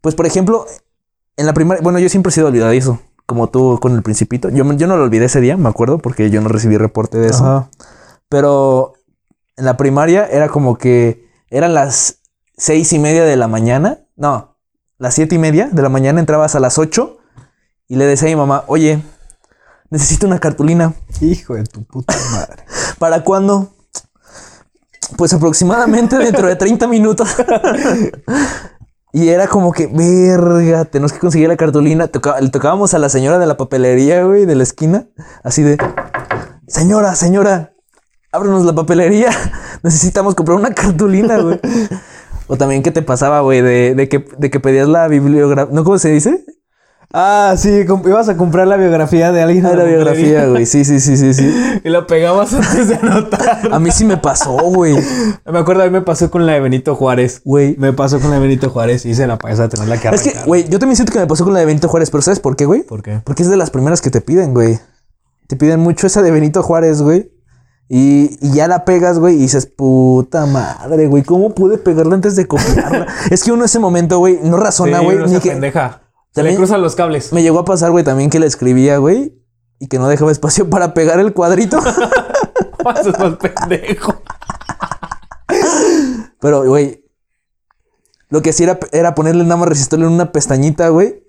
Pues, 0.00 0.14
por 0.14 0.24
ejemplo, 0.26 0.66
en 1.36 1.46
la 1.46 1.52
primera... 1.52 1.80
Bueno, 1.80 1.98
yo 1.98 2.08
siempre 2.08 2.30
he 2.30 2.32
sido 2.32 2.46
olvidadizo, 2.46 3.00
como 3.26 3.48
tú 3.48 3.80
con 3.82 3.96
el 3.96 4.02
principito. 4.04 4.50
Yo, 4.50 4.62
yo 4.74 4.86
no 4.86 4.96
lo 4.96 5.02
olvidé 5.02 5.24
ese 5.24 5.40
día, 5.40 5.56
me 5.56 5.68
acuerdo, 5.68 5.98
porque 5.98 6.30
yo 6.30 6.40
no 6.40 6.48
recibí 6.48 6.76
reporte 6.76 7.18
de 7.18 7.28
eso. 7.30 7.44
Ajá. 7.44 7.70
Pero 8.28 8.92
en 9.56 9.64
la 9.64 9.76
primaria 9.76 10.24
era 10.26 10.48
como 10.48 10.78
que 10.78 11.26
eran 11.50 11.74
las 11.74 12.20
seis 12.56 12.92
y 12.92 12.98
media 12.98 13.24
de 13.24 13.36
la 13.36 13.48
mañana. 13.48 13.98
No, 14.16 14.56
las 14.98 15.14
siete 15.14 15.34
y 15.34 15.38
media 15.38 15.68
de 15.70 15.82
la 15.82 15.88
mañana 15.88 16.20
entrabas 16.20 16.54
a 16.54 16.60
las 16.60 16.78
ocho 16.78 17.18
y 17.88 17.96
le 17.96 18.06
decía 18.06 18.28
a 18.28 18.30
mi 18.30 18.36
mamá, 18.36 18.64
oye, 18.66 19.02
necesito 19.90 20.26
una 20.26 20.38
cartulina. 20.38 20.94
Hijo 21.20 21.54
de 21.54 21.64
tu 21.64 21.84
puta 21.84 22.14
madre. 22.32 22.64
¿Para 22.98 23.22
cuándo? 23.22 23.72
Pues 25.16 25.32
aproximadamente 25.32 26.16
dentro 26.18 26.48
de 26.48 26.56
30 26.56 26.88
minutos. 26.88 27.28
y 29.12 29.28
era 29.28 29.46
como 29.46 29.72
que, 29.72 29.86
verga, 29.86 30.84
tenemos 30.86 31.12
que 31.12 31.18
conseguir 31.20 31.48
la 31.48 31.56
cartulina. 31.56 32.08
Toca- 32.08 32.40
le 32.40 32.50
tocábamos 32.50 32.92
a 32.94 32.98
la 32.98 33.08
señora 33.08 33.38
de 33.38 33.46
la 33.46 33.56
papelería, 33.56 34.24
güey, 34.24 34.46
de 34.46 34.54
la 34.56 34.62
esquina. 34.64 35.06
Así 35.44 35.62
de, 35.62 35.78
señora, 36.66 37.14
señora, 37.14 37.74
ábrenos 38.32 38.64
la 38.64 38.74
papelería. 38.74 39.30
Necesitamos 39.82 40.34
comprar 40.34 40.58
una 40.58 40.74
cartulina, 40.74 41.38
güey. 41.38 41.60
O 42.46 42.56
también, 42.56 42.82
¿qué 42.82 42.90
te 42.90 43.02
pasaba, 43.02 43.40
güey? 43.40 43.60
De, 43.62 43.94
de 43.94 44.08
que, 44.08 44.24
de 44.38 44.50
que 44.50 44.60
pedías 44.60 44.88
la 44.88 45.08
bibliografía. 45.08 45.72
¿No 45.72 45.84
cómo 45.84 45.98
se 45.98 46.10
dice? 46.10 46.44
Ah, 47.12 47.54
sí, 47.56 47.84
ibas 48.04 48.28
a 48.28 48.36
comprar 48.36 48.66
la 48.66 48.76
biografía 48.76 49.30
de 49.32 49.40
alguien. 49.40 49.64
Ah, 49.64 49.74
la 49.76 49.84
biografía, 49.84 50.46
güey. 50.48 50.66
Sí, 50.66 50.84
sí, 50.84 50.98
sí, 51.00 51.16
sí, 51.16 51.32
sí. 51.34 51.54
Y 51.84 51.88
la 51.88 52.06
pegabas 52.06 52.52
antes 52.52 52.88
de 52.88 52.96
anotar. 52.96 53.68
A 53.72 53.78
mí 53.78 53.90
sí 53.92 54.04
me 54.04 54.16
pasó, 54.16 54.52
güey. 54.56 54.96
Me 55.50 55.58
acuerdo, 55.58 55.82
a 55.82 55.86
mí 55.86 55.92
me 55.92 56.02
pasó 56.02 56.30
con 56.30 56.44
la 56.46 56.54
de 56.54 56.60
Benito 56.60 56.94
Juárez. 56.96 57.42
Güey. 57.44 57.76
Me 57.78 57.92
pasó 57.92 58.20
con 58.20 58.30
la 58.30 58.36
de 58.36 58.42
Benito 58.42 58.70
Juárez 58.70 59.06
y 59.06 59.10
hice 59.10 59.26
la 59.26 59.38
paisa 59.38 59.62
de 59.62 59.68
tenerla 59.70 59.98
que 60.00 60.08
Es 60.08 60.20
arrancar. 60.20 60.42
que, 60.42 60.48
güey, 60.48 60.68
yo 60.68 60.78
también 60.80 60.96
siento 60.96 61.12
que 61.12 61.20
me 61.20 61.26
pasó 61.28 61.44
con 61.44 61.54
la 61.54 61.60
de 61.60 61.66
Benito 61.66 61.88
Juárez, 61.88 62.10
pero 62.10 62.22
¿sabes 62.22 62.40
por 62.40 62.56
qué, 62.56 62.66
güey? 62.66 62.82
¿Por 62.82 63.02
qué? 63.02 63.20
Porque 63.24 63.44
es 63.44 63.48
de 63.48 63.56
las 63.56 63.70
primeras 63.70 64.00
que 64.02 64.10
te 64.10 64.20
piden, 64.20 64.52
güey. 64.52 64.78
Te 65.46 65.54
piden 65.56 65.80
mucho 65.80 66.08
esa 66.08 66.22
de 66.22 66.32
Benito 66.32 66.62
Juárez, 66.64 67.02
güey. 67.02 67.30
Y, 67.88 68.38
y 68.40 68.52
ya 68.52 68.66
la 68.66 68.84
pegas, 68.84 69.18
güey, 69.18 69.36
y 69.36 69.38
dices, 69.38 69.66
puta 69.66 70.44
madre, 70.46 71.06
güey, 71.06 71.22
¿cómo 71.22 71.54
pude 71.54 71.78
pegarla 71.78 72.16
antes 72.16 72.34
de 72.34 72.46
copiarla? 72.46 73.06
es 73.30 73.44
que 73.44 73.52
uno 73.52 73.62
en 73.62 73.66
ese 73.66 73.78
momento, 73.78 74.18
güey, 74.18 74.40
no 74.42 74.56
razona, 74.56 74.98
Sí, 74.98 75.04
güey, 75.04 75.18
ni 75.28 75.38
que... 75.38 75.50
pendeja. 75.50 76.02
Se 76.34 76.42
le 76.42 76.54
cruzan 76.54 76.82
los 76.82 76.94
cables. 76.94 77.32
Me 77.32 77.42
llegó 77.42 77.60
a 77.60 77.64
pasar, 77.64 77.92
güey, 77.92 78.04
también 78.04 78.28
que 78.28 78.38
le 78.38 78.46
escribía, 78.46 78.98
güey, 78.98 79.40
y 79.78 79.86
que 79.86 79.98
no 79.98 80.08
dejaba 80.08 80.32
espacio 80.32 80.68
para 80.70 80.94
pegar 80.94 81.20
el 81.20 81.32
cuadrito. 81.32 81.78
Es 82.86 83.18
más 83.18 83.36
pendejo. 83.38 84.14
Pero, 86.38 86.64
güey, 86.68 87.04
lo 88.28 88.42
que 88.42 88.50
hacía 88.50 88.66
era, 88.66 88.78
era 88.92 89.14
ponerle 89.16 89.42
nada 89.42 89.56
más 89.56 89.68
resistor 89.68 89.98
en 89.98 90.06
una 90.06 90.30
pestañita, 90.30 90.88
güey. 90.90 91.24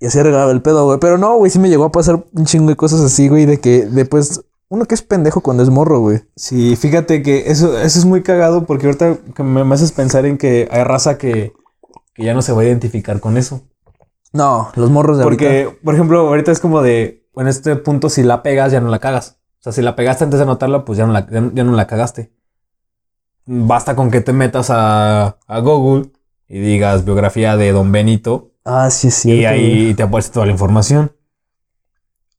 Y 0.00 0.06
así 0.06 0.18
arreglaba 0.18 0.50
el 0.50 0.62
pedo, 0.62 0.86
güey. 0.86 0.98
Pero 0.98 1.18
no, 1.18 1.36
güey, 1.36 1.50
sí 1.50 1.60
me 1.60 1.68
llegó 1.68 1.84
a 1.84 1.92
pasar 1.92 2.24
un 2.32 2.44
chingo 2.44 2.70
de 2.70 2.76
cosas 2.76 3.00
así, 3.00 3.28
güey, 3.28 3.46
de 3.46 3.60
que 3.60 3.86
después... 3.86 4.42
Uno 4.70 4.86
que 4.86 4.94
es 4.94 5.02
pendejo 5.02 5.40
cuando 5.42 5.64
es 5.64 5.68
morro, 5.68 5.98
güey. 5.98 6.22
Sí, 6.36 6.76
fíjate 6.76 7.22
que 7.22 7.50
eso, 7.50 7.76
eso 7.78 7.98
es 7.98 8.04
muy 8.04 8.22
cagado 8.22 8.66
porque 8.66 8.86
ahorita 8.86 9.18
que 9.34 9.42
me, 9.42 9.64
me 9.64 9.74
haces 9.74 9.90
pensar 9.90 10.24
en 10.26 10.38
que 10.38 10.68
hay 10.70 10.84
raza 10.84 11.18
que, 11.18 11.52
que 12.14 12.24
ya 12.24 12.34
no 12.34 12.40
se 12.40 12.52
va 12.52 12.62
a 12.62 12.64
identificar 12.64 13.18
con 13.20 13.36
eso. 13.36 13.62
No, 14.32 14.70
los 14.76 14.88
morros 14.88 15.18
de 15.18 15.24
ahorita. 15.24 15.44
Porque, 15.44 15.78
por 15.84 15.94
ejemplo, 15.94 16.20
ahorita 16.20 16.52
es 16.52 16.60
como 16.60 16.82
de, 16.82 17.26
en 17.34 17.48
este 17.48 17.74
punto, 17.74 18.08
si 18.08 18.22
la 18.22 18.44
pegas, 18.44 18.70
ya 18.70 18.80
no 18.80 18.88
la 18.88 19.00
cagas. 19.00 19.38
O 19.58 19.62
sea, 19.64 19.72
si 19.72 19.82
la 19.82 19.96
pegaste 19.96 20.22
antes 20.24 20.38
de 20.38 20.44
anotarla, 20.44 20.84
pues 20.84 20.96
ya 20.98 21.06
no 21.06 21.12
la, 21.12 21.28
ya, 21.28 21.50
ya 21.52 21.64
no 21.64 21.72
la 21.72 21.88
cagaste. 21.88 22.32
Basta 23.46 23.96
con 23.96 24.10
que 24.12 24.20
te 24.20 24.32
metas 24.32 24.68
a, 24.70 25.38
a 25.48 25.58
Google 25.60 26.12
y 26.48 26.60
digas 26.60 27.04
biografía 27.04 27.56
de 27.56 27.72
Don 27.72 27.90
Benito 27.90 28.52
Ah, 28.64 28.90
sí, 28.90 29.10
cierto. 29.10 29.40
y 29.42 29.44
ahí 29.46 29.94
te 29.94 30.04
aparece 30.04 30.30
toda 30.30 30.46
la 30.46 30.52
información. 30.52 31.12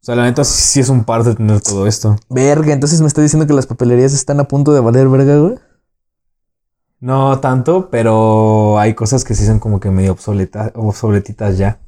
O 0.02 0.04
sea, 0.04 0.16
la 0.16 0.24
neta 0.24 0.44
sí, 0.44 0.60
sí 0.60 0.80
es 0.80 0.90
un 0.90 1.04
par 1.04 1.24
de 1.24 1.36
tener 1.36 1.62
todo 1.62 1.86
esto. 1.86 2.16
Verga, 2.28 2.74
entonces 2.74 3.02
me 3.02 3.08
está 3.08 3.22
diciendo 3.22 3.46
que 3.46 3.54
las 3.54 3.68
papelerías 3.68 4.14
están 4.14 4.40
a 4.40 4.48
punto 4.48 4.74
de 4.74 4.80
valer 4.80 5.08
verga, 5.10 5.38
güey. 5.38 5.60
No 7.00 7.40
tanto, 7.40 7.90
pero 7.92 8.80
hay 8.80 8.96
cosas 8.96 9.24
que 9.24 9.36
sí 9.36 9.46
son 9.46 9.60
como 9.60 9.80
que 9.80 9.92
medio 9.92 10.12
obsoleta, 10.12 10.72
obsoletitas 10.76 11.58
ya. 11.58 11.80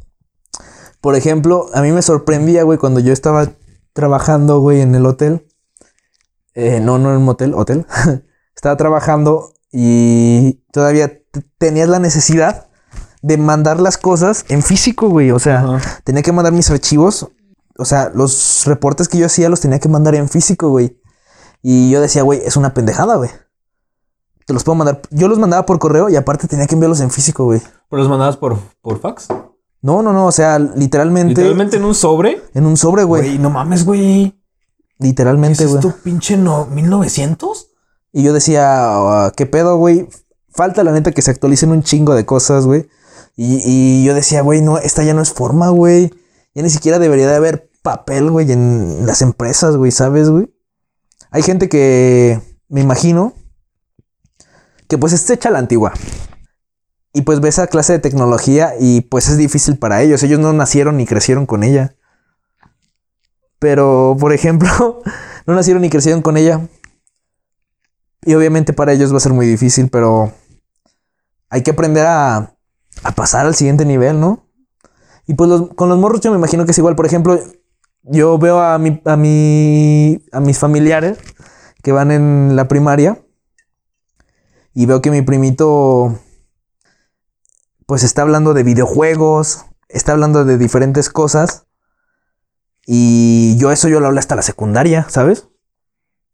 Por 1.02 1.16
ejemplo, 1.16 1.68
a 1.74 1.82
mí 1.82 1.92
me 1.92 2.02
sorprendía, 2.02 2.64
güey, 2.64 2.78
cuando 2.78 3.00
yo 3.00 3.14
estaba 3.14 3.50
trabajando, 3.94 4.60
güey, 4.60 4.82
en 4.82 4.94
el 4.96 5.06
hotel. 5.06 5.48
Eh, 6.54 6.80
no, 6.80 7.00
no 7.00 7.12
en 7.12 7.18
un 7.18 7.26
motel, 7.26 7.54
hotel. 7.56 7.86
estaba 8.56 8.78
trabajando 8.78 9.54
y 9.72 10.64
todavía 10.72 11.20
tenías 11.58 11.90
la 11.90 12.00
necesidad 12.00 12.68
de 13.24 13.38
mandar 13.38 13.80
las 13.80 13.98
cosas 13.98 14.46
en 14.50 14.62
físico, 14.62 15.10
güey. 15.10 15.32
O 15.32 15.40
sea, 15.40 15.80
tenía 16.04 16.22
que 16.22 16.32
mandar 16.32 16.54
mis 16.54 16.70
archivos. 16.70 17.30
O 17.78 17.86
sea, 17.86 18.12
los 18.14 18.64
reportes 18.66 19.08
que 19.08 19.18
yo 19.18 19.26
hacía 19.26 19.50
los 19.50 19.60
tenía 19.62 19.80
que 19.80 19.90
mandar 19.90 20.16
en 20.16 20.30
físico, 20.30 20.70
güey. 20.70 21.00
Y 21.62 21.90
yo 21.90 22.02
decía, 22.02 22.22
güey, 22.24 22.42
es 22.46 22.56
una 22.58 22.74
pendejada, 22.74 23.16
güey. 23.16 23.30
Te 24.46 24.54
los 24.54 24.64
puedo 24.64 24.76
mandar. 24.76 25.02
Yo 25.12 25.28
los 25.28 25.40
mandaba 25.40 25.66
por 25.66 25.80
correo 25.80 26.10
y 26.10 26.16
aparte 26.16 26.48
tenía 26.48 26.68
que 26.68 26.76
enviarlos 26.76 27.00
en 27.00 27.10
físico, 27.12 27.46
güey. 27.46 27.62
¿Pero 27.90 28.02
los 28.02 28.10
mandabas 28.10 28.36
por, 28.38 28.58
por 28.82 29.00
fax? 29.00 29.28
No, 29.82 30.02
no, 30.02 30.12
no. 30.14 30.28
O 30.28 30.32
sea, 30.32 30.60
literalmente, 30.60 31.30
Literalmente 31.30 31.78
en 31.78 31.86
un 31.86 31.96
sobre. 31.96 32.42
en 32.54 32.66
un 32.66 32.76
sobre, 32.78 33.04
güey. 33.06 33.22
Güey, 33.24 33.40
no 33.40 33.50
mames, 33.50 33.86
güey. 33.86 34.32
¿Qué 35.00 35.08
Literalmente, 35.08 35.64
es 35.64 35.70
güey. 35.72 35.80
esto, 35.86 35.96
pinche 36.04 36.38
no, 36.38 36.66
1900? 36.68 37.70
Y 38.12 38.24
yo 38.24 38.34
decía, 38.34 38.66
"Ah, 38.68 39.32
¿qué 39.36 39.46
pedo, 39.46 39.78
güey? 39.78 40.08
Falta 40.50 40.84
la 40.84 40.92
neta 40.92 41.12
que 41.12 41.22
se 41.22 41.32
actualicen 41.32 41.72
un 41.72 41.82
chingo 41.84 42.14
de 42.14 42.26
cosas, 42.26 42.66
güey. 42.66 42.88
Y, 43.36 43.62
y 43.66 44.04
yo 44.06 44.14
decía, 44.14 44.42
güey, 44.42 44.62
no, 44.62 44.78
esta 44.78 45.04
ya 45.04 45.14
no 45.14 45.22
es 45.22 45.32
forma, 45.34 45.70
güey. 45.70 46.14
Ya 46.56 46.64
ni 46.64 46.70
siquiera 46.70 47.00
debería 47.00 47.28
de 47.28 47.36
haber 47.36 47.70
papel, 47.82 48.30
güey, 48.30 48.52
en 48.52 49.06
las 49.06 49.22
empresas, 49.22 49.76
güey, 49.76 49.92
¿sabes, 49.92 50.30
güey? 50.30 50.54
Hay 51.32 51.42
gente 51.42 51.68
que, 51.68 52.40
me 52.70 52.82
imagino, 52.82 53.34
que 54.88 54.98
pues 54.98 55.14
está 55.14 55.34
hecha 55.34 55.50
la 55.50 55.60
antigua. 55.60 55.94
Y 57.14 57.22
pues 57.22 57.40
ve 57.40 57.50
esa 57.50 57.68
clase 57.68 57.94
de 57.94 58.00
tecnología 58.00 58.74
y 58.80 59.02
pues 59.02 59.30
es 59.30 59.38
difícil 59.38 59.78
para 59.78 60.02
ellos. 60.02 60.24
Ellos 60.24 60.40
no 60.40 60.54
nacieron 60.54 60.98
ni 60.98 61.06
crecieron 61.06 61.46
con 61.46 61.64
ella. 61.64 61.96
Pero, 63.60 64.16
por 64.20 64.34
ejemplo, 64.34 65.02
no 65.46 65.56
nacieron 65.56 65.82
ni 65.82 65.90
crecieron 65.90 66.22
con 66.22 66.38
ella. 66.38 66.68
Y 68.22 68.36
obviamente 68.36 68.74
para 68.74 68.94
ellos 68.94 69.12
va 69.12 69.18
a 69.18 69.22
ser 69.22 69.34
muy 69.34 69.46
difícil, 69.46 69.90
pero 69.90 70.34
hay 71.50 71.62
que 71.62 71.72
aprender 71.72 72.06
a, 72.06 72.56
a 73.04 73.12
pasar 73.16 73.46
al 73.46 73.56
siguiente 73.56 73.86
nivel, 73.86 74.20
¿no? 74.20 74.43
Y 75.28 75.36
pues 75.36 75.50
los- 75.50 75.70
con 75.76 75.90
los 75.90 75.98
morros 75.98 76.22
yo 76.22 76.32
me 76.32 76.38
imagino 76.38 76.66
que 76.66 76.72
es 76.72 76.78
igual. 76.78 76.96
Por 76.96 77.06
ejemplo, 77.06 77.40
yo 78.04 78.38
veo 78.38 78.62
a, 78.62 78.78
mi, 78.78 79.02
a, 79.06 79.16
mi, 79.18 80.24
a 80.32 80.40
mis 80.40 80.58
familiares 80.60 81.18
que 81.82 81.92
van 81.92 82.12
en 82.12 82.56
la 82.56 82.68
primaria 82.68 83.22
y 84.74 84.86
veo 84.86 85.02
que 85.02 85.12
mi 85.12 85.22
primito 85.22 86.18
pues 87.86 88.04
está 88.04 88.22
hablando 88.22 88.54
de 88.54 88.64
videojuegos, 88.64 89.66
está 89.90 90.14
hablando 90.14 90.46
de 90.46 90.58
diferentes 90.58 91.10
cosas 91.10 91.66
y 92.86 93.56
yo 93.58 93.72
eso 93.72 93.88
yo 93.88 94.00
lo 94.00 94.08
hablé 94.08 94.20
hasta 94.20 94.36
la 94.36 94.42
secundaria, 94.42 95.06
¿sabes? 95.10 95.48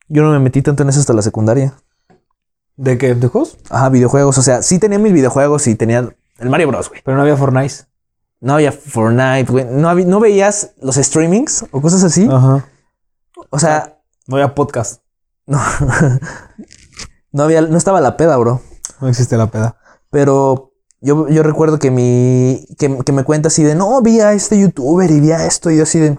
Yo 0.07 0.23
no 0.23 0.31
me 0.31 0.39
metí 0.39 0.61
tanto 0.61 0.83
en 0.83 0.89
eso 0.89 0.99
hasta 0.99 1.13
la 1.13 1.21
secundaria. 1.21 1.75
¿De 2.77 2.97
qué? 2.97 3.13
¿De 3.13 3.27
juegos? 3.27 3.57
Ajá, 3.69 3.89
videojuegos. 3.89 4.37
O 4.37 4.41
sea, 4.41 4.61
sí 4.63 4.79
tenía 4.79 4.97
mis 4.97 5.13
videojuegos 5.13 5.67
y 5.67 5.75
tenía 5.75 6.09
el 6.39 6.49
Mario 6.49 6.69
Bros, 6.69 6.89
güey. 6.89 7.01
Pero 7.03 7.17
no 7.17 7.21
había 7.23 7.35
Fortnite. 7.37 7.75
No 8.41 8.53
había 8.53 8.71
Fortnite, 8.71 9.51
güey. 9.51 9.65
No, 9.65 9.89
había- 9.89 10.05
no 10.05 10.19
veías 10.19 10.71
los 10.81 10.95
streamings 10.95 11.65
o 11.71 11.81
cosas 11.81 12.03
así. 12.03 12.27
Ajá. 12.31 12.65
O 13.49 13.59
sea, 13.59 13.99
No 14.27 14.35
había 14.37 14.53
podcast. 14.55 15.01
no. 15.45 15.59
no 17.31 17.43
había, 17.43 17.61
no 17.61 17.77
estaba 17.77 18.01
la 18.01 18.17
peda, 18.17 18.37
bro. 18.37 18.61
No 19.01 19.07
existe 19.07 19.37
la 19.37 19.47
peda. 19.47 19.77
Pero 20.09 20.73
yo, 21.01 21.27
yo 21.29 21.43
recuerdo 21.43 21.79
que 21.79 21.91
mi. 21.91 22.65
Que, 22.77 22.97
que 23.05 23.11
me 23.11 23.23
cuenta 23.23 23.47
así 23.47 23.63
de 23.63 23.75
no, 23.75 24.01
vi 24.01 24.19
a 24.21 24.33
este 24.33 24.59
youtuber 24.59 25.09
y 25.11 25.19
vi 25.19 25.31
a 25.31 25.45
esto. 25.45 25.69
Y 25.71 25.77
yo 25.77 25.83
así 25.83 25.99
de. 25.99 26.17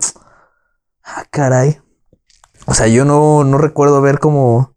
Ah, 1.05 1.25
caray. 1.31 1.81
O 2.67 2.75
sea, 2.75 2.87
yo 2.87 3.05
no, 3.05 3.45
no 3.45 3.59
recuerdo 3.59 4.01
ver 4.01 4.19
como. 4.19 4.77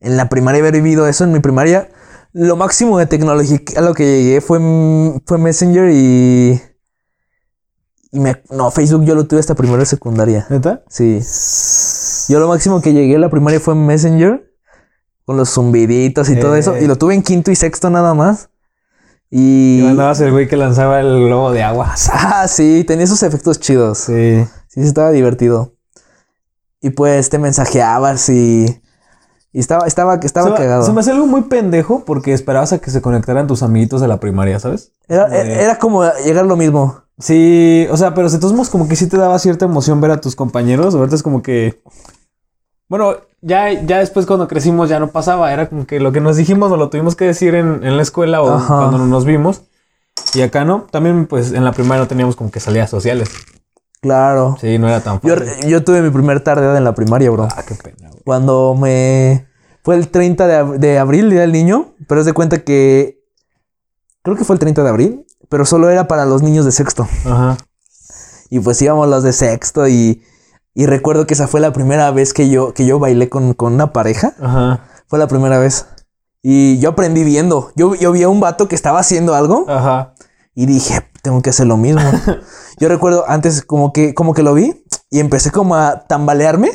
En 0.00 0.16
la 0.16 0.28
primaria 0.28 0.60
haber 0.60 0.74
vivido 0.74 1.06
eso. 1.08 1.24
En 1.24 1.32
mi 1.32 1.40
primaria. 1.40 1.88
Lo 2.32 2.56
máximo 2.56 2.98
de 2.98 3.06
tecnología 3.06 3.60
a 3.76 3.80
lo 3.80 3.94
que 3.94 4.04
llegué 4.22 4.40
fue, 4.40 4.58
fue 5.26 5.38
Messenger 5.38 5.90
y. 5.90 6.60
Y 8.14 8.20
me, 8.20 8.40
no, 8.50 8.70
Facebook 8.70 9.04
yo 9.04 9.14
lo 9.16 9.26
tuve 9.26 9.40
hasta 9.40 9.54
primero 9.56 9.78
de 9.80 9.86
secundaria. 9.86 10.46
¿Neta? 10.48 10.82
Sí. 10.88 11.20
Yo 12.32 12.38
lo 12.38 12.46
máximo 12.48 12.80
que 12.80 12.92
llegué 12.92 13.16
a 13.16 13.18
la 13.18 13.28
primaria 13.28 13.58
fue 13.60 13.74
Messenger. 13.74 14.50
Con 15.26 15.36
los 15.36 15.50
zumbiditos 15.50 16.28
y 16.28 16.38
todo 16.38 16.54
Eh. 16.54 16.60
eso. 16.60 16.76
Y 16.76 16.86
lo 16.86 16.96
tuve 16.96 17.14
en 17.14 17.22
quinto 17.22 17.50
y 17.50 17.56
sexto 17.56 17.90
nada 17.90 18.14
más. 18.14 18.50
Y 19.30 19.80
Y. 19.80 19.82
mandabas 19.84 20.20
el 20.20 20.30
güey 20.30 20.46
que 20.46 20.56
lanzaba 20.56 21.00
el 21.00 21.24
globo 21.26 21.50
de 21.50 21.62
agua. 21.62 21.94
Ah, 22.12 22.46
sí, 22.46 22.84
tenía 22.86 23.04
esos 23.04 23.22
efectos 23.24 23.58
chidos. 23.58 23.98
Sí, 23.98 24.44
Sí. 24.68 24.80
estaba 24.82 25.10
divertido. 25.10 25.74
Y 26.80 26.90
pues 26.90 27.30
te 27.30 27.38
mensajeabas 27.38 28.28
y. 28.28 28.80
Y 29.52 29.60
estaba, 29.60 29.86
estaba, 29.86 30.16
estaba 30.16 30.50
se, 30.50 30.54
cagado. 30.56 30.84
se 30.84 30.92
me 30.92 31.00
hace 31.00 31.12
algo 31.12 31.26
muy 31.26 31.42
pendejo 31.42 32.04
porque 32.04 32.32
esperabas 32.32 32.72
a 32.72 32.78
que 32.78 32.90
se 32.90 33.00
conectaran 33.00 33.46
tus 33.46 33.62
amiguitos 33.62 34.00
de 34.00 34.08
la 34.08 34.18
primaria, 34.20 34.58
¿sabes? 34.60 34.92
Era, 35.08 35.24
Como 35.26 35.32
de- 35.42 35.62
era 35.62 35.78
como 35.78 36.04
llegar 36.24 36.44
lo 36.44 36.56
mismo. 36.56 37.03
Sí, 37.18 37.86
o 37.90 37.96
sea, 37.96 38.12
pero 38.14 38.28
de 38.28 38.38
todos 38.38 38.52
modos 38.52 38.70
como 38.70 38.88
que 38.88 38.96
sí 38.96 39.08
te 39.08 39.16
daba 39.16 39.38
cierta 39.38 39.64
emoción 39.66 40.00
ver 40.00 40.10
a 40.10 40.20
tus 40.20 40.34
compañeros. 40.34 40.94
Ahorita 40.94 41.14
es 41.14 41.22
como 41.22 41.42
que... 41.42 41.80
Bueno, 42.88 43.16
ya, 43.40 43.72
ya 43.72 43.98
después 44.00 44.26
cuando 44.26 44.48
crecimos 44.48 44.88
ya 44.88 44.98
no 44.98 45.10
pasaba. 45.10 45.52
Era 45.52 45.68
como 45.68 45.86
que 45.86 46.00
lo 46.00 46.12
que 46.12 46.20
nos 46.20 46.36
dijimos 46.36 46.70
nos 46.70 46.78
lo 46.78 46.90
tuvimos 46.90 47.14
que 47.16 47.24
decir 47.24 47.54
en, 47.54 47.84
en 47.84 47.96
la 47.96 48.02
escuela 48.02 48.42
o 48.42 48.52
Ajá. 48.54 48.76
cuando 48.78 48.98
no 48.98 49.06
nos 49.06 49.24
vimos. 49.24 49.62
Y 50.34 50.42
acá 50.42 50.64
no. 50.64 50.86
También 50.90 51.26
pues 51.26 51.52
en 51.52 51.64
la 51.64 51.72
primaria 51.72 52.02
no 52.02 52.08
teníamos 52.08 52.36
como 52.36 52.50
que 52.50 52.60
salidas 52.60 52.90
sociales. 52.90 53.30
Claro. 54.00 54.56
Sí, 54.60 54.76
no 54.78 54.88
era 54.88 55.00
tan 55.00 55.20
fácil. 55.20 55.66
yo 55.68 55.82
tuve 55.82 56.02
mi 56.02 56.10
primer 56.10 56.40
tarde 56.40 56.76
en 56.76 56.84
la 56.84 56.94
primaria, 56.94 57.30
bro. 57.30 57.48
Ah, 57.56 57.62
qué 57.66 57.74
pena, 57.74 58.10
güey. 58.10 58.22
Cuando 58.24 58.74
me. 58.78 59.46
Fue 59.82 59.96
el 59.96 60.08
30 60.08 60.46
de, 60.46 60.54
ab- 60.60 60.78
de 60.78 60.98
abril, 60.98 61.30
día 61.30 61.40
del 61.42 61.52
niño. 61.52 61.94
Pero 62.06 62.20
es 62.20 62.26
de 62.26 62.32
cuenta 62.34 62.62
que. 62.64 63.22
Creo 64.22 64.36
que 64.36 64.44
fue 64.44 64.54
el 64.56 64.60
30 64.60 64.82
de 64.82 64.88
abril. 64.90 65.26
Pero 65.54 65.64
solo 65.66 65.88
era 65.88 66.08
para 66.08 66.24
los 66.26 66.42
niños 66.42 66.64
de 66.64 66.72
sexto. 66.72 67.06
Ajá. 67.24 67.56
Y 68.50 68.58
pues 68.58 68.82
íbamos 68.82 69.06
los 69.08 69.22
de 69.22 69.32
sexto. 69.32 69.86
Y, 69.86 70.24
y 70.74 70.86
recuerdo 70.86 71.28
que 71.28 71.34
esa 71.34 71.46
fue 71.46 71.60
la 71.60 71.72
primera 71.72 72.10
vez 72.10 72.34
que 72.34 72.50
yo, 72.50 72.74
que 72.74 72.84
yo 72.86 72.98
bailé 72.98 73.28
con, 73.28 73.54
con 73.54 73.72
una 73.74 73.92
pareja. 73.92 74.34
Ajá. 74.40 74.80
Fue 75.06 75.16
la 75.20 75.28
primera 75.28 75.60
vez. 75.60 75.86
Y 76.42 76.80
yo 76.80 76.88
aprendí 76.90 77.22
viendo. 77.22 77.70
Yo, 77.76 77.94
yo 77.94 78.10
vi 78.10 78.24
a 78.24 78.28
un 78.28 78.40
vato 78.40 78.66
que 78.66 78.74
estaba 78.74 78.98
haciendo 78.98 79.36
algo. 79.36 79.64
Ajá. 79.68 80.14
Y 80.56 80.66
dije, 80.66 81.08
tengo 81.22 81.40
que 81.40 81.50
hacer 81.50 81.68
lo 81.68 81.76
mismo. 81.76 82.02
Yo 82.80 82.88
recuerdo 82.88 83.24
antes 83.28 83.62
como 83.62 83.92
que, 83.92 84.12
como 84.12 84.34
que 84.34 84.42
lo 84.42 84.54
vi 84.54 84.84
y 85.08 85.20
empecé 85.20 85.52
como 85.52 85.76
a 85.76 86.04
tambalearme. 86.08 86.72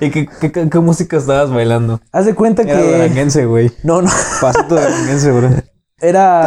¿Y 0.00 0.10
qué, 0.10 0.26
qué- 0.40 0.50
qué- 0.52 0.70
qué 0.70 0.78
música 0.78 1.18
estabas 1.18 1.50
bailando? 1.50 2.00
Haz 2.12 2.24
de 2.24 2.34
cuenta 2.34 2.62
Era 2.62 2.80
que... 2.80 2.86
güey. 2.86 3.72
No, 3.84 4.00
no. 4.00 4.10
Pasito 4.40 4.74
de 4.76 5.32
bro. 5.32 5.50
Era... 6.02 6.40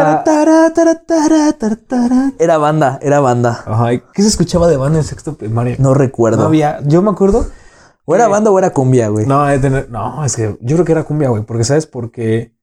Era 2.37 2.57
banda, 2.57 2.99
era 3.01 3.19
banda. 3.21 3.63
Ajá. 3.65 3.93
¿y 3.93 4.03
¿Qué 4.13 4.21
se 4.21 4.27
escuchaba 4.27 4.67
de 4.67 4.75
banda 4.77 4.99
en 4.99 5.05
sexto 5.05 5.35
primaria? 5.37 5.77
No 5.79 5.93
recuerdo. 5.93 6.41
No 6.41 6.47
había. 6.47 6.81
Yo 6.83 7.01
me 7.01 7.09
acuerdo. 7.09 7.47
O 8.03 8.15
era 8.15 8.27
banda 8.27 8.51
o 8.51 8.59
era 8.59 8.71
cumbia, 8.71 9.07
güey. 9.07 9.25
No, 9.25 9.45
no, 9.89 10.25
es 10.25 10.35
que 10.35 10.57
yo 10.61 10.75
creo 10.75 10.85
que 10.85 10.91
era 10.91 11.03
cumbia, 11.03 11.29
güey. 11.29 11.43
Porque, 11.43 11.63
¿sabes? 11.63 11.87
Porque. 11.87 12.53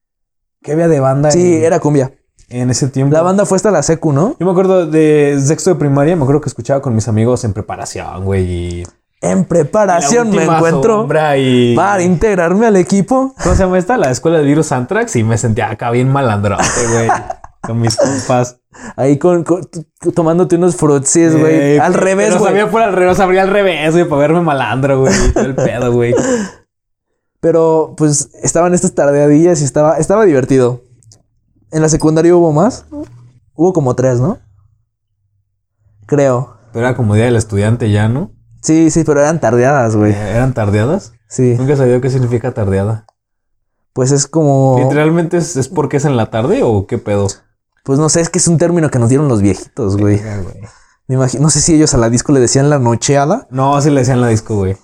¿Qué 0.62 0.72
había 0.72 0.86
de 0.86 1.00
banda 1.00 1.30
Sí, 1.32 1.56
en, 1.56 1.64
era 1.64 1.80
cumbia. 1.80 2.12
en 2.48 2.70
ese 2.70 2.86
tiempo? 2.88 3.12
La 3.12 3.22
banda 3.22 3.46
fue 3.46 3.56
hasta 3.56 3.70
la 3.72 3.82
secu, 3.82 4.12
¿no? 4.12 4.36
Yo 4.38 4.46
me 4.46 4.52
acuerdo 4.52 4.86
de 4.86 5.36
sexto 5.42 5.70
de 5.70 5.76
primaria. 5.76 6.14
Me 6.14 6.22
acuerdo 6.22 6.40
que 6.42 6.48
escuchaba 6.50 6.80
con 6.82 6.94
mis 6.94 7.08
amigos 7.08 7.42
en 7.44 7.52
preparación, 7.54 8.24
güey. 8.24 8.44
Y. 8.44 8.82
En 9.22 9.44
preparación 9.44 10.30
me 10.30 10.42
encuentro 10.42 11.06
y. 11.38 11.76
para 11.76 12.02
integrarme 12.02 12.66
al 12.66 12.74
equipo. 12.74 13.32
¿Cómo 13.40 13.54
se 13.54 13.62
llama 13.62 13.78
esta? 13.78 13.96
La 13.96 14.10
escuela 14.10 14.38
de 14.38 14.44
virus 14.44 14.72
Antrax. 14.72 15.14
Y 15.14 15.22
me 15.22 15.38
sentía 15.38 15.70
acá 15.70 15.92
bien 15.92 16.10
malandrote, 16.10 16.64
güey. 16.92 17.08
con 17.62 17.80
mis 17.80 17.96
compas. 17.96 18.58
Ahí 18.96 19.18
con, 19.18 19.44
con- 19.44 19.68
tomándote 20.12 20.56
unos 20.56 20.74
frutsis, 20.74 21.38
güey. 21.38 21.54
Eh, 21.76 21.80
al 21.80 21.94
revés, 21.94 22.36
güey. 22.36 22.50
sabía 22.50 22.68
por 22.68 22.82
al 22.82 22.92
revés, 22.92 23.20
abría 23.20 23.42
al 23.42 23.50
revés, 23.50 23.92
güey, 23.92 24.08
para 24.08 24.22
verme 24.22 24.40
malandro, 24.40 25.02
güey. 25.02 25.14
el 25.36 25.54
pedo, 25.54 25.92
güey. 25.92 26.14
Pero 27.38 27.94
pues 27.96 28.30
estaban 28.42 28.74
estas 28.74 28.92
tardeadillas 28.92 29.60
y 29.60 29.64
estaba, 29.64 29.98
estaba 29.98 30.24
divertido. 30.24 30.82
En 31.70 31.80
la 31.80 31.88
secundaria 31.88 32.34
hubo 32.34 32.52
más. 32.52 32.86
Hubo 33.54 33.72
como 33.72 33.94
tres, 33.94 34.18
¿no? 34.18 34.38
Creo. 36.06 36.56
Pero 36.72 36.86
era 36.86 36.96
como 36.96 37.14
día 37.14 37.26
del 37.26 37.36
estudiante 37.36 37.88
ya, 37.90 38.08
¿no? 38.08 38.32
Sí, 38.62 38.90
sí, 38.90 39.02
pero 39.04 39.20
eran 39.20 39.40
tardeadas, 39.40 39.96
güey. 39.96 40.12
Eh, 40.12 40.30
¿Eran 40.30 40.54
tardeadas? 40.54 41.12
Sí. 41.28 41.56
Nunca 41.58 41.76
sabía 41.76 42.00
qué 42.00 42.10
significa 42.10 42.52
tardeada. 42.52 43.06
Pues 43.92 44.12
es 44.12 44.26
como. 44.26 44.78
¿Literalmente 44.78 45.36
es, 45.36 45.56
es 45.56 45.68
porque 45.68 45.98
es 45.98 46.04
en 46.04 46.16
la 46.16 46.30
tarde 46.30 46.62
o 46.62 46.86
qué 46.86 46.98
pedo? 46.98 47.26
Pues 47.84 47.98
no 47.98 48.08
sé, 48.08 48.20
es 48.20 48.30
que 48.30 48.38
es 48.38 48.48
un 48.48 48.58
término 48.58 48.90
que 48.90 48.98
nos 48.98 49.08
dieron 49.08 49.28
los 49.28 49.42
viejitos, 49.42 49.96
güey. 49.96 50.20
Me 51.08 51.16
imagino, 51.16 51.42
no 51.42 51.50
sé 51.50 51.60
si 51.60 51.74
ellos 51.74 51.92
a 51.94 51.98
la 51.98 52.08
disco 52.08 52.32
le 52.32 52.40
decían 52.40 52.70
la 52.70 52.78
nocheada. 52.78 53.48
No, 53.50 53.80
sí 53.82 53.90
le 53.90 54.00
decían 54.00 54.20
la 54.20 54.28
disco, 54.28 54.54
güey. 54.54 54.76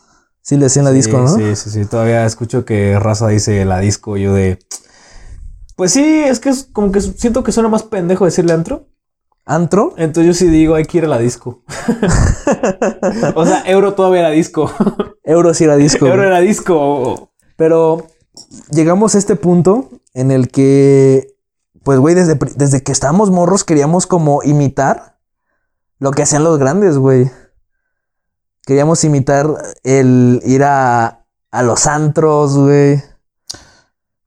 Sí 0.43 0.57
le 0.57 0.65
decían 0.65 0.85
la 0.85 0.91
disco, 0.91 1.19
¿no? 1.19 1.29
Sí, 1.29 1.55
sí, 1.55 1.71
sí. 1.71 1.85
Todavía 1.85 2.27
escucho 2.27 2.65
que 2.65 2.99
Raza 2.99 3.29
dice 3.29 3.65
la 3.65 3.79
disco. 3.79 4.17
Yo 4.17 4.35
de. 4.35 4.59
Pues 5.77 5.93
sí, 5.93 6.03
es 6.03 6.41
que 6.41 6.49
es 6.49 6.69
como 6.73 6.91
que 6.91 7.01
siento 7.01 7.45
que 7.45 7.53
suena 7.53 7.69
más 7.69 7.85
pendejo 7.85 8.25
decirle 8.25 8.53
antro. 8.53 8.89
Antro. 9.49 9.95
Entonces 9.97 10.27
yo 10.27 10.35
sí 10.35 10.47
digo, 10.47 10.75
hay 10.75 10.85
que 10.85 10.99
ir 10.99 11.05
a 11.07 11.09
la 11.09 11.19
disco. 11.19 11.63
o 13.35 13.47
sea, 13.47 13.63
euro 13.65 13.95
todavía 13.95 14.21
era 14.21 14.31
disco. 14.31 14.71
Euro 15.25 15.55
sí 15.55 15.65
era 15.65 15.77
disco. 15.77 16.07
euro 16.07 16.23
era 16.23 16.41
disco. 16.41 17.33
Pero 17.57 18.07
llegamos 18.71 19.15
a 19.15 19.19
este 19.19 19.37
punto 19.37 19.89
en 20.13 20.31
el 20.31 20.49
que, 20.49 21.35
pues, 21.83 21.99
güey, 21.99 22.15
desde, 22.15 22.39
desde 22.57 22.83
que 22.83 22.93
estábamos 22.93 23.31
morros 23.31 23.65
queríamos 23.65 24.07
como 24.07 24.43
imitar 24.43 25.19
lo 25.99 26.11
que 26.11 26.23
hacían 26.23 26.45
los 26.45 26.59
grandes, 26.59 26.99
güey. 26.99 27.31
Queríamos 28.67 29.03
imitar 29.03 29.49
el 29.83 30.43
ir 30.45 30.63
a, 30.63 31.25
a 31.51 31.63
los 31.63 31.87
antros, 31.87 32.55
güey. 32.55 33.03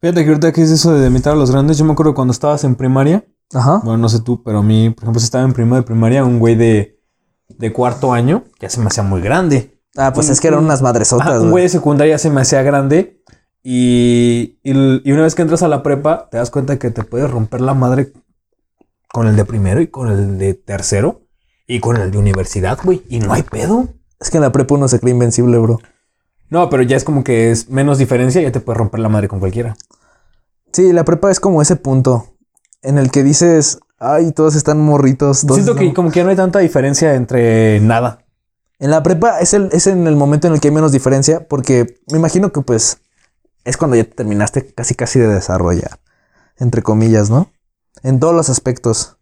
Fíjate 0.02 0.24
que 0.24 0.30
ahorita 0.30 0.52
que 0.52 0.64
es 0.64 0.72
eso 0.72 0.96
de 0.96 1.08
imitar 1.08 1.34
a 1.34 1.36
los 1.36 1.52
grandes, 1.52 1.78
yo 1.78 1.86
me 1.86 1.94
acuerdo 1.94 2.16
cuando 2.16 2.32
estabas 2.32 2.64
en 2.64 2.76
primaria. 2.76 3.24
Ajá. 3.54 3.82
Bueno, 3.84 3.98
no 3.98 4.10
sé 4.10 4.22
tú, 4.22 4.42
pero 4.44 4.60
a 4.60 4.64
mí, 4.64 4.90
por 4.92 5.04
ejemplo, 5.04 5.20
si 5.20 5.26
estaba 5.26 5.44
en 5.44 5.54
primero 5.54 5.76
de 5.78 5.84
primaria, 5.84 6.24
un 6.24 6.40
güey 6.40 6.56
de, 6.56 7.00
de 7.50 7.74
cuarto 7.74 8.14
año, 8.14 8.44
ya 8.60 8.70
se 8.70 8.80
me 8.80 8.88
hacía 8.88 9.04
muy 9.04 9.22
grande. 9.22 9.78
Ah, 9.98 10.14
pues 10.14 10.28
Un- 10.28 10.34
es 10.34 10.40
que 10.42 10.48
eran 10.48 10.60
un- 10.60 10.66
unas 10.66 10.82
madresotas, 10.82 11.42
un 11.42 11.52
güey 11.52 11.64
de 11.64 11.70
secundaria 11.70 12.18
se 12.18 12.30
me 12.30 12.42
hacía 12.42 12.62
grande. 12.62 13.22
Y, 13.64 14.58
y 14.64 15.12
una 15.12 15.22
vez 15.24 15.36
que 15.36 15.42
entras 15.44 15.62
a 15.64 15.68
la 15.68 15.84
prepa, 15.84 16.28
te 16.32 16.38
das 16.38 16.50
cuenta 16.50 16.80
que 16.80 16.90
te 16.90 17.04
puedes 17.04 17.30
romper 17.30 17.62
la 17.62 17.74
madre 17.76 18.12
con 19.12 19.28
el 19.28 19.36
de 19.36 19.46
primero 19.46 19.82
y 19.82 19.88
con 19.88 20.08
el 20.10 20.38
de 20.40 20.54
tercero 20.56 21.22
y 21.68 21.80
con 21.80 21.98
el 21.98 22.10
de 22.12 22.18
universidad, 22.18 22.80
güey. 22.84 23.04
Y 23.10 23.20
no 23.20 23.34
hay 23.34 23.44
pedo. 23.44 23.90
Es 24.20 24.30
que 24.32 24.38
en 24.38 24.44
la 24.44 24.52
prepa 24.52 24.76
uno 24.76 24.88
se 24.88 25.00
cree 25.00 25.14
invencible, 25.14 25.58
bro. 25.60 25.80
No, 26.50 26.70
pero 26.70 26.84
ya 26.84 26.98
es 26.98 27.04
como 27.04 27.24
que 27.24 27.52
es 27.52 27.70
menos 27.70 27.98
diferencia 27.98 28.42
y 28.42 28.46
ya 28.46 28.52
te 28.52 28.60
puedes 28.62 28.78
romper 28.78 29.00
la 29.00 29.10
madre 29.10 29.28
con 29.28 29.40
cualquiera. 29.40 29.76
Sí, 30.74 30.92
la 30.94 31.04
prepa 31.06 31.30
es 31.30 31.40
como 31.40 31.62
ese 31.62 31.76
punto 31.76 32.26
en 32.82 32.98
el 32.98 33.12
que 33.12 33.24
dices, 33.24 33.80
ay, 34.00 34.32
todos 34.32 34.56
están 34.56 34.80
morritos. 34.80 35.42
todos 35.42 35.56
Siento 35.56 35.76
que 35.76 35.86
están-". 35.86 35.96
como 35.96 36.12
que 36.12 36.24
no 36.24 36.30
hay 36.30 36.36
tanta 36.36 36.60
diferencia 36.60 37.16
entre 37.16 37.80
nada. 37.82 38.26
En 38.80 38.90
la 38.90 39.04
prepa 39.04 39.40
es, 39.40 39.54
el, 39.54 39.70
es 39.72 39.86
en 39.86 40.08
el 40.08 40.16
momento 40.16 40.48
en 40.48 40.54
el 40.54 40.60
que 40.60 40.70
hay 40.70 40.74
menos 40.74 40.92
diferencia, 40.92 41.48
porque 41.48 42.00
me 42.12 42.18
imagino 42.18 42.52
que 42.52 42.62
pues 42.62 42.98
es 43.64 43.78
cuando 43.78 43.96
ya 43.96 44.04
terminaste 44.04 44.74
casi 44.74 44.96
casi 44.96 45.20
de 45.20 45.28
desarrollar, 45.28 46.00
entre 46.58 46.82
comillas, 46.82 47.30
¿no? 47.30 47.52
En 48.02 48.20
todos 48.20 48.34
los 48.34 48.50
aspectos. 48.50 49.18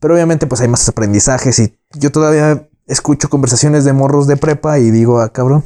Pero 0.00 0.14
obviamente 0.14 0.46
pues 0.46 0.60
hay 0.60 0.68
más 0.68 0.86
aprendizajes 0.86 1.58
y 1.60 1.78
yo 1.92 2.12
todavía 2.12 2.68
escucho 2.86 3.30
conversaciones 3.30 3.84
de 3.84 3.94
morros 3.94 4.26
de 4.26 4.36
prepa 4.36 4.78
y 4.78 4.90
digo, 4.90 5.20
ah, 5.20 5.32
cabrón, 5.32 5.64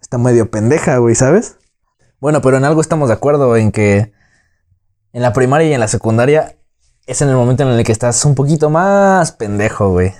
está 0.00 0.16
medio 0.16 0.50
pendeja, 0.50 0.96
güey, 0.96 1.14
¿sabes? 1.14 1.56
Bueno, 2.20 2.40
pero 2.40 2.56
en 2.56 2.64
algo 2.64 2.80
estamos 2.80 3.08
de 3.08 3.14
acuerdo 3.14 3.54
en 3.56 3.70
que 3.70 4.12
en 5.12 5.22
la 5.22 5.32
primaria 5.32 5.68
y 5.68 5.72
en 5.72 5.80
la 5.80 5.88
secundaria 5.88 6.56
es 7.06 7.22
en 7.22 7.28
el 7.28 7.36
momento 7.36 7.62
en 7.62 7.70
el 7.70 7.84
que 7.84 7.92
estás 7.92 8.24
un 8.24 8.34
poquito 8.34 8.68
más 8.68 9.32
pendejo, 9.32 9.90
güey. 9.90 10.12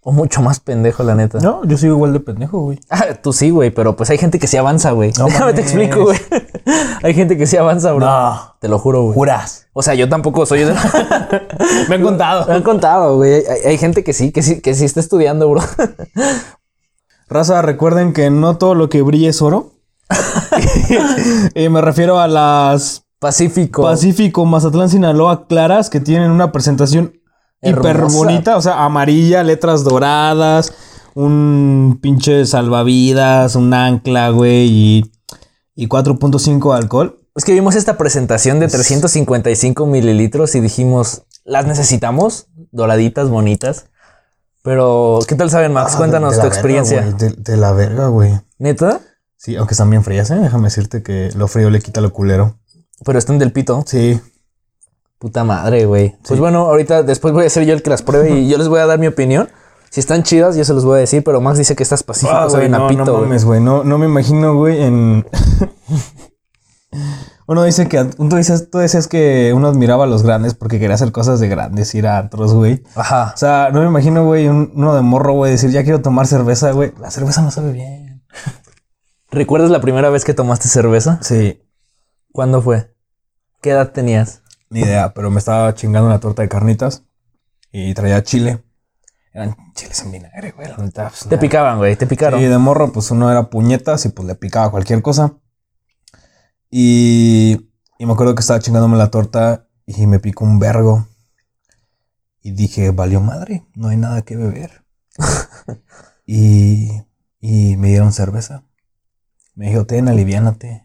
O 0.00 0.12
mucho 0.12 0.40
más 0.40 0.60
pendejo, 0.60 1.02
la 1.02 1.16
neta. 1.16 1.38
No, 1.40 1.64
yo 1.64 1.76
sigo 1.76 1.94
igual 1.96 2.12
de 2.12 2.20
pendejo, 2.20 2.60
güey. 2.60 2.78
Ah, 2.88 3.06
tú 3.20 3.32
sí, 3.32 3.50
güey, 3.50 3.70
pero 3.70 3.96
pues 3.96 4.08
hay 4.10 4.16
gente 4.16 4.38
que 4.38 4.46
sí 4.46 4.56
avanza, 4.56 4.92
güey. 4.92 5.12
No 5.18 5.24
Déjame 5.26 5.52
te 5.52 5.60
explico, 5.60 6.04
güey. 6.04 6.18
hay 7.02 7.14
gente 7.14 7.36
que 7.36 7.46
sí 7.46 7.56
avanza, 7.56 7.92
bro. 7.92 8.06
No. 8.06 8.54
Te 8.60 8.68
lo 8.68 8.78
juro, 8.78 9.02
güey. 9.02 9.14
Juras. 9.14 9.66
O 9.72 9.82
sea, 9.82 9.94
yo 9.94 10.08
tampoco 10.08 10.46
soy 10.46 10.60
de... 10.60 10.74
Me 11.88 11.96
han 11.96 12.02
contado. 12.02 12.46
Me 12.46 12.54
han 12.54 12.62
contado, 12.62 13.16
güey. 13.16 13.44
Hay, 13.46 13.60
hay 13.66 13.78
gente 13.78 14.04
que 14.04 14.12
sí, 14.12 14.30
que 14.30 14.42
sí, 14.42 14.60
que 14.60 14.74
sí 14.74 14.84
está 14.84 15.00
estudiando, 15.00 15.50
bro. 15.50 15.62
Raza, 17.28 17.60
recuerden 17.60 18.12
que 18.12 18.30
no 18.30 18.56
todo 18.56 18.74
lo 18.74 18.88
que 18.88 19.02
brilla 19.02 19.30
es 19.30 19.42
oro. 19.42 19.72
y 21.54 21.68
me 21.68 21.80
refiero 21.80 22.18
a 22.18 22.28
las 22.28 23.04
Pacífico. 23.18 23.82
Pacífico 23.82 24.44
Mazatlán 24.44 24.88
Sinaloa 24.88 25.46
claras 25.46 25.90
que 25.90 26.00
tienen 26.00 26.30
una 26.30 26.52
presentación 26.52 27.14
hiper 27.62 28.02
bonita, 28.02 28.56
o 28.56 28.62
sea, 28.62 28.84
amarilla, 28.84 29.42
letras 29.42 29.82
doradas, 29.82 30.72
un 31.14 31.98
pinche 32.00 32.46
salvavidas, 32.46 33.56
un 33.56 33.74
ancla, 33.74 34.30
güey, 34.30 34.68
y, 34.68 35.12
y 35.74 35.88
4.5 35.88 36.76
alcohol. 36.76 37.18
Es 37.34 37.44
que 37.44 37.52
vimos 37.52 37.74
esta 37.74 37.96
presentación 37.96 38.60
de 38.60 38.68
355 38.68 39.86
mililitros 39.86 40.54
y 40.54 40.60
dijimos, 40.60 41.22
las 41.44 41.66
necesitamos, 41.66 42.46
doraditas, 42.72 43.28
bonitas. 43.28 43.86
Pero, 44.62 45.20
¿qué 45.26 45.34
tal 45.34 45.50
saben, 45.50 45.72
Max? 45.72 45.96
Cuéntanos 45.96 46.38
tu 46.38 46.46
experiencia. 46.46 47.02
de, 47.02 47.30
de 47.30 47.56
la 47.56 47.72
verga, 47.72 48.08
güey. 48.08 48.40
¿Neta? 48.58 49.00
Sí, 49.36 49.54
aunque 49.54 49.74
están 49.74 49.88
bien 49.88 50.02
frías, 50.02 50.30
¿eh? 50.32 50.34
Déjame 50.34 50.64
decirte 50.64 51.02
que 51.02 51.30
lo 51.36 51.46
frío 51.46 51.70
le 51.70 51.80
quita 51.80 52.00
lo 52.00 52.12
culero. 52.12 52.58
Pero 53.04 53.18
están 53.18 53.38
del 53.38 53.52
pito. 53.52 53.82
Sí. 53.86 54.20
Puta 55.18 55.44
madre, 55.44 55.84
güey. 55.86 56.16
Pues 56.26 56.38
bueno, 56.38 56.60
ahorita 56.66 57.02
después 57.02 57.34
voy 57.34 57.46
a 57.46 57.50
ser 57.50 57.64
yo 57.66 57.74
el 57.74 57.82
que 57.82 57.90
las 57.90 58.02
pruebe 58.02 58.30
y 58.38 58.48
yo 58.48 58.56
les 58.58 58.68
voy 58.68 58.80
a 58.80 58.86
dar 58.86 58.98
mi 58.98 59.06
opinión. 59.08 59.48
Si 59.90 60.00
están 60.00 60.22
chidas, 60.22 60.54
yo 60.56 60.64
se 60.64 60.74
los 60.74 60.84
voy 60.84 60.98
a 60.98 61.00
decir, 61.00 61.24
pero 61.24 61.40
Max 61.40 61.58
dice 61.58 61.74
que 61.74 61.82
estas 61.82 62.02
pacíficas 62.02 62.44
Ah, 62.46 62.50
saben 62.50 62.74
a 62.74 62.78
no, 62.78 62.88
pito, 62.88 63.04
no 63.04 63.12
güey. 63.12 63.24
mames, 63.24 63.44
güey. 63.44 63.60
No, 63.60 63.82
no 63.84 63.98
me 63.98 64.06
imagino, 64.06 64.54
güey, 64.54 64.82
en... 64.82 65.26
Uno 67.46 67.62
dice 67.64 67.88
que... 67.88 68.04
Tú 68.04 68.28
dices, 68.36 68.70
tú 68.70 68.78
decías 68.78 69.08
que 69.08 69.52
uno 69.54 69.68
admiraba 69.68 70.04
a 70.04 70.06
los 70.06 70.22
grandes 70.22 70.54
porque 70.54 70.78
quería 70.78 70.94
hacer 70.94 71.12
cosas 71.12 71.40
de 71.40 71.48
grandes, 71.48 71.94
ir 71.94 72.06
a 72.06 72.20
otros, 72.20 72.52
güey. 72.52 72.82
Ajá. 72.94 73.32
O 73.34 73.38
sea, 73.38 73.70
no 73.72 73.80
me 73.80 73.86
imagino, 73.86 74.24
güey, 74.26 74.48
un- 74.48 74.70
uno 74.74 74.94
de 74.94 75.00
morro, 75.00 75.32
güey, 75.32 75.52
decir, 75.52 75.70
ya 75.70 75.82
quiero 75.82 76.02
tomar 76.02 76.26
cerveza, 76.26 76.72
güey. 76.72 76.92
La 77.00 77.10
cerveza 77.10 77.40
no 77.40 77.50
sabe 77.50 77.72
bien. 77.72 78.22
¿Recuerdas 79.30 79.70
la 79.70 79.80
primera 79.80 80.10
vez 80.10 80.24
que 80.26 80.34
tomaste 80.34 80.68
cerveza? 80.68 81.18
Sí, 81.22 81.62
¿Cuándo 82.32 82.62
fue? 82.62 82.94
¿Qué 83.60 83.70
edad 83.70 83.92
tenías? 83.92 84.42
ni 84.70 84.80
idea, 84.80 85.14
pero 85.14 85.30
me 85.30 85.38
estaba 85.38 85.74
chingando 85.74 86.08
una 86.08 86.20
torta 86.20 86.42
de 86.42 86.48
carnitas 86.50 87.02
y 87.72 87.94
traía 87.94 88.22
chile. 88.22 88.62
Eran 89.32 89.56
chiles 89.74 90.02
en 90.02 90.12
vinagre, 90.12 90.50
güey, 90.52 90.68
la 90.68 90.76
neta. 90.76 91.08
pues, 91.08 91.26
Te 91.26 91.38
picaban, 91.38 91.78
güey, 91.78 91.96
te 91.96 92.06
picaron. 92.06 92.38
Sí, 92.38 92.46
de 92.46 92.58
morro, 92.58 92.92
pues 92.92 93.10
uno 93.10 93.30
era 93.30 93.48
puñetas 93.48 94.04
y 94.04 94.10
pues 94.10 94.28
le 94.28 94.34
picaba 94.34 94.70
cualquier 94.70 95.00
cosa. 95.00 95.38
Y, 96.70 97.70
y 97.98 98.06
me 98.06 98.12
acuerdo 98.12 98.34
que 98.34 98.40
estaba 98.40 98.60
chingándome 98.60 98.98
la 98.98 99.10
torta 99.10 99.66
y 99.86 100.06
me 100.06 100.18
picó 100.18 100.44
un 100.44 100.58
vergo. 100.58 101.06
Y 102.42 102.52
dije, 102.52 102.90
valió 102.90 103.20
madre, 103.22 103.66
no 103.74 103.88
hay 103.88 103.96
nada 103.96 104.22
que 104.22 104.36
beber. 104.36 104.84
y, 106.26 106.90
y 107.40 107.76
me 107.78 107.88
dieron 107.88 108.12
cerveza. 108.12 108.64
Me 109.54 109.70
dijo, 109.70 109.86
ten, 109.86 110.08
aliviánate. 110.08 110.84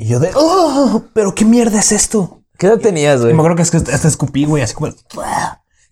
Y 0.00 0.06
yo 0.06 0.20
de, 0.20 0.30
¡oh! 0.36 1.02
¿Pero 1.12 1.34
qué 1.34 1.44
mierda 1.44 1.80
es 1.80 1.90
esto? 1.90 2.44
¿Qué 2.56 2.68
edad 2.68 2.78
tenías, 2.78 3.20
güey? 3.20 3.34
me 3.34 3.40
acuerdo 3.40 3.56
que 3.56 3.62
es 3.62 3.70
que 3.72 3.78
hasta 3.78 4.06
escupí, 4.06 4.44
güey, 4.44 4.62
así 4.62 4.72
como... 4.72 4.92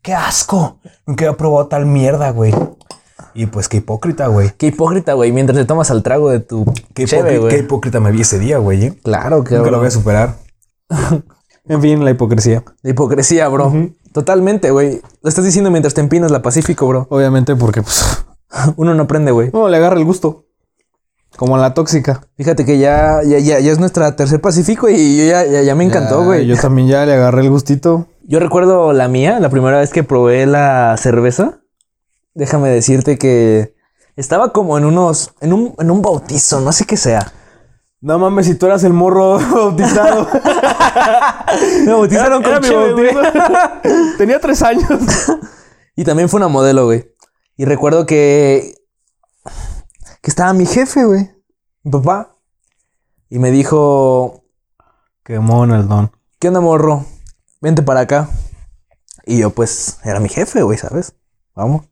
qué 0.00 0.14
asco. 0.14 0.78
Nunca 1.08 1.24
había 1.24 1.36
probado 1.36 1.66
tal 1.66 1.86
mierda, 1.86 2.30
güey. 2.30 2.54
Y 3.34 3.46
pues 3.46 3.68
qué 3.68 3.78
hipócrita, 3.78 4.28
güey. 4.28 4.52
Qué 4.56 4.68
hipócrita, 4.68 5.14
güey, 5.14 5.32
mientras 5.32 5.58
te 5.58 5.64
tomas 5.64 5.90
al 5.90 6.04
trago 6.04 6.30
de 6.30 6.38
tu 6.38 6.72
Qué, 6.94 7.04
güey. 7.06 7.48
qué 7.48 7.58
hipócrita 7.58 7.98
me 7.98 8.12
vi 8.12 8.20
ese 8.20 8.38
día, 8.38 8.58
güey. 8.58 8.84
¿eh? 8.84 8.98
Claro 9.02 9.42
que 9.42 9.56
Nunca 9.56 9.72
lo 9.72 9.78
voy 9.78 9.88
a 9.88 9.90
superar. 9.90 10.36
en 11.68 11.82
fin, 11.82 12.04
la 12.04 12.12
hipocresía. 12.12 12.62
La 12.82 12.90
hipocresía, 12.90 13.48
bro. 13.48 13.90
Totalmente, 14.12 14.70
güey. 14.70 15.00
Lo 15.20 15.28
estás 15.28 15.44
diciendo 15.44 15.72
mientras 15.72 15.94
te 15.94 16.00
empinas 16.00 16.30
la 16.30 16.42
Pacífico, 16.42 16.86
bro. 16.86 17.08
Obviamente 17.10 17.56
porque, 17.56 17.82
pues, 17.82 18.24
Uno 18.76 18.94
no 18.94 19.02
aprende, 19.02 19.32
güey. 19.32 19.50
no, 19.52 19.68
le 19.68 19.76
agarra 19.76 19.96
el 19.98 20.04
gusto. 20.04 20.45
Como 21.36 21.58
la 21.58 21.74
tóxica. 21.74 22.22
Fíjate 22.36 22.64
que 22.64 22.78
ya, 22.78 23.20
ya, 23.24 23.38
ya, 23.38 23.60
ya 23.60 23.72
es 23.72 23.78
nuestra 23.78 24.16
tercer 24.16 24.40
Pacífico 24.40 24.88
y 24.88 25.18
yo 25.18 25.24
ya, 25.24 25.44
ya, 25.44 25.62
ya 25.62 25.74
me 25.74 25.84
encantó, 25.84 26.24
güey. 26.24 26.46
Yo 26.46 26.54
Yo... 26.54 26.60
también 26.60 26.88
ya 26.88 27.04
le 27.04 27.14
agarré 27.14 27.42
el 27.42 27.50
gustito. 27.50 28.06
recuerdo 28.40 28.92
la 28.92 29.08
mía, 29.08 29.38
la 29.38 29.50
primera 29.50 29.78
vez 29.78 29.90
que 29.90 30.02
probé 30.02 30.46
la 30.46 30.96
cerveza. 30.98 31.60
Déjame 32.34 32.68
decirte 32.70 33.18
que 33.18 33.74
estaba 34.16 34.52
como 34.52 34.78
en 34.78 34.84
unos, 34.84 35.34
en 35.40 35.52
un, 35.52 35.74
en 35.78 35.90
un 35.90 36.02
bautizo, 36.02 36.60
no 36.60 36.72
sé 36.72 36.84
qué 36.84 36.96
sea. 36.96 37.32
No 38.00 38.18
mames, 38.18 38.46
si 38.46 38.54
tú 38.54 38.66
eras 38.66 38.84
el 38.84 38.92
morro 38.92 39.38
bautizado. 39.52 40.28
Me 41.84 41.92
bautizaron 41.92 42.44
Era 42.44 42.60
con 42.60 42.70
bautizo. 42.70 44.16
Tenía 44.18 44.40
tres 44.40 44.62
años. 44.62 44.88
Y 45.98 46.04
también 46.04 46.28
fue 46.28 46.36
una 46.36 46.48
modelo, 46.48 46.84
güey. 46.84 47.10
Y 47.56 47.64
recuerdo 47.64 48.04
que. 48.04 48.74
Que 50.26 50.30
estaba 50.30 50.52
mi 50.54 50.66
jefe, 50.66 51.04
güey. 51.04 51.30
Mi 51.84 51.92
papá. 51.92 52.36
Y 53.30 53.38
me 53.38 53.52
dijo: 53.52 54.42
Qué 55.22 55.38
mono 55.38 55.76
el 55.76 55.86
don. 55.86 56.10
¿Qué 56.40 56.48
onda, 56.48 56.58
morro? 56.58 57.06
Vente 57.60 57.82
para 57.82 58.00
acá. 58.00 58.28
Y 59.24 59.38
yo, 59.38 59.50
pues, 59.50 60.00
era 60.02 60.18
mi 60.18 60.28
jefe, 60.28 60.62
güey, 60.62 60.78
¿sabes? 60.78 61.14
Vamos. 61.54 61.86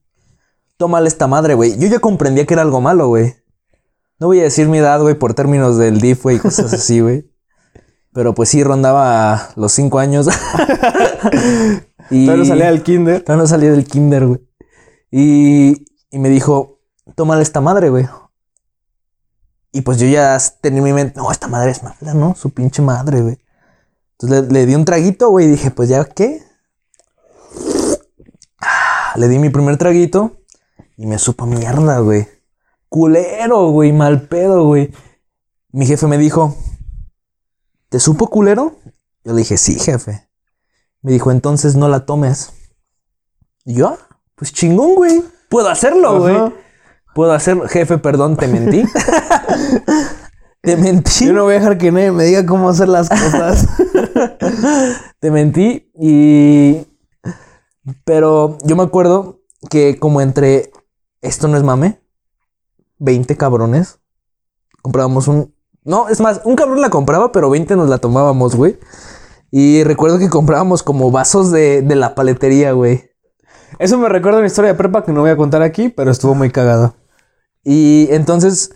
Tómale 0.78 1.06
esta 1.06 1.28
madre, 1.28 1.54
güey. 1.54 1.78
Yo 1.78 1.86
ya 1.86 2.00
comprendía 2.00 2.44
que 2.44 2.54
era 2.54 2.62
algo 2.62 2.80
malo, 2.80 3.06
güey. 3.06 3.36
No 4.18 4.26
voy 4.26 4.40
a 4.40 4.42
decir 4.42 4.66
mi 4.66 4.78
edad, 4.78 5.00
güey, 5.00 5.14
por 5.14 5.34
términos 5.34 5.78
del 5.78 6.00
DIF, 6.00 6.24
güey, 6.24 6.40
cosas 6.40 6.74
así, 6.74 6.98
güey. 6.98 7.30
Pero 8.12 8.34
pues 8.34 8.48
sí, 8.48 8.64
rondaba 8.64 9.50
los 9.54 9.70
cinco 9.70 10.00
años. 10.00 10.26
y 12.10 12.26
Todavía 12.26 12.42
no 12.42 12.44
salía 12.44 12.66
del 12.66 12.82
kinder. 12.82 13.22
Todavía 13.22 13.42
no 13.42 13.46
salía 13.46 13.70
del 13.70 13.84
kinder, 13.84 14.26
güey. 14.26 14.40
Y, 15.12 15.84
y 16.10 16.18
me 16.18 16.30
dijo, 16.30 16.80
tómale 17.14 17.42
esta 17.42 17.60
madre, 17.60 17.90
güey. 17.90 18.08
Y 19.74 19.80
pues 19.80 19.98
yo 19.98 20.06
ya 20.06 20.38
tenía 20.60 20.78
en 20.78 20.84
mi 20.84 20.92
mente, 20.92 21.14
no, 21.18 21.32
esta 21.32 21.48
madre 21.48 21.72
es 21.72 21.82
mala, 21.82 22.14
¿no? 22.14 22.36
Su 22.36 22.50
pinche 22.50 22.80
madre, 22.80 23.22
güey. 23.22 23.38
Entonces 24.12 24.52
le, 24.52 24.66
di 24.66 24.76
un 24.76 24.84
traguito, 24.84 25.30
güey, 25.30 25.46
y 25.46 25.50
dije, 25.50 25.72
pues 25.72 25.88
ya, 25.88 26.04
¿qué? 26.04 26.40
Ah, 28.60 29.14
Le 29.16 29.26
di 29.26 29.40
mi 29.40 29.50
primer 29.50 29.76
traguito 29.76 30.36
y 30.96 31.06
me 31.06 31.18
supo 31.18 31.44
mierda, 31.46 31.98
güey. 31.98 32.28
Culero, 32.88 33.70
güey, 33.70 33.92
mal 33.92 34.28
pedo, 34.28 34.64
güey. 34.64 34.94
Mi 35.72 35.86
jefe 35.86 36.06
me 36.06 36.18
dijo, 36.18 36.56
¿te 37.88 37.98
supo 37.98 38.28
culero? 38.28 38.76
Yo 39.24 39.32
le 39.32 39.38
dije, 39.38 39.56
sí, 39.56 39.80
jefe. 39.80 40.28
Me 41.02 41.10
dijo, 41.10 41.32
entonces 41.32 41.74
no 41.74 41.88
la 41.88 42.06
tomes. 42.06 42.52
Y 43.64 43.74
yo, 43.74 43.88
"Ah, 43.88 44.20
pues 44.36 44.52
chingón, 44.52 44.94
güey. 44.94 45.20
Puedo 45.48 45.68
hacerlo, 45.68 46.20
güey. 46.20 46.63
Puedo 47.14 47.32
hacer, 47.32 47.60
jefe, 47.68 47.98
perdón, 47.98 48.36
te 48.36 48.48
mentí. 48.48 48.84
te 50.62 50.76
mentí. 50.76 51.26
Yo 51.26 51.32
no 51.32 51.44
voy 51.44 51.54
a 51.54 51.58
dejar 51.58 51.78
que 51.78 51.92
nadie 51.92 52.10
me 52.10 52.24
diga 52.24 52.44
cómo 52.44 52.68
hacer 52.68 52.88
las 52.88 53.08
cosas. 53.08 53.68
Te 55.20 55.30
mentí 55.30 55.90
y... 55.94 56.86
Pero 58.04 58.58
yo 58.64 58.76
me 58.76 58.82
acuerdo 58.82 59.40
que 59.70 59.98
como 59.98 60.20
entre... 60.20 60.72
Esto 61.22 61.48
no 61.48 61.56
es 61.56 61.62
mame. 61.62 62.00
20 62.98 63.36
cabrones. 63.36 64.00
Comprábamos 64.82 65.28
un... 65.28 65.54
No, 65.84 66.08
es 66.08 66.20
más, 66.20 66.40
un 66.44 66.56
cabrón 66.56 66.80
la 66.80 66.90
compraba, 66.90 67.30
pero 67.30 67.50
20 67.50 67.76
nos 67.76 67.88
la 67.88 67.98
tomábamos, 67.98 68.56
güey. 68.56 68.78
Y 69.50 69.84
recuerdo 69.84 70.18
que 70.18 70.30
comprábamos 70.30 70.82
como 70.82 71.10
vasos 71.10 71.52
de, 71.52 71.82
de 71.82 71.94
la 71.94 72.14
paletería, 72.14 72.72
güey. 72.72 73.10
Eso 73.78 73.98
me 73.98 74.08
recuerda 74.08 74.38
una 74.38 74.46
historia 74.46 74.72
de 74.72 74.78
prepa 74.78 75.04
que 75.04 75.12
no 75.12 75.20
voy 75.20 75.30
a 75.30 75.36
contar 75.36 75.62
aquí, 75.62 75.90
pero 75.90 76.10
estuvo 76.10 76.34
muy 76.34 76.50
cagada. 76.50 76.94
Y 77.64 78.08
entonces 78.10 78.70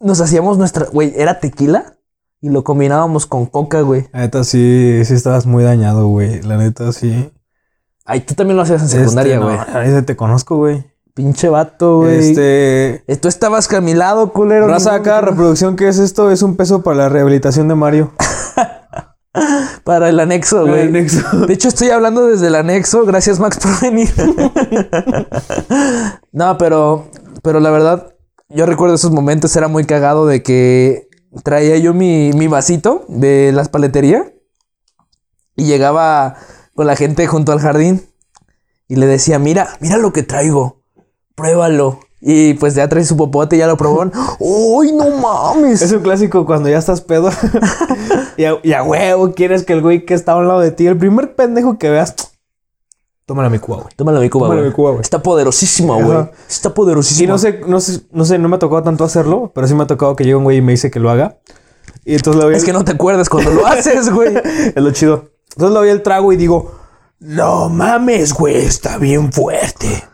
nos 0.00 0.20
hacíamos 0.20 0.58
nuestra... 0.58 0.86
Güey, 0.92 1.12
era 1.16 1.40
tequila 1.40 1.94
y 2.40 2.50
lo 2.50 2.64
combinábamos 2.64 3.26
con 3.26 3.46
coca, 3.46 3.80
güey. 3.80 4.08
La 4.12 4.20
neta 4.20 4.44
sí, 4.44 5.00
sí 5.04 5.14
estabas 5.14 5.46
muy 5.46 5.64
dañado, 5.64 6.06
güey. 6.08 6.42
La 6.42 6.56
neta 6.56 6.92
sí. 6.92 7.32
Ay, 8.04 8.20
tú 8.20 8.34
también 8.34 8.56
lo 8.56 8.62
hacías 8.62 8.82
en 8.82 8.88
secundaria, 8.88 9.34
Este, 9.36 9.44
güey. 9.46 9.56
no, 9.56 9.64
ahorita 9.74 10.02
te 10.02 10.16
conozco, 10.16 10.56
güey. 10.58 10.84
Pinche 11.14 11.48
vato, 11.48 12.00
güey. 12.00 12.18
Este. 12.30 13.02
Eh, 13.10 13.16
Tú 13.16 13.28
estabas 13.28 13.72
a 13.72 13.80
mi 13.80 13.94
lado, 13.94 14.32
culero. 14.34 14.68
Raza 14.68 14.90
No, 14.90 14.96
acá, 14.98 15.14
no, 15.16 15.22
no. 15.22 15.30
reproducción, 15.30 15.74
¿qué 15.74 15.88
es 15.88 15.98
esto? 15.98 16.30
Es 16.30 16.42
un 16.42 16.56
peso 16.56 16.82
para 16.82 16.96
la 16.98 17.08
rehabilitación 17.08 17.68
de 17.68 17.74
Mario. 17.74 18.12
Para 19.84 20.08
el 20.08 20.18
anexo, 20.18 20.66
güey. 20.66 20.80
El 20.82 20.88
anexo. 20.88 21.46
De 21.46 21.52
hecho, 21.54 21.68
estoy 21.68 21.90
hablando 21.90 22.26
desde 22.26 22.46
el 22.48 22.54
anexo. 22.54 23.04
Gracias, 23.04 23.38
Max, 23.38 23.58
por 23.58 23.80
venir. 23.80 24.08
no, 26.32 26.56
pero, 26.58 27.06
pero 27.42 27.60
la 27.60 27.70
verdad, 27.70 28.14
yo 28.48 28.66
recuerdo 28.66 28.94
esos 28.94 29.12
momentos. 29.12 29.54
Era 29.56 29.68
muy 29.68 29.84
cagado 29.84 30.26
de 30.26 30.42
que 30.42 31.08
traía 31.42 31.76
yo 31.78 31.94
mi, 31.94 32.32
mi 32.32 32.48
vasito 32.48 33.04
de 33.08 33.52
las 33.52 33.68
paleterías 33.68 34.26
y 35.56 35.64
llegaba 35.64 36.36
con 36.74 36.86
la 36.86 36.96
gente 36.96 37.26
junto 37.26 37.52
al 37.52 37.60
jardín 37.60 38.06
y 38.88 38.96
le 38.96 39.06
decía, 39.06 39.38
mira, 39.38 39.68
mira 39.80 39.96
lo 39.96 40.12
que 40.12 40.22
traigo. 40.22 40.82
Pruébalo. 41.34 42.00
Y 42.20 42.54
pues 42.54 42.74
ya 42.74 42.88
trae 42.88 43.04
su 43.04 43.16
popote 43.16 43.56
y 43.56 43.58
ya 43.58 43.66
lo 43.66 43.76
probaron. 43.76 44.12
¡Uy, 44.38 44.92
no 44.92 45.10
mames! 45.10 45.82
Es 45.82 45.92
un 45.92 46.02
clásico 46.02 46.46
cuando 46.46 46.68
ya 46.68 46.78
estás 46.78 47.00
pedo. 47.00 47.30
y, 48.36 48.44
a, 48.44 48.58
y 48.62 48.72
a 48.72 48.82
huevo 48.82 49.32
quieres 49.32 49.64
que 49.64 49.74
el 49.74 49.82
güey 49.82 50.04
que 50.04 50.14
está 50.14 50.32
a 50.32 50.36
un 50.36 50.48
lado 50.48 50.60
de 50.60 50.70
ti, 50.70 50.86
el 50.86 50.96
primer 50.96 51.34
pendejo 51.34 51.78
que 51.78 51.90
veas, 51.90 52.14
tómala 53.26 53.50
mi 53.50 53.58
cuba, 53.58 53.78
güey. 53.82 53.88
Tómalo 53.96 54.20
mi 54.20 54.30
cuba, 54.30 54.44
Tómalo 54.46 54.60
güey. 54.62 54.70
mi 54.70 54.74
cuba, 54.74 54.90
güey. 54.92 55.02
Está 55.02 55.22
poderosísima, 55.22 56.00
güey. 56.02 56.18
Está 56.48 56.72
poderosísima. 56.72 57.24
Y 57.24 57.26
no 57.26 57.38
sé, 57.38 57.60
no 57.66 57.80
sé, 57.80 58.00
no 58.12 58.24
sé, 58.24 58.38
no 58.38 58.48
me 58.48 58.56
ha 58.56 58.58
tocado 58.58 58.82
tanto 58.82 59.04
hacerlo, 59.04 59.52
pero 59.54 59.66
sí 59.66 59.74
me 59.74 59.82
ha 59.82 59.86
tocado 59.86 60.14
que 60.16 60.24
llegue 60.24 60.36
un 60.36 60.44
güey 60.44 60.58
y 60.58 60.62
me 60.62 60.72
dice 60.72 60.90
que 60.90 61.00
lo 61.00 61.10
haga. 61.10 61.38
Y 62.04 62.14
entonces 62.14 62.38
le 62.38 62.44
doy 62.46 62.54
Es 62.54 62.60
el- 62.62 62.66
que 62.66 62.72
no 62.72 62.84
te 62.84 62.92
acuerdas 62.92 63.28
cuando 63.28 63.50
lo 63.50 63.66
haces, 63.66 64.10
güey. 64.12 64.34
es 64.36 64.76
lo 64.76 64.90
chido. 64.92 65.30
Entonces 65.52 65.72
le 65.74 65.78
doy 65.80 65.88
el 65.90 66.02
trago 66.02 66.32
y 66.32 66.36
digo, 66.36 66.72
no 67.18 67.68
mames, 67.68 68.32
güey, 68.32 68.56
está 68.56 68.98
bien 68.98 69.32
fuerte. 69.32 70.04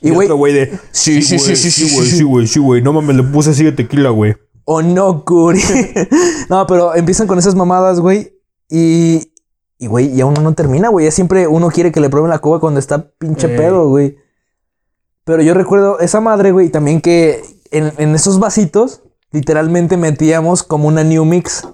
Y, 0.00 0.10
güey, 0.10 0.26
otro 0.26 0.36
güey 0.36 0.52
de, 0.52 0.78
sí, 0.92 1.22
sí, 1.22 1.38
sí, 1.38 1.56
sí, 1.56 1.70
sí, 1.70 1.94
güey, 1.94 2.06
sí. 2.06 2.16
sí, 2.18 2.22
güey, 2.24 2.46
sí, 2.46 2.58
güey, 2.60 2.82
no 2.82 2.92
mames, 2.92 3.16
le 3.16 3.22
puse 3.22 3.50
así 3.50 3.64
de 3.64 3.72
tequila, 3.72 4.10
güey. 4.10 4.34
o 4.66 4.82
no, 4.82 5.24
Curi. 5.24 5.62
no, 6.50 6.66
pero 6.66 6.94
empiezan 6.94 7.26
con 7.26 7.38
esas 7.38 7.54
mamadas, 7.54 8.00
güey. 8.00 8.34
Y, 8.68 9.32
y, 9.78 9.86
güey, 9.86 10.14
ya 10.14 10.26
uno 10.26 10.40
no 10.40 10.54
termina, 10.54 10.88
güey. 10.88 11.06
Ya 11.06 11.10
siempre 11.10 11.46
uno 11.46 11.68
quiere 11.70 11.92
que 11.92 12.00
le 12.00 12.08
prueben 12.10 12.30
la 12.30 12.38
coba 12.38 12.60
cuando 12.60 12.80
está 12.80 13.08
pinche 13.18 13.48
pedo, 13.48 13.88
güey. 13.88 14.16
Pero 15.24 15.42
yo 15.42 15.54
recuerdo 15.54 15.98
esa 16.00 16.20
madre, 16.20 16.52
güey, 16.52 16.68
también 16.70 17.00
que 17.00 17.42
en, 17.70 17.92
en 17.98 18.14
esos 18.14 18.38
vasitos, 18.38 19.02
literalmente 19.32 19.96
metíamos 19.96 20.62
como 20.62 20.86
una 20.88 21.02
New 21.02 21.24
Mix. 21.24 21.66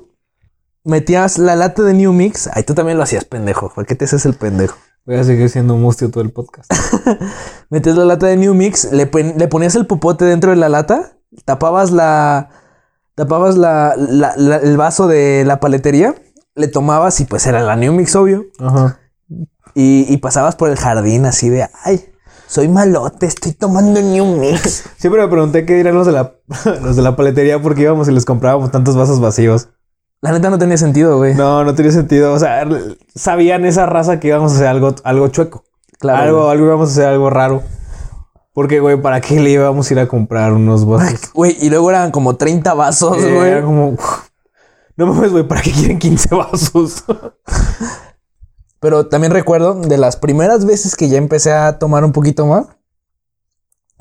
Metías 0.84 1.36
la 1.38 1.56
lata 1.56 1.82
de 1.82 1.92
New 1.94 2.12
Mix. 2.12 2.48
Ay, 2.52 2.62
tú 2.62 2.74
también 2.74 2.96
lo 2.96 3.02
hacías, 3.04 3.24
pendejo. 3.24 3.70
¿Por 3.74 3.84
qué 3.86 3.94
te 3.94 4.06
haces 4.06 4.24
el 4.24 4.34
pendejo? 4.34 4.76
Voy 5.04 5.16
a 5.16 5.24
seguir 5.24 5.48
siendo 5.50 5.74
un 5.74 5.82
mustio 5.82 6.10
todo 6.10 6.22
el 6.22 6.30
podcast. 6.30 6.70
Metías 7.70 7.96
la 7.96 8.04
lata 8.04 8.26
de 8.26 8.36
New 8.36 8.54
Mix, 8.54 8.90
le, 8.92 9.10
le 9.36 9.48
ponías 9.48 9.74
el 9.74 9.86
popote 9.86 10.24
dentro 10.24 10.50
de 10.50 10.56
la 10.56 10.68
lata, 10.68 11.12
tapabas 11.44 11.90
la. 11.90 12.50
Tapabas 13.14 13.56
la, 13.58 13.94
la- 13.96 14.34
la- 14.36 14.56
el 14.56 14.76
vaso 14.78 15.06
de 15.06 15.44
la 15.44 15.60
paletería, 15.60 16.14
le 16.60 16.68
tomabas 16.68 17.20
y 17.20 17.24
pues 17.24 17.46
era 17.46 17.60
la 17.62 17.74
New 17.76 17.92
Mix, 17.92 18.14
obvio. 18.16 18.44
Ajá. 18.60 18.98
Y, 19.74 20.06
y 20.08 20.16
pasabas 20.18 20.56
por 20.56 20.68
el 20.70 20.76
jardín 20.76 21.26
así 21.26 21.48
de, 21.48 21.68
ay, 21.84 22.04
soy 22.46 22.68
malote, 22.68 23.26
estoy 23.26 23.52
tomando 23.52 24.00
New 24.00 24.36
Mix. 24.38 24.84
Siempre 24.98 25.22
me 25.22 25.28
pregunté 25.28 25.64
qué 25.64 25.74
dirán 25.74 25.94
los 25.94 26.06
de 26.06 26.12
la, 26.12 26.34
los 26.82 26.96
de 26.96 27.02
la 27.02 27.16
paletería 27.16 27.60
porque 27.62 27.82
íbamos 27.82 28.08
y 28.08 28.12
les 28.12 28.24
comprábamos 28.24 28.70
tantos 28.70 28.96
vasos 28.96 29.20
vacíos. 29.20 29.68
La 30.22 30.32
neta 30.32 30.50
no 30.50 30.58
tenía 30.58 30.76
sentido, 30.76 31.16
güey. 31.16 31.34
No, 31.34 31.64
no 31.64 31.74
tenía 31.74 31.92
sentido. 31.92 32.32
O 32.34 32.38
sea, 32.38 32.68
sabían 33.14 33.64
esa 33.64 33.86
raza 33.86 34.20
que 34.20 34.28
íbamos 34.28 34.52
a 34.52 34.54
hacer 34.56 34.66
algo, 34.66 34.94
algo 35.04 35.28
chueco. 35.28 35.64
Claro, 35.98 36.20
algo, 36.22 36.38
güey. 36.40 36.50
algo 36.52 36.66
íbamos 36.66 36.88
a 36.90 36.92
hacer 36.92 37.06
algo 37.06 37.30
raro. 37.30 37.62
Porque, 38.52 38.80
güey, 38.80 39.00
¿para 39.00 39.20
qué 39.22 39.40
le 39.40 39.48
íbamos 39.50 39.88
a 39.88 39.94
ir 39.94 40.00
a 40.00 40.08
comprar 40.08 40.52
unos 40.52 40.84
vasos? 40.84 41.32
Güey, 41.32 41.56
y 41.60 41.70
luego 41.70 41.88
eran 41.88 42.10
como 42.10 42.36
30 42.36 42.74
vasos, 42.74 43.16
Eh, 43.22 43.32
güey. 43.34 43.48
era 43.50 43.62
como... 43.62 43.96
No 45.00 45.06
mames, 45.06 45.32
güey, 45.32 45.48
¿para 45.48 45.62
qué 45.62 45.72
quieren 45.72 45.98
15 45.98 46.34
vasos? 46.34 47.04
Pero 48.80 49.06
también 49.08 49.32
recuerdo 49.32 49.74
de 49.74 49.96
las 49.96 50.16
primeras 50.16 50.66
veces 50.66 50.94
que 50.94 51.08
ya 51.08 51.16
empecé 51.16 51.52
a 51.52 51.78
tomar 51.78 52.04
un 52.04 52.12
poquito 52.12 52.44
más, 52.44 52.66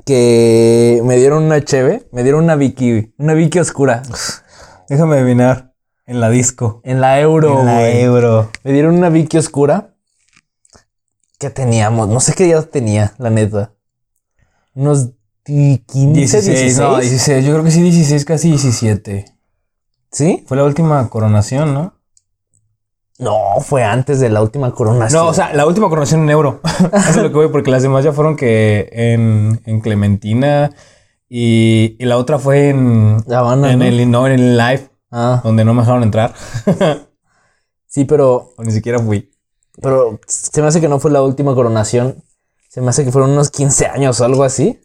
que 0.06 1.02
me 1.06 1.16
dieron 1.16 1.44
una 1.44 1.64
cheve, 1.64 2.08
me 2.12 2.24
dieron 2.24 2.44
una 2.44 2.56
Vicky, 2.58 3.14
una 3.18 3.34
Vicky 3.34 3.60
oscura. 3.60 4.02
Déjame 4.90 5.18
adivinar. 5.18 5.74
En 6.06 6.20
la 6.20 6.30
disco. 6.30 6.82
En 6.84 7.00
la 7.00 7.22
euro, 7.22 7.62
en 7.62 7.66
la 7.68 7.90
euro. 7.92 8.50
Me 8.66 8.74
dieron 8.74 8.96
una 8.96 9.08
Vicky 9.10 9.38
oscura. 9.38 9.96
¿Qué 11.38 11.50
teníamos? 11.50 12.10
No 12.10 12.20
sé 12.20 12.34
qué 12.34 12.50
edad 12.52 12.66
tenía, 12.66 13.14
la 13.20 13.30
neta. 13.30 13.72
Unos 14.74 15.12
di- 15.46 15.78
15, 15.88 16.42
16, 16.42 16.46
16. 16.46 16.78
no, 16.80 16.98
16. 17.00 17.46
Yo 17.46 17.54
creo 17.54 17.64
que 17.64 17.72
sí, 17.72 17.82
16, 17.84 18.26
casi 18.26 18.50
17. 18.50 19.39
¿Sí? 20.12 20.44
Fue 20.48 20.58
la 20.58 20.64
última 20.64 21.10
coronación, 21.10 21.74
¿no? 21.74 21.94
No, 23.20 23.60
fue 23.60 23.84
antes 23.84 24.20
de 24.20 24.30
la 24.30 24.42
última 24.42 24.72
coronación. 24.72 25.22
No, 25.22 25.30
o 25.30 25.34
sea, 25.34 25.54
la 25.54 25.66
última 25.66 25.90
coronación 25.90 26.22
en 26.24 26.30
euro. 26.30 26.62
Eso 26.94 27.10
es 27.10 27.16
lo 27.18 27.30
que 27.30 27.36
voy, 27.36 27.50
porque 27.50 27.70
las 27.70 27.84
demás 27.84 28.04
ya 28.06 28.14
fueron 28.14 28.36
que 28.38 28.90
en, 28.92 29.62
en 29.66 29.82
Clementina 29.82 30.72
y, 31.28 31.98
y 32.00 32.06
la 32.06 32.18
otra 32.18 32.40
fue 32.40 32.70
en, 32.70 33.18
La 33.28 33.40
Habana, 33.40 33.72
en 33.74 33.80
¿no? 33.80 33.86
el 33.86 34.12
no, 34.12 34.26
en 34.28 34.34
el 34.34 34.58
live, 34.58 34.90
Ah, 35.12 35.42
donde 35.44 35.66
no 35.66 35.74
me 35.74 35.82
dejaron 35.82 36.04
entrar. 36.04 36.34
sí, 37.88 38.06
pero, 38.06 38.54
o 38.58 38.64
ni 38.64 38.72
siquiera 38.72 39.00
fui. 39.00 39.32
pero 39.82 40.20
se 40.28 40.62
me 40.62 40.68
hace 40.68 40.80
que 40.82 40.88
no 40.88 41.00
fue 41.00 41.12
la 41.12 41.22
última 41.22 41.54
coronación. 41.56 42.24
Se 42.70 42.82
me 42.82 42.90
hace 42.90 43.04
que 43.04 43.12
fueron 43.12 43.32
unos 43.32 43.50
15 43.50 43.88
años 43.88 44.22
o 44.22 44.26
algo 44.26 44.44
así. 44.44 44.80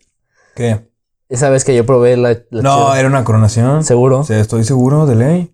¿Qué? 0.56 0.88
Esa 1.28 1.48
vez 1.50 1.64
que 1.64 1.74
yo 1.74 1.86
probé 1.86 2.16
la, 2.16 2.38
la 2.50 2.62
No, 2.62 2.94
era 2.94 3.08
una 3.08 3.24
coronación. 3.24 3.82
seguro. 3.84 4.24
Sea, 4.24 4.40
estoy 4.40 4.64
seguro 4.64 5.06
de 5.06 5.14
ley. 5.14 5.50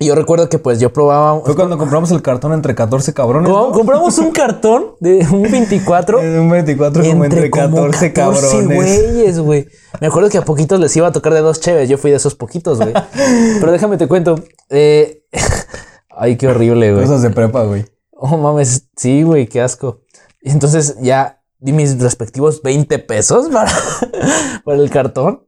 Y 0.00 0.06
yo 0.06 0.16
recuerdo 0.16 0.48
que 0.48 0.58
pues 0.58 0.80
yo 0.80 0.92
probaba. 0.92 1.40
Fue 1.42 1.54
cuando 1.54 1.78
compramos 1.78 2.10
el 2.10 2.20
cartón 2.20 2.52
entre 2.52 2.74
14 2.74 3.14
cabrones. 3.14 3.48
¿no? 3.48 3.70
compramos 3.70 4.18
un 4.18 4.32
cartón 4.32 4.96
de 4.98 5.24
un 5.30 5.42
24 5.42 6.20
Eh, 6.20 6.40
Un 6.40 6.50
24 6.50 7.04
como 7.04 7.24
entre 7.24 7.48
14, 7.48 8.12
cabrones. 8.12 8.64
güeyes, 8.76 9.38
güey. 9.38 9.68
Me 10.00 10.08
acuerdo 10.08 10.30
que 10.30 10.38
a 10.38 10.42
poquitos 10.42 10.80
les 10.80 10.96
iba 10.96 11.06
a 11.06 11.12
tocar 11.12 11.32
de 11.32 11.42
dos 11.42 11.60
cheves. 11.60 11.88
Yo 11.88 11.96
fui 11.96 12.10
de 12.10 12.16
esos 12.16 12.34
poquitos, 12.34 12.78
güey. 12.78 12.92
Pero 13.60 13.70
déjame 13.70 13.96
te 13.96 14.08
cuento. 14.08 14.34
Eh, 14.68 15.22
Ay, 16.10 16.36
qué 16.38 16.48
horrible, 16.48 16.92
güey. 16.92 17.04
Cosas 17.04 17.22
de 17.22 17.30
prepa, 17.30 17.62
güey. 17.64 17.84
Oh, 18.10 18.36
mames. 18.36 18.88
Sí, 18.96 19.22
güey, 19.22 19.46
qué 19.46 19.60
asco. 19.60 20.00
Y 20.42 20.50
entonces 20.50 20.96
ya 21.00 21.40
mis 21.72 21.98
respectivos 21.98 22.62
20 22.62 22.98
pesos 23.00 23.48
para, 23.48 23.72
para 24.64 24.78
el 24.78 24.90
cartón. 24.90 25.46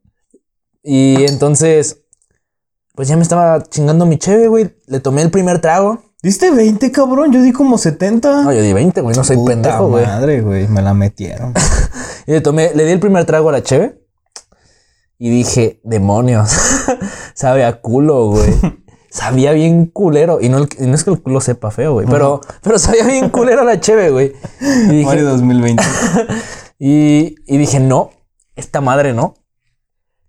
Y 0.83 1.25
entonces, 1.25 2.03
pues 2.95 3.09
ya 3.09 3.17
me 3.17 3.23
estaba 3.23 3.63
chingando 3.65 4.07
mi 4.07 4.19
cheve, 4.19 4.49
güey. 4.49 4.77
Le 4.87 5.01
tomé 5.01 5.23
el 5.23 5.31
primer 5.31 5.61
trago. 5.61 6.03
¿Diste 6.23 6.51
20, 6.51 6.91
cabrón? 6.93 7.33
Yo 7.33 7.43
di 7.43 7.53
como 7.53 7.77
70. 7.79 8.43
No, 8.43 8.53
yo 8.53 8.63
di 8.63 8.73
20, 8.73 9.01
güey. 9.01 9.15
No 9.15 9.23
soy 9.25 9.37
Puta 9.37 9.53
pendejo, 9.53 9.89
güey. 9.89 10.07
madre, 10.07 10.41
güey. 10.41 10.67
Me 10.69 10.83
la 10.83 10.95
metieron. 10.95 11.53
Y 12.29 12.33
le 12.33 12.41
tomé, 12.41 12.73
le 12.75 12.85
di 12.85 12.91
el 12.91 12.99
primer 12.99 13.25
trago 13.25 13.51
a 13.51 13.53
la 13.53 13.63
cheve. 13.63 14.03
Y 15.17 15.31
dije, 15.31 15.81
demonios. 15.85 16.51
Sabe 17.35 17.65
a 17.65 17.81
culo, 17.81 18.31
güey. 18.31 18.53
Sabía 19.11 19.53
bien 19.53 19.87
culero. 19.87 20.41
Y 20.41 20.49
no, 20.49 20.59
el- 20.59 20.69
y 20.79 20.87
no 20.87 20.95
es 20.95 21.05
que 21.05 21.11
el 21.11 21.21
culo 21.23 21.41
sepa 21.41 21.71
feo, 21.71 21.95
güey. 21.95 22.07
Pero, 22.07 22.41
pero 22.63 22.79
sabía 22.79 23.05
bien 23.05 23.31
culero 23.31 23.65
la 23.65 23.81
cheve, 23.81 24.11
güey. 24.11 24.33
Y 24.61 24.89
dije, 24.89 25.05
Mario 25.05 25.25
2020. 25.31 25.83
y, 26.79 27.35
y 27.47 27.57
dije, 27.59 27.81
no, 27.81 28.11
esta 28.55 28.81
madre 28.81 29.13
no. 29.13 29.35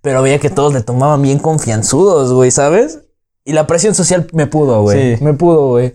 Pero 0.02 0.22
veía 0.22 0.40
que 0.40 0.50
todos 0.50 0.74
le 0.74 0.82
tomaban 0.82 1.22
bien 1.22 1.40
confianzudos, 1.40 2.32
güey, 2.32 2.52
¿sabes? 2.52 3.00
Y 3.44 3.54
la 3.54 3.68
presión 3.68 3.96
social 3.96 4.28
me 4.34 4.48
pudo, 4.48 4.82
güey. 4.82 5.18
Sí. 5.18 5.24
Me 5.24 5.34
pudo, 5.34 5.70
güey. 5.70 5.94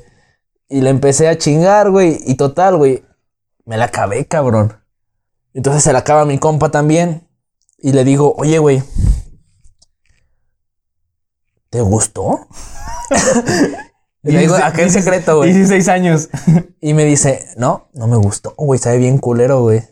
Y 0.68 0.80
le 0.80 0.90
empecé 0.90 1.28
a 1.28 1.38
chingar, 1.38 1.90
güey. 1.90 2.18
Y 2.26 2.34
total, 2.34 2.76
güey. 2.76 3.04
Me 3.64 3.76
la 3.76 3.86
acabé, 3.86 4.26
cabrón. 4.26 4.74
Entonces 5.54 5.82
se 5.82 5.92
la 5.92 6.00
acaba 6.00 6.24
mi 6.24 6.38
compa 6.38 6.70
también. 6.70 7.28
Y 7.78 7.92
le 7.92 8.04
digo, 8.04 8.34
oye, 8.38 8.58
güey. 8.58 8.82
¿Te 11.72 11.80
gustó? 11.80 12.46
Y 14.24 14.30
le 14.30 14.38
digo, 14.38 14.54
aquel 14.54 14.88
secreto, 14.88 15.38
güey. 15.38 15.52
16 15.52 15.88
años. 15.88 16.28
Y 16.80 16.94
me 16.94 17.04
dice, 17.04 17.48
no, 17.56 17.88
no 17.92 18.06
me 18.06 18.16
gustó, 18.16 18.54
güey, 18.56 18.78
sabe 18.78 18.98
bien 18.98 19.18
culero, 19.18 19.62
güey. 19.62 19.82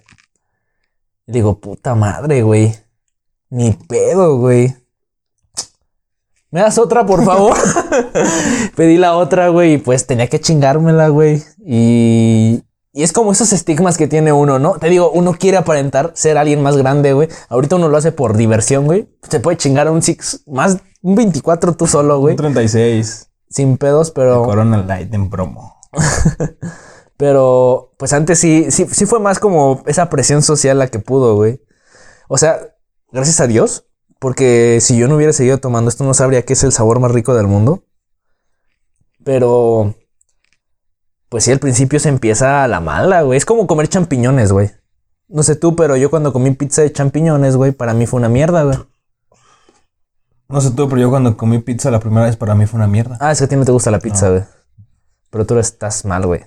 Y 1.26 1.33
digo, 1.33 1.59
puta 1.59 1.97
madre, 1.97 2.43
güey. 2.43 2.72
Ni 3.49 3.72
pedo, 3.72 4.39
güey. 4.39 4.76
¿Me 6.53 6.61
das 6.61 6.78
otra, 6.78 7.05
por 7.07 7.24
favor? 7.24 7.57
Pedí 8.76 8.99
la 8.99 9.16
otra, 9.16 9.49
güey, 9.49 9.74
y 9.74 9.78
pues 9.78 10.07
tenía 10.07 10.28
que 10.28 10.41
chingármela, 10.41 11.09
güey. 11.09 11.43
Y, 11.64 12.62
y 12.93 13.03
es 13.03 13.12
como 13.12 13.33
esos 13.33 13.53
estigmas 13.53 13.97
que 13.97 14.07
tiene 14.07 14.33
uno, 14.33 14.61
¿no? 14.61 14.74
Te 14.74 14.89
digo, 14.89 15.11
uno 15.11 15.33
quiere 15.35 15.57
aparentar 15.57 16.12
ser 16.14 16.39
alguien 16.39 16.62
más 16.62 16.76
grande, 16.76 17.14
güey. 17.14 17.28
Ahorita 17.49 17.76
uno 17.76 17.89
lo 17.89 17.97
hace 17.97 18.12
por 18.12 18.37
diversión, 18.37 18.85
güey. 18.85 19.09
Se 19.28 19.41
puede 19.41 19.57
chingar 19.57 19.89
a 19.89 19.93
un 19.93 20.03
six, 20.03 20.43
más 20.47 20.78
un 21.03 21.15
24 21.15 21.77
tú 21.77 21.87
solo, 21.87 22.19
güey. 22.19 22.37
36. 22.37 23.31
Sin 23.49 23.77
pedos, 23.79 24.11
pero... 24.11 24.45
Corona 24.45 24.83
Light 24.83 25.13
en 25.13 25.29
promo. 25.29 25.77
Pero, 27.21 27.93
pues 27.99 28.15
antes 28.15 28.39
sí, 28.39 28.71
sí, 28.71 28.87
sí 28.91 29.05
fue 29.05 29.21
más 29.21 29.39
como 29.39 29.83
esa 29.87 30.09
presión 30.09 30.41
social 30.41 30.79
la 30.79 30.89
que 30.89 31.01
pudo, 31.01 31.35
güey. 31.35 31.61
O 32.29 32.39
sea, 32.39 32.59
gracias 33.13 33.43
a 33.43 33.47
Dios, 33.47 33.85
porque 34.19 34.79
si 34.81 34.97
yo 34.97 35.07
no 35.07 35.17
hubiera 35.17 35.35
seguido 35.35 35.59
tomando 35.59 35.91
esto, 35.91 36.03
no 36.03 36.15
sabría 36.15 36.47
qué 36.47 36.55
es 36.55 36.65
el 36.65 36.73
sabor 36.73 36.99
más 36.99 37.11
rico 37.11 37.35
del 37.35 37.47
mundo. 37.47 37.85
Pero, 39.23 39.97
pues 41.29 41.45
sí, 41.45 41.53
al 41.53 41.59
principio 41.59 42.01
se 42.01 42.09
empieza 42.09 42.65
a 42.65 42.69
la 42.69 42.81
mala, 42.81 43.21
güey. 43.21 43.37
Es 43.37 43.45
como 43.45 43.67
comer 43.67 43.89
champiñones, 43.89 44.51
güey. 44.51 44.71
No 45.29 45.43
sé 45.43 45.57
tú, 45.57 45.77
pero 45.77 45.99
yo 45.99 46.09
cuando 46.09 46.33
comí 46.33 46.53
pizza 46.53 46.81
de 46.81 46.91
champiñones, 46.91 47.55
güey, 47.55 47.73
para 47.73 47.93
mí 47.93 48.07
fue 48.07 48.17
una 48.17 48.31
mierda, 48.31 48.63
güey. 48.63 48.79
No 50.51 50.61
sé 50.61 50.71
tú, 50.73 50.89
pero 50.89 51.01
yo 51.01 51.11
cuando 51.11 51.37
comí 51.37 51.59
pizza 51.61 51.91
la 51.91 52.01
primera 52.01 52.27
vez 52.27 52.37
para 52.37 52.55
mí 52.55 52.67
fue 52.67 52.79
una 52.79 52.87
mierda. 52.89 53.17
Ah, 53.21 53.31
es 53.33 53.39
que 53.39 53.45
a 53.45 53.49
ti 53.49 53.57
no 53.57 53.65
te 53.65 53.73
gusta 53.73 53.91
la 53.91 54.01
pizza, 54.01 54.31
güey. 54.31 54.43
Pero 55.31 55.47
tú 55.47 55.59
estás 55.59 56.05
mal, 56.05 56.27
güey. 56.27 56.41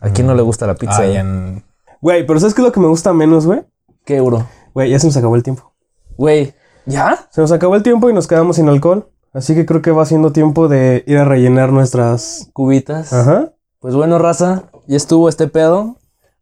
¿A 0.00 0.10
quién 0.10 0.26
no 0.26 0.34
le 0.34 0.42
gusta 0.42 0.66
la 0.66 0.74
pizza? 0.74 0.98
Ay, 1.02 1.08
güey? 1.08 1.18
en- 1.18 1.64
Güey, 2.00 2.26
pero 2.26 2.38
¿sabes 2.40 2.54
qué 2.54 2.62
es 2.62 2.66
lo 2.66 2.72
que 2.72 2.80
me 2.80 2.86
gusta 2.86 3.12
menos, 3.12 3.44
güey? 3.44 3.64
¿Qué 4.04 4.16
euro? 4.16 4.46
Güey, 4.72 4.90
ya 4.90 4.98
se 4.98 5.06
nos 5.08 5.16
acabó 5.16 5.34
el 5.36 5.42
tiempo. 5.42 5.72
Güey, 6.16 6.54
¿ya? 6.86 7.26
Se 7.30 7.40
nos 7.40 7.52
acabó 7.52 7.74
el 7.74 7.82
tiempo 7.82 8.08
y 8.08 8.14
nos 8.14 8.26
quedamos 8.26 8.56
sin 8.56 8.68
alcohol. 8.68 9.10
Así 9.34 9.54
que 9.54 9.66
creo 9.66 9.82
que 9.82 9.90
va 9.90 10.06
siendo 10.06 10.32
tiempo 10.32 10.68
de 10.68 11.04
ir 11.06 11.18
a 11.18 11.24
rellenar 11.24 11.70
nuestras. 11.72 12.48
Cubitas. 12.54 13.12
Ajá. 13.12 13.52
Pues 13.80 13.94
bueno, 13.94 14.18
raza, 14.18 14.64
ya 14.86 14.96
estuvo 14.96 15.28
este 15.28 15.48
pedo. 15.48 15.96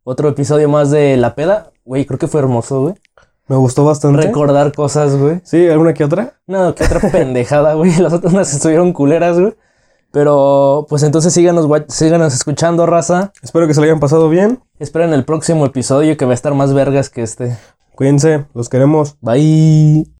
Otro 0.04 0.28
episodio 0.28 0.68
más 0.68 0.90
de 0.90 1.16
La 1.16 1.34
Peda. 1.34 1.72
Güey, 1.84 2.04
creo 2.06 2.18
que 2.18 2.28
fue 2.28 2.40
hermoso, 2.40 2.80
güey. 2.82 2.94
Me 3.48 3.56
gustó 3.56 3.84
bastante. 3.84 4.22
Recordar 4.22 4.72
cosas, 4.72 5.16
güey. 5.16 5.40
Sí, 5.44 5.68
¿alguna 5.68 5.94
que 5.94 6.04
otra? 6.04 6.34
No, 6.46 6.74
que 6.74 6.84
otra 6.84 7.00
pendejada, 7.12 7.74
güey. 7.74 7.96
Las 7.96 8.12
otras 8.12 8.32
unas 8.32 8.52
estuvieron 8.52 8.92
culeras, 8.92 9.38
güey. 9.38 9.54
Pero, 10.12 10.86
pues 10.88 11.02
entonces 11.02 11.32
síganos, 11.32 11.68
síganos 11.88 12.34
escuchando, 12.34 12.86
raza. 12.86 13.32
Espero 13.42 13.66
que 13.66 13.74
se 13.74 13.80
lo 13.80 13.84
hayan 13.84 14.00
pasado 14.00 14.28
bien. 14.28 14.60
Esperen 14.78 15.12
el 15.12 15.24
próximo 15.24 15.66
episodio 15.66 16.16
que 16.16 16.24
va 16.24 16.30
a 16.30 16.34
estar 16.34 16.54
más 16.54 16.72
vergas 16.72 17.10
que 17.10 17.22
este. 17.22 17.56
Cuídense, 17.94 18.46
los 18.54 18.68
queremos. 18.68 19.16
Bye. 19.20 20.06